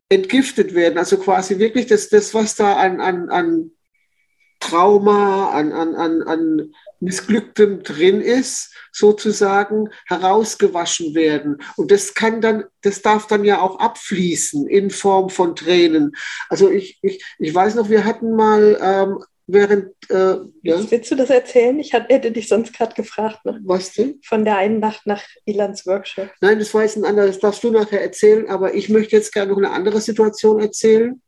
entgiftet 0.07 0.75
werden. 0.75 0.99
Also 0.99 1.17
quasi 1.17 1.57
wirklich 1.57 1.88
das, 1.88 2.09
das 2.09 2.36
was 2.36 2.55
da 2.55 2.75
an, 2.75 3.01
an, 3.01 3.30
an 3.30 3.71
Trauma, 4.59 5.49
an, 5.49 5.71
an, 5.71 5.95
an, 5.95 6.21
an 6.21 6.75
Missglücktem 6.99 7.83
drin 7.83 8.21
ist, 8.21 8.73
sozusagen 8.91 9.89
herausgewaschen 10.07 11.15
werden. 11.15 11.61
Und 11.77 11.91
das 11.91 12.13
kann 12.13 12.41
dann, 12.41 12.65
das 12.81 13.01
darf 13.01 13.27
dann 13.27 13.43
ja 13.43 13.61
auch 13.61 13.79
abfließen 13.79 14.67
in 14.67 14.89
Form 14.89 15.29
von 15.29 15.55
Tränen. 15.55 16.15
Also 16.49 16.69
ich, 16.69 16.99
ich, 17.01 17.23
ich 17.37 17.53
weiß 17.53 17.75
noch, 17.75 17.89
wir 17.89 18.05
hatten 18.05 18.35
mal 18.35 18.77
ähm, 18.81 19.23
während. 19.47 19.93
Äh, 20.09 20.37
ja? 20.63 20.91
Willst 20.91 21.11
du 21.11 21.15
das 21.15 21.29
erzählen? 21.29 21.79
Ich 21.79 21.93
hätte 21.93 22.31
dich 22.31 22.47
sonst 22.47 22.73
gerade 22.73 22.93
gefragt. 22.93 23.45
Ne? 23.45 23.59
Was 23.63 23.93
denn? 23.93 24.19
Von 24.23 24.45
der 24.45 24.57
einen 24.57 24.79
Nacht 24.79 25.05
nach 25.05 25.23
Ilans 25.45 25.85
Workshop. 25.85 26.29
Nein, 26.41 26.59
das 26.59 26.73
war 26.73 26.83
jetzt 26.83 26.97
ein 26.97 27.05
anderes, 27.05 27.31
das 27.31 27.39
darfst 27.39 27.63
du 27.63 27.71
nachher 27.71 28.01
erzählen, 28.01 28.49
aber 28.49 28.73
ich 28.73 28.89
möchte 28.89 29.15
jetzt 29.15 29.33
gerne 29.33 29.51
noch 29.51 29.57
eine 29.57 29.71
andere 29.71 30.01
Situation 30.01 30.59
erzählen, 30.59 31.21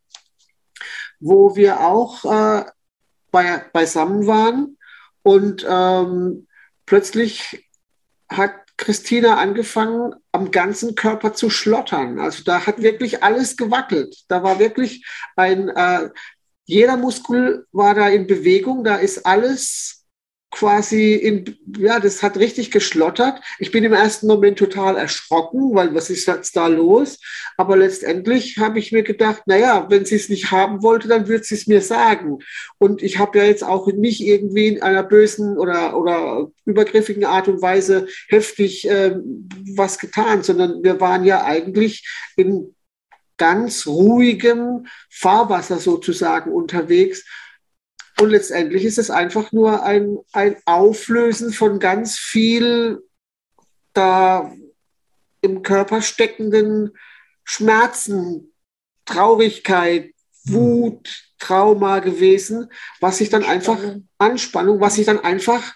wo 1.19 1.55
wir 1.55 1.81
auch 1.81 2.25
äh, 2.25 2.65
bei, 3.31 3.63
beisammen 3.71 4.27
waren 4.27 4.77
und 5.23 5.65
ähm, 5.67 6.47
plötzlich 6.85 7.69
hat 8.29 8.53
Christina 8.77 9.37
angefangen, 9.37 10.15
am 10.31 10.51
ganzen 10.51 10.95
Körper 10.95 11.33
zu 11.33 11.49
schlottern. 11.49 12.19
Also 12.19 12.43
da 12.43 12.65
hat 12.65 12.81
wirklich 12.81 13.23
alles 13.23 13.57
gewackelt. 13.57 14.23
Da 14.27 14.41
war 14.41 14.57
wirklich 14.59 15.05
ein, 15.35 15.69
äh, 15.69 16.09
jeder 16.65 16.97
Muskel 16.97 17.67
war 17.71 17.93
da 17.93 18.07
in 18.09 18.25
Bewegung, 18.27 18.83
da 18.83 18.95
ist 18.95 19.25
alles 19.25 20.00
quasi 20.51 21.13
in, 21.13 21.57
ja, 21.77 21.99
das 21.99 22.21
hat 22.21 22.37
richtig 22.37 22.71
geschlottert. 22.71 23.41
Ich 23.57 23.71
bin 23.71 23.83
im 23.85 23.93
ersten 23.93 24.27
Moment 24.27 24.59
total 24.59 24.97
erschrocken, 24.97 25.73
weil 25.73 25.95
was 25.95 26.09
ist 26.09 26.27
jetzt 26.27 26.55
da 26.57 26.67
los? 26.67 27.19
Aber 27.57 27.77
letztendlich 27.77 28.57
habe 28.57 28.77
ich 28.77 28.91
mir 28.91 29.03
gedacht, 29.03 29.43
naja, 29.45 29.87
wenn 29.89 30.05
sie 30.05 30.15
es 30.15 30.29
nicht 30.29 30.51
haben 30.51 30.83
wollte, 30.83 31.07
dann 31.07 31.27
wird 31.27 31.45
sie 31.45 31.55
es 31.55 31.67
mir 31.67 31.81
sagen. 31.81 32.39
Und 32.77 33.01
ich 33.01 33.17
habe 33.17 33.39
ja 33.39 33.45
jetzt 33.45 33.63
auch 33.63 33.87
nicht 33.87 34.21
irgendwie 34.21 34.67
in 34.67 34.83
einer 34.83 35.03
bösen 35.03 35.57
oder, 35.57 35.97
oder 35.97 36.51
übergriffigen 36.65 37.25
Art 37.25 37.47
und 37.47 37.61
Weise 37.61 38.07
heftig 38.27 38.87
äh, 38.89 39.15
was 39.75 39.99
getan, 39.99 40.43
sondern 40.43 40.83
wir 40.83 40.99
waren 40.99 41.23
ja 41.23 41.45
eigentlich 41.45 42.05
in 42.35 42.75
ganz 43.37 43.87
ruhigem 43.87 44.85
Fahrwasser 45.09 45.79
sozusagen 45.79 46.51
unterwegs 46.51 47.25
und 48.21 48.29
letztendlich 48.29 48.85
ist 48.85 48.97
es 48.97 49.09
einfach 49.09 49.51
nur 49.51 49.83
ein, 49.83 50.17
ein 50.31 50.55
Auflösen 50.65 51.51
von 51.51 51.79
ganz 51.79 52.17
viel 52.17 53.03
da 53.93 54.53
im 55.41 55.63
Körper 55.63 56.01
steckenden 56.01 56.91
Schmerzen, 57.43 58.53
Traurigkeit, 59.05 60.13
Wut, 60.45 61.31
Trauma 61.39 61.99
gewesen, 61.99 62.71
was 62.99 63.17
sich 63.17 63.29
dann 63.29 63.43
einfach, 63.43 63.79
Anspannung, 64.17 64.79
was 64.79 64.95
sich 64.95 65.05
dann 65.05 65.19
einfach 65.19 65.73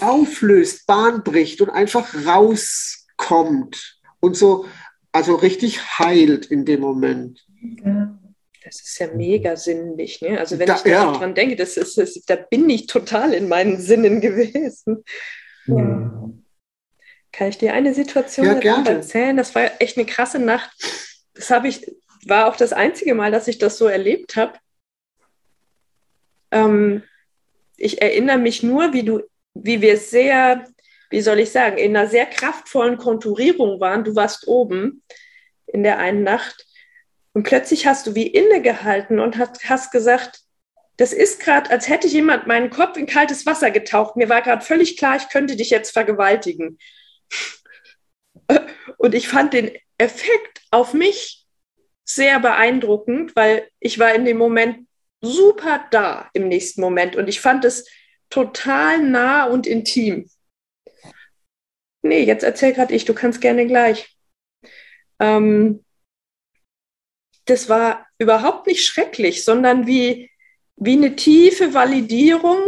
auflöst, 0.00 0.86
Bahn 0.86 1.24
bricht 1.24 1.60
und 1.60 1.70
einfach 1.70 2.14
rauskommt 2.26 3.98
und 4.20 4.36
so, 4.36 4.66
also 5.10 5.34
richtig 5.34 5.98
heilt 5.98 6.46
in 6.46 6.64
dem 6.64 6.80
Moment. 6.80 7.44
Ja. 7.84 8.11
Das 8.64 8.80
ist 8.80 8.98
ja 8.98 9.08
mega 9.08 9.56
sinnlich. 9.56 10.20
Ne? 10.20 10.38
Also 10.38 10.58
wenn 10.58 10.66
da, 10.66 10.76
ich 10.76 10.84
ja. 10.84 11.12
dran 11.12 11.34
denke, 11.34 11.56
das 11.56 11.76
ist, 11.76 11.98
das, 11.98 12.14
da 12.26 12.36
bin 12.36 12.68
ich 12.70 12.86
total 12.86 13.34
in 13.34 13.48
meinen 13.48 13.80
Sinnen 13.80 14.20
gewesen. 14.20 15.04
Ja. 15.66 16.30
Kann 17.32 17.48
ich 17.48 17.58
dir 17.58 17.72
eine 17.72 17.94
Situation 17.94 18.60
ja, 18.60 18.84
erzählen? 18.84 19.36
Das 19.36 19.54
war 19.54 19.70
echt 19.80 19.96
eine 19.96 20.06
krasse 20.06 20.38
Nacht. 20.38 20.70
Das 21.34 21.50
habe 21.50 21.68
ich, 21.68 21.90
war 22.26 22.48
auch 22.48 22.56
das 22.56 22.72
einzige 22.72 23.14
Mal, 23.14 23.30
dass 23.30 23.48
ich 23.48 23.58
das 23.58 23.78
so 23.78 23.86
erlebt 23.86 24.36
habe. 24.36 24.58
Ähm, 26.50 27.02
ich 27.76 28.02
erinnere 28.02 28.38
mich 28.38 28.62
nur, 28.62 28.92
wie 28.92 29.02
du, 29.02 29.22
wie 29.54 29.80
wir 29.80 29.96
sehr, 29.96 30.66
wie 31.10 31.22
soll 31.22 31.40
ich 31.40 31.50
sagen, 31.50 31.78
in 31.78 31.96
einer 31.96 32.08
sehr 32.08 32.26
kraftvollen 32.26 32.98
Konturierung 32.98 33.80
waren. 33.80 34.04
Du 34.04 34.14
warst 34.14 34.46
oben 34.46 35.02
in 35.66 35.82
der 35.82 35.98
einen 35.98 36.22
Nacht 36.22 36.66
und 37.34 37.44
plötzlich 37.44 37.86
hast 37.86 38.06
du 38.06 38.14
wie 38.14 38.26
innegehalten 38.26 39.20
und 39.20 39.38
hast, 39.38 39.68
hast 39.68 39.90
gesagt, 39.90 40.40
das 40.96 41.12
ist 41.12 41.40
gerade, 41.40 41.70
als 41.70 41.88
hätte 41.88 42.06
jemand 42.06 42.46
meinen 42.46 42.70
Kopf 42.70 42.96
in 42.96 43.06
kaltes 43.06 43.46
Wasser 43.46 43.70
getaucht. 43.70 44.16
Mir 44.16 44.28
war 44.28 44.42
gerade 44.42 44.64
völlig 44.64 44.96
klar, 44.98 45.16
ich 45.16 45.28
könnte 45.30 45.56
dich 45.56 45.70
jetzt 45.70 45.90
vergewaltigen. 45.90 46.78
Und 48.98 49.14
ich 49.14 49.28
fand 49.28 49.54
den 49.54 49.72
Effekt 49.98 50.60
auf 50.70 50.92
mich 50.92 51.46
sehr 52.04 52.40
beeindruckend, 52.40 53.34
weil 53.34 53.68
ich 53.80 53.98
war 53.98 54.14
in 54.14 54.24
dem 54.24 54.36
Moment 54.36 54.86
super 55.22 55.86
da 55.90 56.28
im 56.34 56.48
nächsten 56.48 56.80
Moment 56.80 57.16
und 57.16 57.28
ich 57.28 57.40
fand 57.40 57.64
es 57.64 57.88
total 58.28 59.02
nah 59.02 59.44
und 59.44 59.66
intim. 59.66 60.28
Nee, 62.02 62.24
jetzt 62.24 62.42
erzähl 62.42 62.72
gerade 62.72 62.94
ich, 62.94 63.04
du 63.04 63.14
kannst 63.14 63.40
gerne 63.40 63.66
gleich. 63.66 64.16
Ähm, 65.20 65.84
das 67.44 67.68
war 67.68 68.06
überhaupt 68.18 68.66
nicht 68.66 68.84
schrecklich, 68.84 69.44
sondern 69.44 69.86
wie, 69.86 70.30
wie 70.76 70.92
eine 70.92 71.16
tiefe 71.16 71.74
Validierung. 71.74 72.60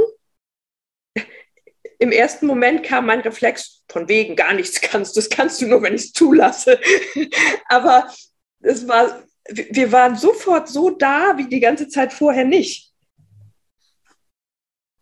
Im 1.98 2.12
ersten 2.12 2.46
Moment 2.46 2.82
kam 2.82 3.06
mein 3.06 3.20
Reflex, 3.20 3.82
von 3.88 4.08
wegen 4.08 4.34
gar 4.36 4.52
nichts 4.54 4.80
kannst, 4.80 5.16
das 5.16 5.30
kannst 5.30 5.60
du 5.60 5.66
nur, 5.66 5.82
wenn 5.82 5.94
ich 5.94 6.02
es 6.02 6.12
zulasse. 6.12 6.80
Aber 7.68 8.12
es 8.60 8.88
war, 8.88 9.22
wir 9.48 9.92
waren 9.92 10.16
sofort 10.16 10.68
so 10.68 10.90
da 10.90 11.36
wie 11.36 11.48
die 11.48 11.60
ganze 11.60 11.88
Zeit 11.88 12.12
vorher 12.12 12.44
nicht. 12.44 12.92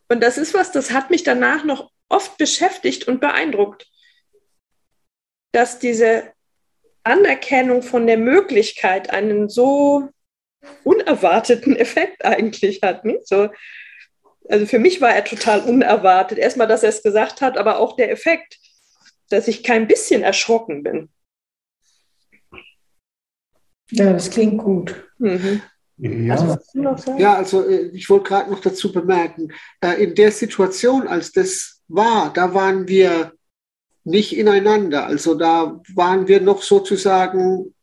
Und 0.08 0.20
das 0.22 0.36
ist 0.36 0.52
was, 0.52 0.72
das 0.72 0.90
hat 0.90 1.10
mich 1.10 1.22
danach 1.22 1.64
noch 1.64 1.90
oft 2.10 2.36
beschäftigt 2.36 3.08
und 3.08 3.20
beeindruckt, 3.20 3.90
dass 5.52 5.78
diese 5.78 6.32
Anerkennung 7.04 7.82
von 7.82 8.06
der 8.06 8.18
Möglichkeit 8.18 9.10
einen 9.10 9.48
so 9.48 10.08
unerwarteten 10.84 11.76
Effekt 11.76 12.24
eigentlich 12.24 12.82
hat. 12.82 13.04
Nicht? 13.04 13.26
So, 13.26 13.48
also 14.48 14.66
für 14.66 14.78
mich 14.78 15.00
war 15.00 15.14
er 15.14 15.24
total 15.24 15.60
unerwartet. 15.60 16.38
Erstmal, 16.38 16.68
dass 16.68 16.82
er 16.82 16.90
es 16.90 17.02
gesagt 17.02 17.40
hat, 17.40 17.56
aber 17.56 17.78
auch 17.78 17.96
der 17.96 18.10
Effekt, 18.10 18.58
dass 19.30 19.48
ich 19.48 19.62
kein 19.62 19.86
bisschen 19.86 20.22
erschrocken 20.22 20.82
bin. 20.82 21.08
Ja, 23.90 24.12
das 24.12 24.30
klingt 24.30 24.58
gut. 24.58 25.08
Mhm. 25.18 25.62
Ja. 25.98 26.34
Also, 26.34 27.18
ja, 27.18 27.36
also 27.36 27.68
äh, 27.68 27.90
ich 27.92 28.08
wollte 28.10 28.24
gerade 28.24 28.50
noch 28.50 28.60
dazu 28.60 28.90
bemerken, 28.90 29.52
äh, 29.80 30.02
in 30.02 30.14
der 30.14 30.32
Situation, 30.32 31.06
als 31.06 31.30
das 31.30 31.82
war, 31.86 32.32
da 32.32 32.54
waren 32.54 32.88
wir 32.88 33.32
nicht 34.04 34.36
ineinander. 34.36 35.06
Also 35.06 35.34
da 35.34 35.80
waren 35.94 36.28
wir 36.28 36.40
noch 36.40 36.62
sozusagen 36.62 37.74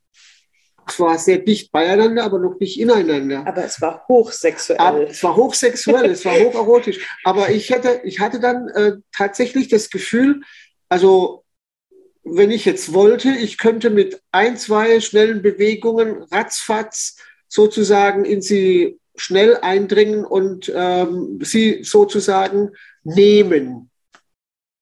zwar 0.88 1.18
sehr 1.18 1.38
dicht 1.38 1.72
beieinander, 1.72 2.24
aber 2.24 2.40
noch 2.40 2.60
nicht 2.60 2.80
ineinander. 2.80 3.46
Aber 3.46 3.64
es 3.64 3.80
war 3.80 4.06
hochsexuell. 4.08 4.80
Aber 4.80 5.10
es 5.10 5.24
war 5.24 5.36
hochsexuell, 5.36 6.10
es 6.10 6.26
war 6.26 6.34
hocherotisch. 6.40 7.08
Aber 7.24 7.52
ich 7.52 7.72
hatte, 7.72 8.02
ich 8.04 8.20
hatte 8.20 8.40
dann 8.40 8.68
äh, 8.70 8.94
tatsächlich 9.16 9.68
das 9.68 9.90
Gefühl, 9.90 10.42
also 10.90 11.44
wenn 12.24 12.52
ich 12.52 12.66
jetzt 12.66 12.94
wollte, 12.94 13.30
ich 13.30 13.58
könnte 13.58 13.90
mit 13.90 14.22
ein, 14.32 14.58
zwei 14.58 15.00
schnellen 15.00 15.42
Bewegungen 15.42 16.24
ratzfatz 16.32 17.18
sozusagen 17.48 18.26
in 18.26 18.42
sie 18.42 19.00
schnell 19.16 19.58
eindringen 19.58 20.26
und 20.26 20.72
ähm, 20.74 21.40
sie 21.42 21.84
sozusagen 21.84 22.72
nehmen 23.04 23.90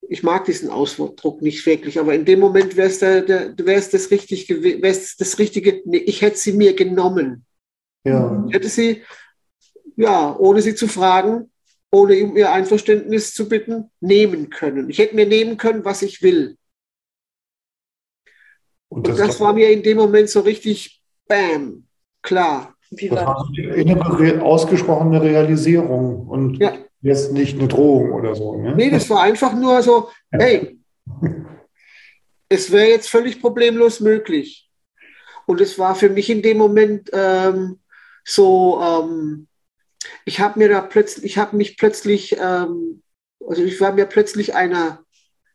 ich 0.10 0.24
mag 0.24 0.46
diesen 0.46 0.70
Ausdruck 0.70 1.42
nicht 1.42 1.66
wirklich, 1.66 2.00
aber 2.00 2.14
in 2.14 2.26
dem 2.26 2.40
Moment 2.40 2.76
wäre 2.76 2.88
es 2.88 3.00
das, 3.00 4.12
richtig, 4.12 4.48
das 4.48 5.40
Richtige, 5.40 5.82
nee, 5.86 5.98
ich 5.98 6.22
hätte 6.22 6.38
sie 6.38 6.54
mir 6.54 6.76
genommen. 6.76 7.46
Ja. 8.04 8.46
Ich 8.48 8.54
hätte 8.54 8.70
sie, 8.70 9.04
ja, 9.96 10.36
ohne 10.38 10.62
sie 10.62 10.76
zu 10.76 10.88
fragen, 10.88 11.52
ohne 11.92 12.24
um 12.24 12.38
ihr 12.38 12.52
Einverständnis 12.52 13.34
zu 13.34 13.50
bitten, 13.50 13.92
nehmen 14.00 14.50
können. 14.50 14.90
Ich 14.90 15.00
hätte 15.00 15.16
mir 15.16 15.26
nehmen 15.26 15.58
können, 15.58 15.84
was 15.84 16.02
ich 16.02 16.22
will. 16.22 16.58
Und 18.90 19.08
das, 19.08 19.20
Und 19.20 19.28
das 19.28 19.40
war 19.42 19.54
mir 19.54 19.70
in 19.70 19.84
dem 19.84 19.98
Moment 19.98 20.30
so 20.30 20.42
richtig, 20.42 21.02
bam, 21.28 21.86
klar. 22.22 22.76
Wie 22.92 23.10
das 23.10 23.26
war 23.26 23.46
eine 23.46 23.74
innere, 23.76 24.42
ausgesprochene 24.42 25.22
Realisierung. 25.22 26.28
Und 26.28 26.58
ja 26.60 26.78
jetzt 27.02 27.32
nicht 27.32 27.58
eine 27.58 27.68
Drohung 27.68 28.12
oder 28.12 28.36
so. 28.36 28.56
Ne? 28.58 28.76
Nee, 28.76 28.90
das 28.90 29.10
war 29.10 29.22
einfach 29.22 29.54
nur 29.54 29.82
so, 29.82 30.10
hey, 30.32 30.80
es 32.50 32.72
wäre 32.72 32.90
jetzt 32.90 33.10
völlig 33.10 33.42
problemlos 33.42 34.00
möglich. 34.00 34.70
Und 35.46 35.62
es 35.62 35.80
war 35.80 35.96
für 35.96 36.10
mich 36.10 36.30
in 36.30 36.42
dem 36.42 36.58
Moment 36.58 37.10
ähm, 37.14 37.80
so, 38.26 38.82
ähm, 38.82 39.48
ich 40.26 40.40
habe 40.40 40.60
mir 40.60 40.70
da 40.70 40.82
plötzlich, 40.82 41.26
ich 41.26 41.38
habe 41.38 41.56
mich 41.56 41.78
plötzlich, 41.78 42.38
ähm, 42.40 43.02
also 43.46 43.64
ich 43.64 43.80
war 43.80 43.94
mir 43.94 44.06
plötzlich 44.06 44.56
einer 44.56 45.04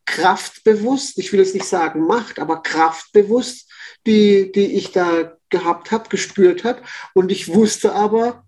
Kraft 0.06 0.64
bewusst, 0.64 1.18
ich 1.18 1.32
will 1.32 1.40
jetzt 1.40 1.54
nicht 1.54 1.66
sagen 1.66 2.06
Macht, 2.06 2.38
aber 2.38 2.62
Kraft 2.62 3.12
bewusst, 3.12 3.70
die, 4.06 4.50
die 4.52 4.76
ich 4.76 4.92
da 4.92 5.36
gehabt 5.50 5.90
habe, 5.90 6.08
gespürt 6.08 6.64
habe. 6.64 6.82
Und 7.14 7.30
ich 7.30 7.54
wusste 7.54 7.92
aber, 7.94 8.44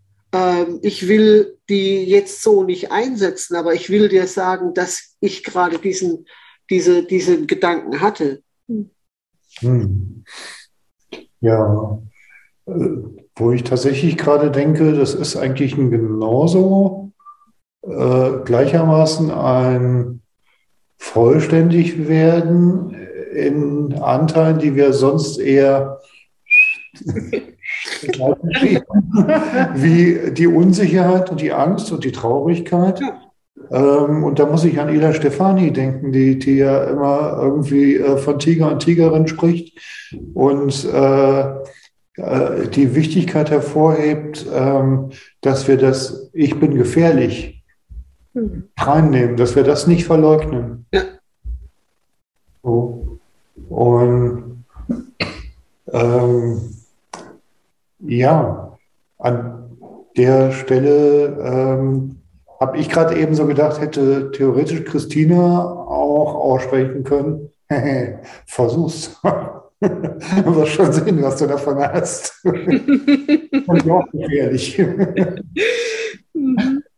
ich 0.83 1.09
will 1.09 1.59
die 1.69 2.05
jetzt 2.05 2.43
so 2.43 2.65
nicht 2.65 2.91
einsetzen, 2.91 3.57
aber 3.57 3.75
ich 3.75 3.91
will 3.91 4.09
dir 4.09 4.27
sagen, 4.27 4.75
dass 4.75 5.17
ich 5.21 5.45
gerade 5.45 5.79
diesen, 5.79 6.27
diese, 6.71 7.05
diesen 7.05 7.47
Gedanken 7.47 8.01
hatte. 8.01 8.43
Hm. 9.61 10.25
Ja, 11.41 12.03
äh, 12.67 12.73
wo 13.37 13.53
ich 13.53 13.65
tatsächlich 13.65 14.17
gerade 14.17 14.51
denke, 14.51 14.93
das 14.95 15.15
ist 15.15 15.37
eigentlich 15.37 15.77
ein 15.77 15.91
genauso 15.91 17.13
äh, 17.83 18.39
gleichermaßen 18.45 19.31
ein 19.31 20.23
vollständig 20.97 22.09
werden 22.09 22.95
in 23.35 23.95
Anteilen, 23.95 24.59
die 24.59 24.75
wir 24.75 24.93
sonst 24.93 25.39
eher 25.39 26.01
wie 29.75 30.33
die 30.33 30.47
Unsicherheit 30.47 31.31
und 31.31 31.41
die 31.41 31.53
Angst 31.53 31.93
und 31.93 32.05
die 32.05 32.13
Traurigkeit. 32.13 33.01
Ähm, 33.71 34.25
und 34.25 34.39
da 34.39 34.47
muss 34.47 34.65
ich 34.65 34.79
an 34.81 34.95
Ila 34.95 35.13
Stefani 35.13 35.73
denken, 35.73 36.13
die, 36.13 36.39
die 36.39 36.57
ja 36.57 36.85
immer 36.85 37.39
irgendwie 37.41 37.97
äh, 37.97 38.17
von 38.17 38.39
Tiger 38.39 38.71
und 38.71 38.81
Tigerin 38.81 39.27
spricht 39.27 39.79
und 40.35 40.85
äh, 40.85 41.41
äh, 42.17 42.69
die 42.69 42.95
Wichtigkeit 42.95 43.51
hervorhebt, 43.51 44.47
ähm, 44.53 45.11
dass 45.41 45.67
wir 45.67 45.77
das 45.77 46.31
Ich 46.33 46.59
bin 46.61 46.77
gefährlich 46.77 47.65
mhm. 48.35 48.65
reinnehmen, 48.79 49.37
dass 49.37 49.57
wir 49.57 49.65
das 49.65 49.87
nicht 49.87 50.05
verleugnen. 50.05 50.87
Ja. 50.93 51.03
So. 52.63 53.19
Und 53.69 54.65
ähm, 55.93 56.74
ja, 58.07 58.77
an 59.19 59.77
der 60.17 60.53
Stelle 60.53 61.37
ähm, 61.43 62.17
habe 62.61 62.79
ich 62.79 62.89
gerade 62.89 63.17
eben 63.17 63.35
so 63.35 63.47
gedacht, 63.47 63.81
hätte 63.81 64.31
theoretisch 64.31 64.85
Christina 64.85 65.65
auch 65.65 66.35
aussprechen 66.35 67.05
können. 67.05 67.51
Versuch's. 68.47 69.21
du 69.81 70.57
wirst 70.57 70.73
schon 70.73 70.93
sehen, 70.93 71.23
was 71.23 71.37
du 71.37 71.47
davon 71.47 71.79
hast. 71.79 72.41
und 72.45 73.91
auch 73.91 74.07
gefährlich. 74.13 74.83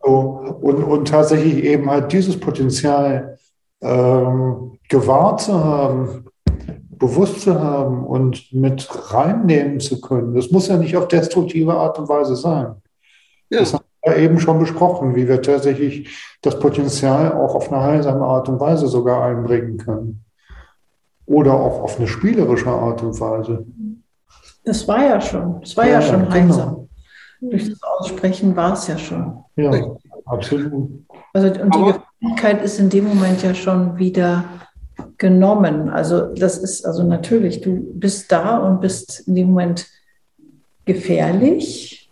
so, 0.02 0.56
und, 0.60 0.84
und 0.84 1.08
tatsächlich 1.08 1.64
eben 1.64 1.90
halt 1.90 2.12
dieses 2.12 2.38
Potenzial 2.38 3.38
ähm, 3.80 4.78
gewahrt 4.88 5.42
zu 5.42 5.64
haben, 5.64 6.25
bewusst 6.98 7.42
zu 7.42 7.60
haben 7.60 8.04
und 8.04 8.52
mit 8.52 8.88
reinnehmen 9.12 9.80
zu 9.80 10.00
können. 10.00 10.34
Das 10.34 10.50
muss 10.50 10.68
ja 10.68 10.76
nicht 10.76 10.96
auf 10.96 11.08
destruktive 11.08 11.74
Art 11.74 11.98
und 11.98 12.08
Weise 12.08 12.36
sein. 12.36 12.76
Ja. 13.50 13.60
Das 13.60 13.74
haben 13.74 13.84
wir 14.02 14.16
eben 14.16 14.40
schon 14.40 14.58
besprochen, 14.58 15.14
wie 15.14 15.28
wir 15.28 15.42
tatsächlich 15.42 16.36
das 16.42 16.58
Potenzial 16.58 17.32
auch 17.32 17.54
auf 17.54 17.72
eine 17.72 17.82
heilsame 17.82 18.24
Art 18.24 18.48
und 18.48 18.60
Weise 18.60 18.86
sogar 18.86 19.24
einbringen 19.24 19.76
können. 19.78 20.24
Oder 21.26 21.54
auch 21.54 21.82
auf 21.82 21.98
eine 21.98 22.06
spielerische 22.06 22.70
Art 22.70 23.02
und 23.02 23.18
Weise. 23.20 23.66
Das 24.64 24.86
war 24.88 25.04
ja 25.04 25.20
schon, 25.20 25.60
das 25.60 25.76
war 25.76 25.86
ja, 25.86 25.92
ja 25.92 26.02
schon 26.02 26.20
genau. 26.22 26.32
heilsam. 26.32 26.88
Durch 27.40 27.68
das 27.68 27.82
Aussprechen 27.82 28.56
war 28.56 28.72
es 28.72 28.86
ja 28.86 28.96
schon. 28.96 29.44
Ja, 29.56 29.70
absolut. 30.24 31.04
Also, 31.32 31.48
und 31.60 31.74
die 31.74 31.92
Gefälligkeit 31.92 32.62
ist 32.64 32.80
in 32.80 32.88
dem 32.88 33.06
Moment 33.06 33.42
ja 33.42 33.54
schon 33.54 33.98
wieder 33.98 34.44
genommen. 35.18 35.88
Also 35.88 36.34
das 36.34 36.58
ist 36.58 36.84
also 36.84 37.02
natürlich, 37.02 37.60
du 37.60 37.76
bist 37.94 38.30
da 38.32 38.58
und 38.58 38.80
bist 38.80 39.24
in 39.26 39.34
dem 39.34 39.48
Moment 39.48 39.86
gefährlich. 40.84 42.10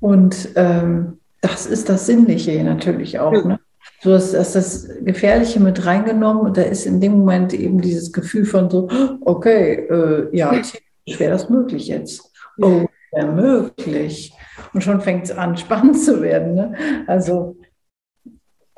Und 0.00 0.50
ähm, 0.56 1.18
das 1.40 1.66
ist 1.66 1.88
das 1.88 2.06
Sinnliche 2.06 2.62
natürlich 2.64 3.18
auch. 3.18 3.32
Ja. 3.32 3.44
Ne? 3.44 3.60
So 4.02 4.14
ist, 4.14 4.32
ist 4.32 4.54
das 4.54 4.88
Gefährliche 5.02 5.60
mit 5.60 5.84
reingenommen 5.84 6.42
und 6.42 6.56
da 6.56 6.62
ist 6.62 6.86
in 6.86 7.00
dem 7.00 7.12
Moment 7.12 7.52
eben 7.52 7.80
dieses 7.80 8.12
Gefühl 8.12 8.46
von 8.46 8.70
so, 8.70 8.88
okay, 9.20 9.86
äh, 9.90 10.36
ja, 10.36 10.52
wäre 11.18 11.32
das 11.32 11.50
möglich 11.50 11.88
jetzt. 11.88 12.32
Oh, 12.58 12.86
wäre 13.12 13.32
möglich. 13.32 14.32
Und 14.72 14.82
schon 14.82 15.00
fängt 15.00 15.24
es 15.24 15.32
an, 15.32 15.56
spannend 15.58 16.00
zu 16.00 16.22
werden. 16.22 16.54
Ne? 16.54 16.74
Also, 17.06 17.56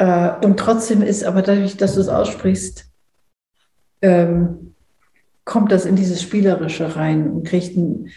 und 0.02 0.58
trotzdem 0.58 1.02
ist 1.02 1.24
aber 1.24 1.42
dadurch, 1.42 1.76
dass 1.76 1.94
du 1.94 2.00
es 2.00 2.08
aussprichst, 2.08 2.86
ähm, 4.00 4.74
kommt 5.44 5.72
das 5.72 5.84
in 5.84 5.96
dieses 5.96 6.22
Spielerische 6.22 6.96
rein 6.96 7.30
und 7.30 7.46
kriegt 7.46 7.76
ein, 7.76 8.10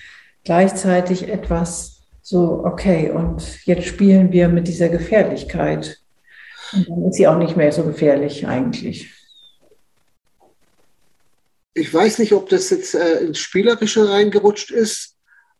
gleichzeitig 0.43 1.27
etwas 1.27 1.95
so, 2.21 2.63
okay, 2.65 3.11
und 3.11 3.63
jetzt 3.65 3.85
spielen 3.85 4.31
wir 4.31 4.47
mit 4.47 4.67
dieser 4.67 4.89
Gefährlichkeit. 4.89 5.99
Und 6.73 6.89
dann 6.89 7.03
ist 7.05 7.17
sie 7.17 7.27
auch 7.27 7.37
nicht 7.37 7.55
mehr 7.55 7.71
so 7.71 7.83
gefährlich 7.83 8.47
eigentlich. 8.47 9.13
Ich 11.75 11.93
weiß 11.93 12.19
nicht, 12.19 12.33
ob 12.33 12.49
das 12.49 12.71
jetzt 12.71 12.95
äh, 12.95 13.19
ins 13.19 13.37
Spielerische 13.37 14.09
reingerutscht 14.09 14.71
ist. 14.71 15.14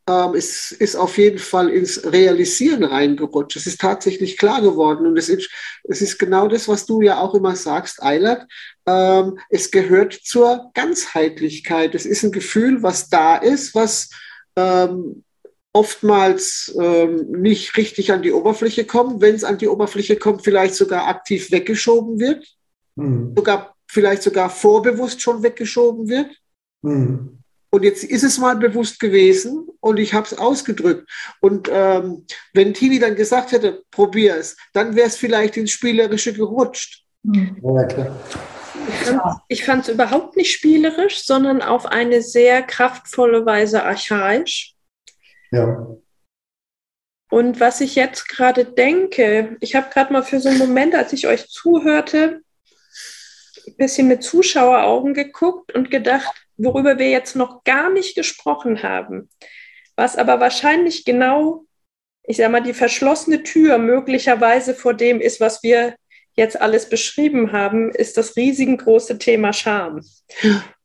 Ähm, 0.08 0.36
es 0.36 0.72
ist 0.72 0.96
auf 0.96 1.18
jeden 1.18 1.40
Fall 1.40 1.70
ins 1.70 2.04
Realisieren 2.06 2.84
reingerutscht. 2.84 3.58
Es 3.58 3.66
ist 3.66 3.82
tatsächlich 3.82 4.38
klar 4.38 4.62
geworden. 4.62 5.08
Und 5.08 5.18
es 5.18 5.30
ist, 5.30 5.50
es 5.84 6.02
ist 6.02 6.20
genau 6.20 6.48
das, 6.48 6.68
was 6.68 6.86
du 6.86 7.02
ja 7.02 7.20
auch 7.20 7.34
immer 7.34 7.56
sagst, 7.56 8.04
Eilert. 8.04 8.46
Ähm, 8.86 9.40
es 9.50 9.72
gehört 9.72 10.14
zur 10.14 10.70
Ganzheitlichkeit. 10.74 11.96
Es 11.96 12.06
ist 12.06 12.24
ein 12.24 12.32
Gefühl, 12.32 12.84
was 12.84 13.10
da 13.10 13.36
ist, 13.36 13.74
was 13.74 14.10
ähm, 14.56 15.24
oftmals 15.74 16.74
ähm, 16.80 17.26
nicht 17.32 17.76
richtig 17.76 18.14
an 18.14 18.22
die 18.22 18.32
Oberfläche 18.32 18.86
kommt, 18.86 19.22
wenn 19.22 19.36
es 19.36 19.44
an 19.44 19.58
die 19.58 19.68
Oberfläche 19.68 20.16
kommt, 20.16 20.44
vielleicht 20.44 20.76
sogar 20.76 21.08
aktiv 21.08 21.52
weggeschoben 21.52 22.20
wird, 22.20 22.48
mhm. 22.96 23.34
sogar 23.36 23.76
vielleicht 23.88 24.24
sogar 24.24 24.50
vorbewusst 24.50 25.22
schon 25.22 25.44
weggeschoben 25.44 26.08
wird. 26.08 26.30
Mhm. 26.82 27.40
Und 27.76 27.84
jetzt 27.84 28.06
ist 28.06 28.24
es 28.24 28.38
mal 28.38 28.56
bewusst 28.56 29.02
gewesen 29.02 29.68
und 29.82 30.00
ich 30.00 30.14
habe 30.14 30.26
es 30.26 30.38
ausgedrückt. 30.38 31.12
Und 31.42 31.68
ähm, 31.70 32.26
wenn 32.54 32.74
Tini 32.74 33.00
dann 33.00 33.18
gesagt 33.18 33.52
hätte, 33.52 33.84
probier 33.92 34.38
es, 34.38 34.56
dann 34.72 34.96
wäre 34.96 35.08
es 35.08 35.18
vielleicht 35.18 35.58
ins 35.58 35.72
Spielerische 35.72 36.32
gerutscht. 36.32 37.04
Ja, 37.24 37.84
klar. 37.84 39.44
Ich 39.50 39.66
fand 39.66 39.84
es 39.84 39.94
überhaupt 39.94 40.38
nicht 40.38 40.54
spielerisch, 40.54 41.26
sondern 41.26 41.62
auf 41.62 41.86
eine 41.86 42.22
sehr 42.22 42.64
kraftvolle 42.64 43.46
Weise 43.46 43.84
archaisch. 43.84 44.74
Ja. 45.52 45.98
Und 47.30 47.60
was 47.60 47.82
ich 47.82 47.96
jetzt 47.96 48.30
gerade 48.30 48.64
denke, 48.64 49.58
ich 49.60 49.76
habe 49.76 49.90
gerade 49.90 50.14
mal 50.14 50.24
für 50.24 50.40
so 50.40 50.48
einen 50.48 50.60
Moment, 50.60 50.96
als 50.96 51.12
ich 51.12 51.28
euch 51.28 51.50
zuhörte, 51.50 52.40
ein 53.68 53.76
bisschen 53.76 54.08
mit 54.08 54.24
Zuschaueraugen 54.24 55.14
geguckt 55.14 55.76
und 55.76 55.92
gedacht, 55.92 56.45
worüber 56.58 56.98
wir 57.00 57.10
jetzt 57.10 57.36
noch 57.36 57.64
gar 57.64 57.90
nicht 57.90 58.16
gesprochen 58.16 58.84
haben, 58.84 59.30
was 59.96 60.18
aber 60.18 60.40
wahrscheinlich 60.40 61.06
genau, 61.06 61.66
ich 62.24 62.38
sage 62.38 62.52
mal, 62.52 62.62
die 62.62 62.74
verschlossene 62.74 63.44
Tür 63.44 63.78
möglicherweise 63.78 64.74
vor 64.74 64.94
dem 64.94 65.22
ist, 65.22 65.40
was 65.40 65.64
wir 65.64 65.96
jetzt 66.36 66.60
alles 66.60 66.90
beschrieben 66.90 67.52
haben, 67.52 67.92
ist 67.92 68.18
das 68.18 68.36
riesengroße 68.36 69.18
Thema 69.18 69.54
Scham. 69.54 70.02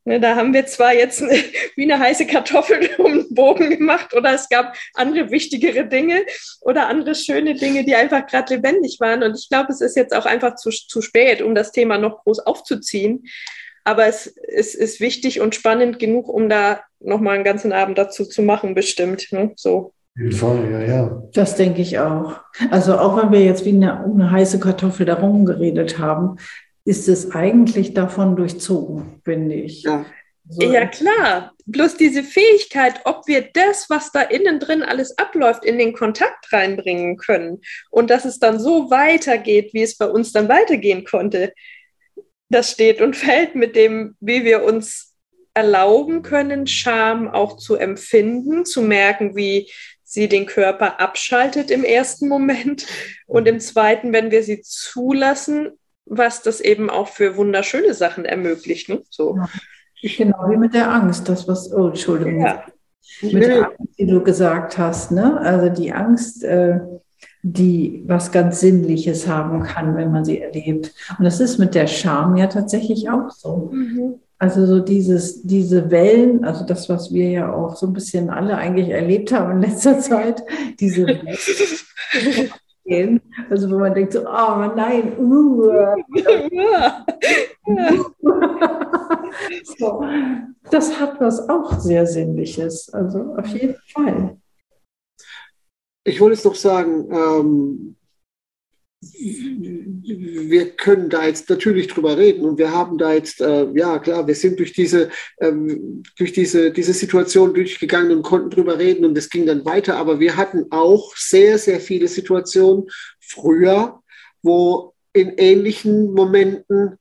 Ne, 0.05 0.19
da 0.19 0.35
haben 0.35 0.55
wir 0.55 0.65
zwar 0.67 0.95
jetzt 0.95 1.21
wie 1.77 1.91
eine 1.91 1.99
heiße 1.99 2.27
Kartoffel 2.27 2.89
um 2.99 3.25
den 3.25 3.35
Bogen 3.35 3.71
gemacht 3.71 4.15
oder 4.15 4.33
es 4.33 4.49
gab 4.49 4.75
andere 4.95 5.31
wichtigere 5.31 5.87
Dinge 5.87 6.25
oder 6.63 6.89
andere 6.89 7.15
schöne 7.15 7.55
Dinge, 7.55 7.85
die 7.85 7.95
einfach 7.95 8.27
gerade 8.27 8.55
lebendig 8.55 8.99
waren. 9.01 9.23
Und 9.23 9.39
ich 9.39 9.49
glaube, 9.49 9.73
es 9.73 9.81
ist 9.81 9.97
jetzt 9.97 10.15
auch 10.15 10.25
einfach 10.25 10.55
zu, 10.55 10.71
zu 10.71 11.03
spät, 11.03 11.43
um 11.43 11.55
das 11.55 11.73
Thema 11.73 11.99
noch 11.99 12.25
groß 12.25 12.41
aufzuziehen. 12.41 13.25
Aber 13.91 14.07
es, 14.07 14.29
es 14.29 14.77
ist 14.77 15.01
wichtig 15.01 15.41
und 15.41 15.57
spannend 15.57 15.99
genug, 15.99 16.29
um 16.29 16.49
da 16.49 16.81
nochmal 17.01 17.35
einen 17.35 17.43
ganzen 17.43 17.73
Abend 17.73 17.99
dazu 17.99 18.25
zu 18.25 18.41
machen, 18.41 18.77
bestimmt. 18.77 19.27
Ne? 19.33 19.51
So. 19.57 19.93
Auf 20.15 20.17
jeden 20.17 20.33
Fall, 20.33 20.71
ja, 20.71 20.81
ja. 20.81 21.23
Das 21.33 21.57
denke 21.57 21.83
ich 21.83 21.99
auch. 21.99 22.39
Also 22.71 22.97
auch 22.97 23.21
wenn 23.21 23.33
wir 23.33 23.45
jetzt 23.45 23.65
wie 23.65 23.71
eine, 23.71 24.05
eine 24.05 24.31
heiße 24.31 24.61
Kartoffel 24.61 25.07
darum 25.07 25.45
geredet 25.45 25.99
haben, 25.99 26.37
ist 26.85 27.09
es 27.09 27.33
eigentlich 27.33 27.93
davon 27.93 28.37
durchzogen, 28.37 29.21
finde 29.25 29.57
ich. 29.57 29.83
Ja. 29.83 30.07
So. 30.49 30.62
Ja, 30.62 30.87
klar. 30.87 31.53
Bloß 31.67 31.97
diese 31.97 32.23
Fähigkeit, 32.23 33.01
ob 33.07 33.27
wir 33.27 33.49
das, 33.53 33.87
was 33.91 34.12
da 34.12 34.23
innen 34.23 34.61
drin 34.61 34.85
alles 34.85 35.19
abläuft, 35.19 35.65
in 35.65 35.79
den 35.79 35.95
Kontakt 35.95 36.53
reinbringen 36.53 37.17
können 37.17 37.61
und 37.91 38.09
dass 38.09 38.25
es 38.25 38.39
dann 38.39 38.61
so 38.61 38.89
weitergeht, 38.89 39.75
wie 39.75 39.83
es 39.83 39.97
bei 39.99 40.07
uns 40.07 40.31
dann 40.33 40.49
weitergehen 40.49 41.05
konnte, 41.05 41.53
das 42.51 42.73
steht 42.73 43.01
und 43.01 43.17
fällt 43.17 43.55
mit 43.55 43.77
dem, 43.77 44.17
wie 44.21 44.45
wir 44.45 44.63
uns 44.63 45.15
erlauben 45.55 46.23
können, 46.23 46.67
Scham 46.67 47.29
auch 47.29 47.57
zu 47.57 47.77
empfinden, 47.77 48.65
zu 48.65 48.83
merken, 48.83 49.35
wie 49.35 49.71
sie 50.05 50.29
den 50.29 50.47
Körper 50.47 51.01
abschaltet 51.01 51.71
im 51.71 51.85
ersten 51.85 52.29
Moment 52.29 52.87
und 53.27 53.47
im 53.47 53.61
zweiten, 53.61 54.13
wenn 54.13 54.31
wir 54.31 54.43
sie 54.43 54.61
zulassen, 54.63 55.71
was 56.05 56.43
das 56.43 56.61
eben 56.61 56.91
auch 56.91 57.09
für 57.09 57.37
wunderschöne 57.37 57.95
Sachen 57.95 58.25
ermöglicht. 58.25 58.89
Ne? 58.89 59.03
So. 59.09 59.39
Genau 60.03 60.51
wie 60.51 60.57
mit 60.57 60.75
der 60.75 60.91
Angst, 60.91 61.29
das 61.29 61.47
was, 61.47 61.73
oh, 61.73 61.89
Entschuldigung. 61.89 62.41
Ja. 62.41 62.65
Mit 63.23 63.43
der 63.43 63.67
Angst, 63.67 63.99
die 63.99 64.07
du 64.07 64.23
gesagt 64.23 64.79
hast, 64.79 65.13
ne? 65.13 65.39
Also 65.41 65.69
die 65.69 65.93
Angst, 65.93 66.43
äh, 66.43 66.81
die 67.43 68.03
was 68.07 68.33
ganz 68.33 68.61
Sinnliches 68.61 69.27
haben 69.27 69.62
kann, 69.62 69.97
wenn 69.97 70.12
man 70.12 70.25
sie 70.25 70.41
erlebt. 70.41 70.93
Und 71.19 71.25
das 71.25 71.41
ist 71.41 71.59
mit 71.59 71.75
der 71.75 71.87
Scham 71.87 72.37
ja 72.37 72.47
tatsächlich 72.47 73.09
auch 73.09 73.31
so. 73.31 73.71
Mhm. 73.73 74.15
Also 74.39 74.65
so 74.65 74.81
dieses, 74.81 75.43
diese 75.43 75.91
Wellen, 75.91 76.45
also 76.45 76.65
das, 76.65 76.89
was 76.89 77.12
wir 77.12 77.29
ja 77.29 77.53
auch 77.53 77.77
so 77.77 77.87
ein 77.87 77.93
bisschen 77.93 78.31
alle 78.31 78.57
eigentlich 78.57 78.89
erlebt 78.89 79.33
haben 79.33 79.53
in 79.53 79.61
letzter 79.61 79.99
Zeit, 80.01 80.43
diese 80.79 81.07
Wellen. 81.07 81.37
Also 83.49 83.71
wo 83.71 83.79
man 83.79 83.95
denkt 83.95 84.15
so, 84.15 84.23
oh 84.23 84.73
nein, 84.75 85.17
uh. 85.21 85.62
so, 89.79 90.03
das 90.73 90.99
hat 90.99 91.21
was 91.21 91.49
auch 91.49 91.79
sehr 91.79 92.05
Sinnliches. 92.05 92.93
Also 92.93 93.37
auf 93.37 93.47
jeden 93.47 93.77
Fall. 93.95 94.41
Ich 96.05 96.21
wollte 96.21 96.35
es 96.35 96.43
doch 96.43 96.55
sagen, 96.55 97.09
ähm, 97.13 97.97
wir 99.03 100.71
können 100.73 101.09
da 101.09 101.27
jetzt 101.27 101.49
natürlich 101.49 101.87
drüber 101.89 102.19
reden 102.19 102.45
und 102.45 102.59
wir 102.59 102.71
haben 102.73 102.99
da 102.99 103.15
jetzt, 103.15 103.41
äh, 103.41 103.67
ja 103.73 103.99
klar, 103.99 104.27
wir 104.27 104.35
sind 104.35 104.59
durch 104.59 104.73
diese, 104.73 105.11
ähm, 105.41 106.03
durch 106.19 106.33
diese, 106.33 106.71
diese 106.71 106.93
Situation 106.93 107.55
durchgegangen 107.55 108.17
und 108.17 108.23
konnten 108.23 108.51
drüber 108.51 108.79
reden 108.79 109.07
und 109.07 109.17
es 109.17 109.31
ging 109.31 109.47
dann 109.47 109.65
weiter, 109.65 109.97
aber 109.97 110.21
wir 110.21 110.37
hatten 110.37 110.67
auch 110.71 111.17
sehr, 111.17 111.57
sehr 111.59 111.81
viele 111.81 112.09
Situationen 112.09 112.89
früher, 113.21 114.01
wo 114.43 114.95
in 115.15 115.31
ähnlichen 115.39 116.13
Momenten 116.13 116.99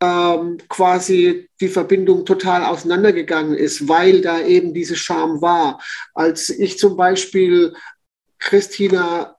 ähm, 0.00 0.58
quasi 0.68 1.48
die 1.60 1.68
Verbindung 1.68 2.24
total 2.24 2.64
auseinandergegangen 2.64 3.56
ist, 3.56 3.88
weil 3.88 4.20
da 4.20 4.40
eben 4.40 4.74
diese 4.74 4.96
Scham 4.96 5.40
war. 5.40 5.80
Als 6.14 6.50
ich 6.50 6.78
zum 6.78 6.96
Beispiel 6.96 7.74
Christina 8.42 9.36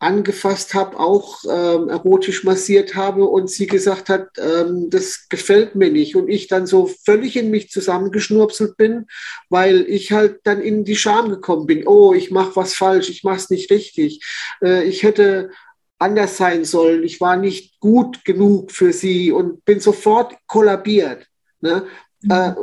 angefasst 0.00 0.74
habe, 0.74 0.98
auch 0.98 1.42
ähm, 1.44 1.88
erotisch 1.88 2.44
massiert 2.44 2.94
habe 2.94 3.24
und 3.24 3.50
sie 3.50 3.66
gesagt 3.66 4.08
hat, 4.08 4.28
ähm, 4.38 4.90
das 4.90 5.28
gefällt 5.28 5.74
mir 5.74 5.90
nicht 5.90 6.14
und 6.14 6.28
ich 6.28 6.46
dann 6.46 6.66
so 6.66 6.88
völlig 7.04 7.36
in 7.36 7.50
mich 7.50 7.70
zusammengeschnurpselt 7.70 8.76
bin, 8.76 9.06
weil 9.48 9.84
ich 9.88 10.12
halt 10.12 10.40
dann 10.44 10.60
in 10.60 10.84
die 10.84 10.94
Scham 10.94 11.30
gekommen 11.30 11.66
bin. 11.66 11.86
Oh, 11.86 12.14
ich 12.14 12.30
mache 12.30 12.54
was 12.54 12.74
falsch, 12.74 13.10
ich 13.10 13.24
mache 13.24 13.38
es 13.38 13.50
nicht 13.50 13.70
richtig. 13.72 14.24
Äh, 14.62 14.84
ich 14.84 15.02
hätte 15.02 15.50
anders 15.98 16.36
sein 16.36 16.64
sollen, 16.64 17.02
ich 17.02 17.20
war 17.20 17.36
nicht 17.36 17.80
gut 17.80 18.24
genug 18.24 18.70
für 18.70 18.92
sie 18.92 19.32
und 19.32 19.64
bin 19.64 19.80
sofort 19.80 20.36
kollabiert. 20.46 21.26
Ne? 21.60 21.86
Mhm. 22.22 22.30
Äh, 22.30 22.54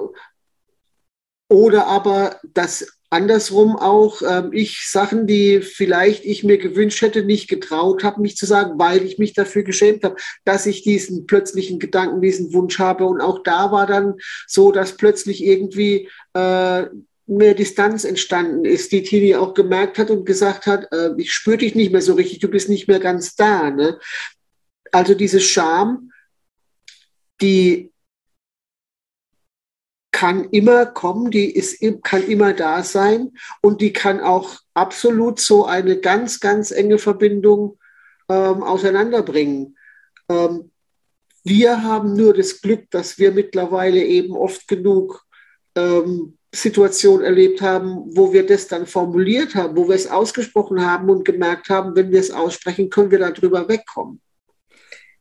oder 1.49 1.87
aber 1.87 2.39
das 2.53 2.94
andersrum 3.15 3.77
auch 3.77 4.21
ähm, 4.21 4.51
ich 4.51 4.89
Sachen, 4.89 5.25
die 5.25 5.61
vielleicht 5.61 6.25
ich 6.25 6.43
mir 6.43 6.57
gewünscht 6.57 7.01
hätte, 7.01 7.23
nicht 7.23 7.47
getraut 7.47 8.03
habe, 8.03 8.21
mich 8.21 8.35
zu 8.35 8.45
sagen, 8.45 8.77
weil 8.77 9.03
ich 9.03 9.17
mich 9.17 9.33
dafür 9.33 9.63
geschämt 9.63 10.03
habe, 10.03 10.17
dass 10.43 10.65
ich 10.65 10.83
diesen 10.83 11.25
plötzlichen 11.25 11.79
Gedanken, 11.79 12.21
diesen 12.21 12.53
Wunsch 12.53 12.77
habe. 12.77 13.05
Und 13.05 13.21
auch 13.21 13.41
da 13.41 13.71
war 13.71 13.87
dann 13.87 14.15
so, 14.47 14.71
dass 14.71 14.97
plötzlich 14.97 15.43
irgendwie 15.43 16.09
äh, 16.33 16.85
mehr 17.27 17.53
Distanz 17.53 18.03
entstanden 18.03 18.65
ist, 18.65 18.91
die 18.91 19.01
Tini 19.01 19.35
auch 19.35 19.53
gemerkt 19.53 19.97
hat 19.97 20.11
und 20.11 20.25
gesagt 20.25 20.67
hat, 20.67 20.91
äh, 20.91 21.11
ich 21.17 21.31
spüre 21.31 21.57
dich 21.57 21.73
nicht 21.73 21.91
mehr 21.91 22.01
so 22.01 22.13
richtig, 22.13 22.39
du 22.39 22.49
bist 22.49 22.67
nicht 22.67 22.87
mehr 22.87 22.99
ganz 22.99 23.35
da. 23.35 23.71
Ne? 23.71 23.97
Also 24.91 25.15
diese 25.15 25.39
Scham, 25.39 26.11
die 27.41 27.91
kann 30.15 30.45
immer 30.51 30.85
kommen, 30.85 31.29
die 31.29 31.53
ist, 31.53 31.83
kann 32.03 32.25
immer 32.25 32.53
da 32.53 32.83
sein 32.83 33.33
und 33.59 33.81
die 33.81 33.91
kann 33.91 34.21
auch 34.21 34.55
absolut 34.73 35.41
so 35.41 35.65
eine 35.65 35.97
ganz, 35.97 36.39
ganz 36.39 36.71
enge 36.71 36.99
Verbindung 36.99 37.77
ähm, 38.29 38.63
auseinanderbringen. 38.63 39.75
Ähm, 40.29 40.71
wir 41.43 41.83
haben 41.83 42.15
nur 42.15 42.33
das 42.33 42.61
Glück, 42.61 42.89
dass 42.91 43.19
wir 43.19 43.33
mittlerweile 43.33 44.01
eben 44.05 44.37
oft 44.37 44.69
genug 44.69 45.25
ähm, 45.75 46.37
Situationen 46.53 47.25
erlebt 47.25 47.61
haben, 47.61 48.05
wo 48.15 48.31
wir 48.31 48.45
das 48.45 48.69
dann 48.69 48.85
formuliert 48.85 49.53
haben, 49.53 49.75
wo 49.75 49.89
wir 49.89 49.95
es 49.95 50.09
ausgesprochen 50.09 50.79
haben 50.89 51.09
und 51.09 51.25
gemerkt 51.25 51.67
haben, 51.67 51.93
wenn 51.93 52.13
wir 52.13 52.21
es 52.21 52.31
aussprechen, 52.31 52.89
können 52.89 53.11
wir 53.11 53.19
darüber 53.19 53.67
wegkommen. 53.67 54.21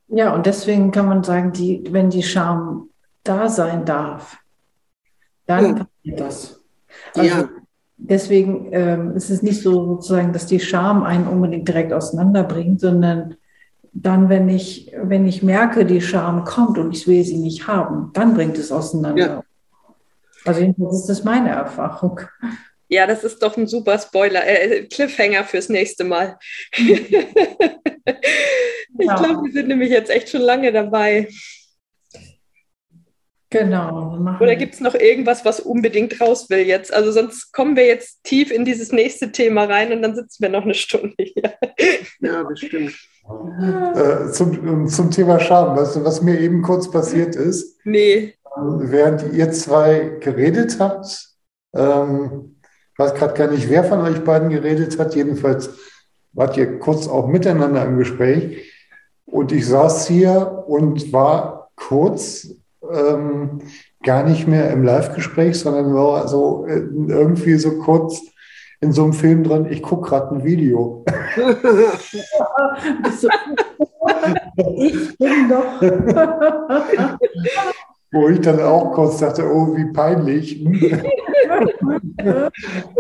Ja, 0.07 0.33
und 0.33 0.47
deswegen 0.47 0.93
kann 0.93 1.09
man 1.09 1.25
sagen, 1.25 1.53
die, 1.53 1.83
wenn 1.91 2.11
die 2.11 2.23
Scham 2.23 2.91
da 3.25 3.49
sein 3.49 3.85
darf, 3.85 4.39
dann 5.47 5.65
ja. 5.65 5.73
passiert 5.73 6.21
das. 6.21 6.61
Also 7.15 7.29
ja. 7.29 7.49
Deswegen 7.97 8.69
ähm, 8.73 9.17
ist 9.17 9.31
es 9.31 9.43
nicht 9.43 9.63
so 9.63 9.87
sozusagen, 9.87 10.33
dass 10.33 10.47
die 10.47 10.61
Scham 10.61 11.05
einen 11.05 11.29
unbedingt 11.29 11.69
direkt 11.69 11.93
auseinanderbringt, 11.93 12.81
sondern 12.81 13.37
dann, 13.93 14.29
wenn 14.29 14.49
ich, 14.49 14.93
wenn 15.01 15.27
ich 15.27 15.43
merke, 15.43 15.87
die 15.87 16.01
Scham 16.01 16.45
kommt 16.45 16.77
und 16.79 16.95
ich 16.95 17.07
will 17.07 17.23
sie 17.23 17.37
nicht 17.37 17.69
haben, 17.69 18.11
dann 18.13 18.35
bringt 18.35 18.59
es 18.59 18.73
auseinander. 18.73 19.27
Ja. 19.27 19.45
Also 20.45 20.61
jedenfalls 20.61 21.01
ist 21.01 21.09
das 21.09 21.25
meine 21.25 21.51
Erfahrung. 21.51 22.21
Ja, 22.89 23.07
das 23.07 23.25
ist 23.25 23.43
doch 23.43 23.57
ein 23.57 23.67
super 23.67 23.99
Spoiler, 23.99 24.47
äh, 24.47 24.85
Cliffhanger 24.85 25.45
fürs 25.45 25.69
nächste 25.69 26.05
Mal. 26.05 26.37
ich 26.77 27.11
ja. 28.99 29.15
glaube, 29.17 29.45
wir 29.45 29.53
sind 29.53 29.69
nämlich 29.69 29.91
jetzt 29.91 30.11
echt 30.11 30.29
schon 30.29 30.43
lange 30.43 30.73
dabei. 30.73 31.29
Genau. 33.55 34.19
Oder 34.41 34.57
gibt 34.57 34.75
es 34.75 34.81
noch 34.81 34.97
irgendwas, 34.97 35.45
was 35.45 35.61
unbedingt 35.61 36.21
raus 36.21 36.51
will 36.51 36.67
jetzt? 36.67 36.93
Also 36.93 37.13
sonst 37.13 37.53
kommen 37.53 37.77
wir 37.77 37.87
jetzt 37.87 38.25
tief 38.25 38.51
in 38.51 38.65
dieses 38.65 38.91
nächste 38.91 39.31
Thema 39.31 39.65
rein 39.65 39.93
und 39.93 40.03
dann 40.03 40.17
sitzen 40.17 40.43
wir 40.43 40.49
noch 40.49 40.65
eine 40.65 40.75
Stunde 40.75 41.15
hier. 41.19 41.55
Ja, 42.21 42.43
bestimmt. 42.43 42.93
Äh, 43.95 44.33
zum, 44.33 44.89
zum 44.89 45.11
Thema 45.13 45.39
Scham, 45.39 45.77
weißt 45.77 45.97
du, 45.97 46.05
was 46.05 46.21
mir 46.21 46.41
eben 46.41 46.63
kurz 46.63 46.91
passiert 46.91 47.37
ist? 47.37 47.79
Nee. 47.85 48.35
Während 48.57 49.33
ihr 49.33 49.53
zwei 49.53 50.17
geredet 50.21 50.81
habt, 50.81 51.29
ähm, 51.77 52.57
ich 52.93 52.99
weiß 52.99 53.15
gerade 53.15 53.35
gar 53.35 53.51
nicht, 53.53 53.71
wer 53.71 53.85
von 53.85 54.01
euch 54.01 54.25
beiden 54.25 54.51
geredet 54.51 54.99
hat, 54.99 55.15
jedenfalls 55.15 55.71
wart 56.33 56.57
ihr 56.57 56.81
kurz 56.81 57.07
auch 57.07 57.29
miteinander 57.29 57.85
im 57.85 57.99
Gespräch. 57.99 58.73
Und 59.27 59.53
ich 59.53 59.67
saß 59.69 60.09
hier 60.09 60.65
und 60.67 61.13
war 61.13 61.71
kurz 61.77 62.49
ähm, 62.93 63.61
gar 64.03 64.25
nicht 64.25 64.47
mehr 64.47 64.71
im 64.71 64.83
Live-Gespräch, 64.83 65.59
sondern 65.59 65.95
war 65.95 66.29
so 66.29 66.67
äh, 66.67 66.83
irgendwie 67.09 67.55
so 67.57 67.79
kurz 67.79 68.23
in 68.81 68.93
so 68.93 69.05
einem 69.05 69.15
Film 69.15 69.45
drin, 69.45 69.67
ich 69.71 69.83
gucke 69.83 70.11
gerade 70.11 70.35
ein 70.35 70.45
Video. 70.45 71.05
ich 74.57 75.19
bin 75.19 75.49
doch. 75.49 75.81
Wo 78.13 78.29
ich 78.29 78.41
dann 78.43 78.61
auch 78.61 78.93
kurz 78.93 79.19
dachte, 79.19 79.45
oh, 79.45 79.75
wie 79.75 79.91
peinlich. 79.93 80.65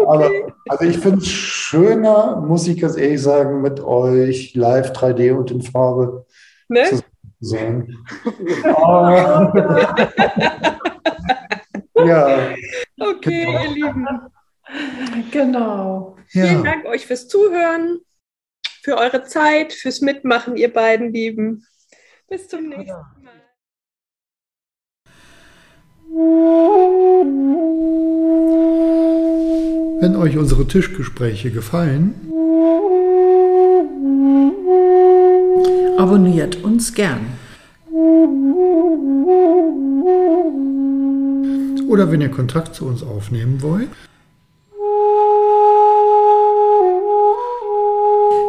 Aber 0.07 0.31
also 0.69 0.85
ich 0.85 0.99
finde 0.99 1.19
es 1.19 1.29
schöner, 1.29 2.41
muss 2.41 2.67
ich 2.67 2.81
ganz 2.81 2.97
ehrlich 2.97 3.23
sagen, 3.23 3.61
mit 3.63 3.81
euch 3.81 4.55
live 4.55 4.91
3D 4.91 5.33
und 5.35 5.51
in 5.53 5.63
Farbe 5.63 6.27
ne? 6.69 6.85
zu 6.89 7.01
sein. 7.41 7.97
ja. 11.95 12.55
Okay, 12.99 13.45
genau. 13.45 13.63
ihr 13.63 13.71
Lieben. 13.71 14.07
Genau. 15.31 16.17
Ja. 16.33 16.47
Vielen 16.47 16.65
Dank 16.65 16.87
euch 16.87 17.07
fürs 17.07 17.29
Zuhören, 17.29 18.01
für 18.83 18.97
eure 18.97 19.25
Zeit, 19.25 19.73
fürs 19.73 20.01
Mitmachen, 20.01 20.57
ihr 20.57 20.73
beiden 20.73 21.13
Lieben. 21.13 21.67
Bis 22.29 22.49
zum 22.49 22.69
nächsten 22.69 22.93
Mal. 22.93 23.15
Wenn 30.01 30.17
euch 30.17 30.37
unsere 30.37 30.67
Tischgespräche 30.67 31.51
gefallen, 31.51 32.15
abonniert 36.15 36.63
uns 36.63 36.95
gern. 36.95 37.27
Oder 41.89 42.13
wenn 42.13 42.21
ihr 42.21 42.29
Kontakt 42.29 42.77
zu 42.77 42.87
uns 42.87 43.03
aufnehmen 43.03 43.61
wollt, 43.63 43.89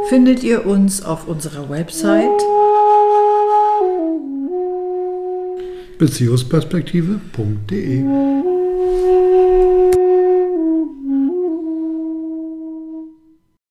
findet 0.10 0.44
ihr 0.44 0.68
uns 0.68 1.04
auf 1.04 1.28
unserer 1.28 1.68
Website 1.68 2.30
beziehungsperspektive.de. 5.98 8.55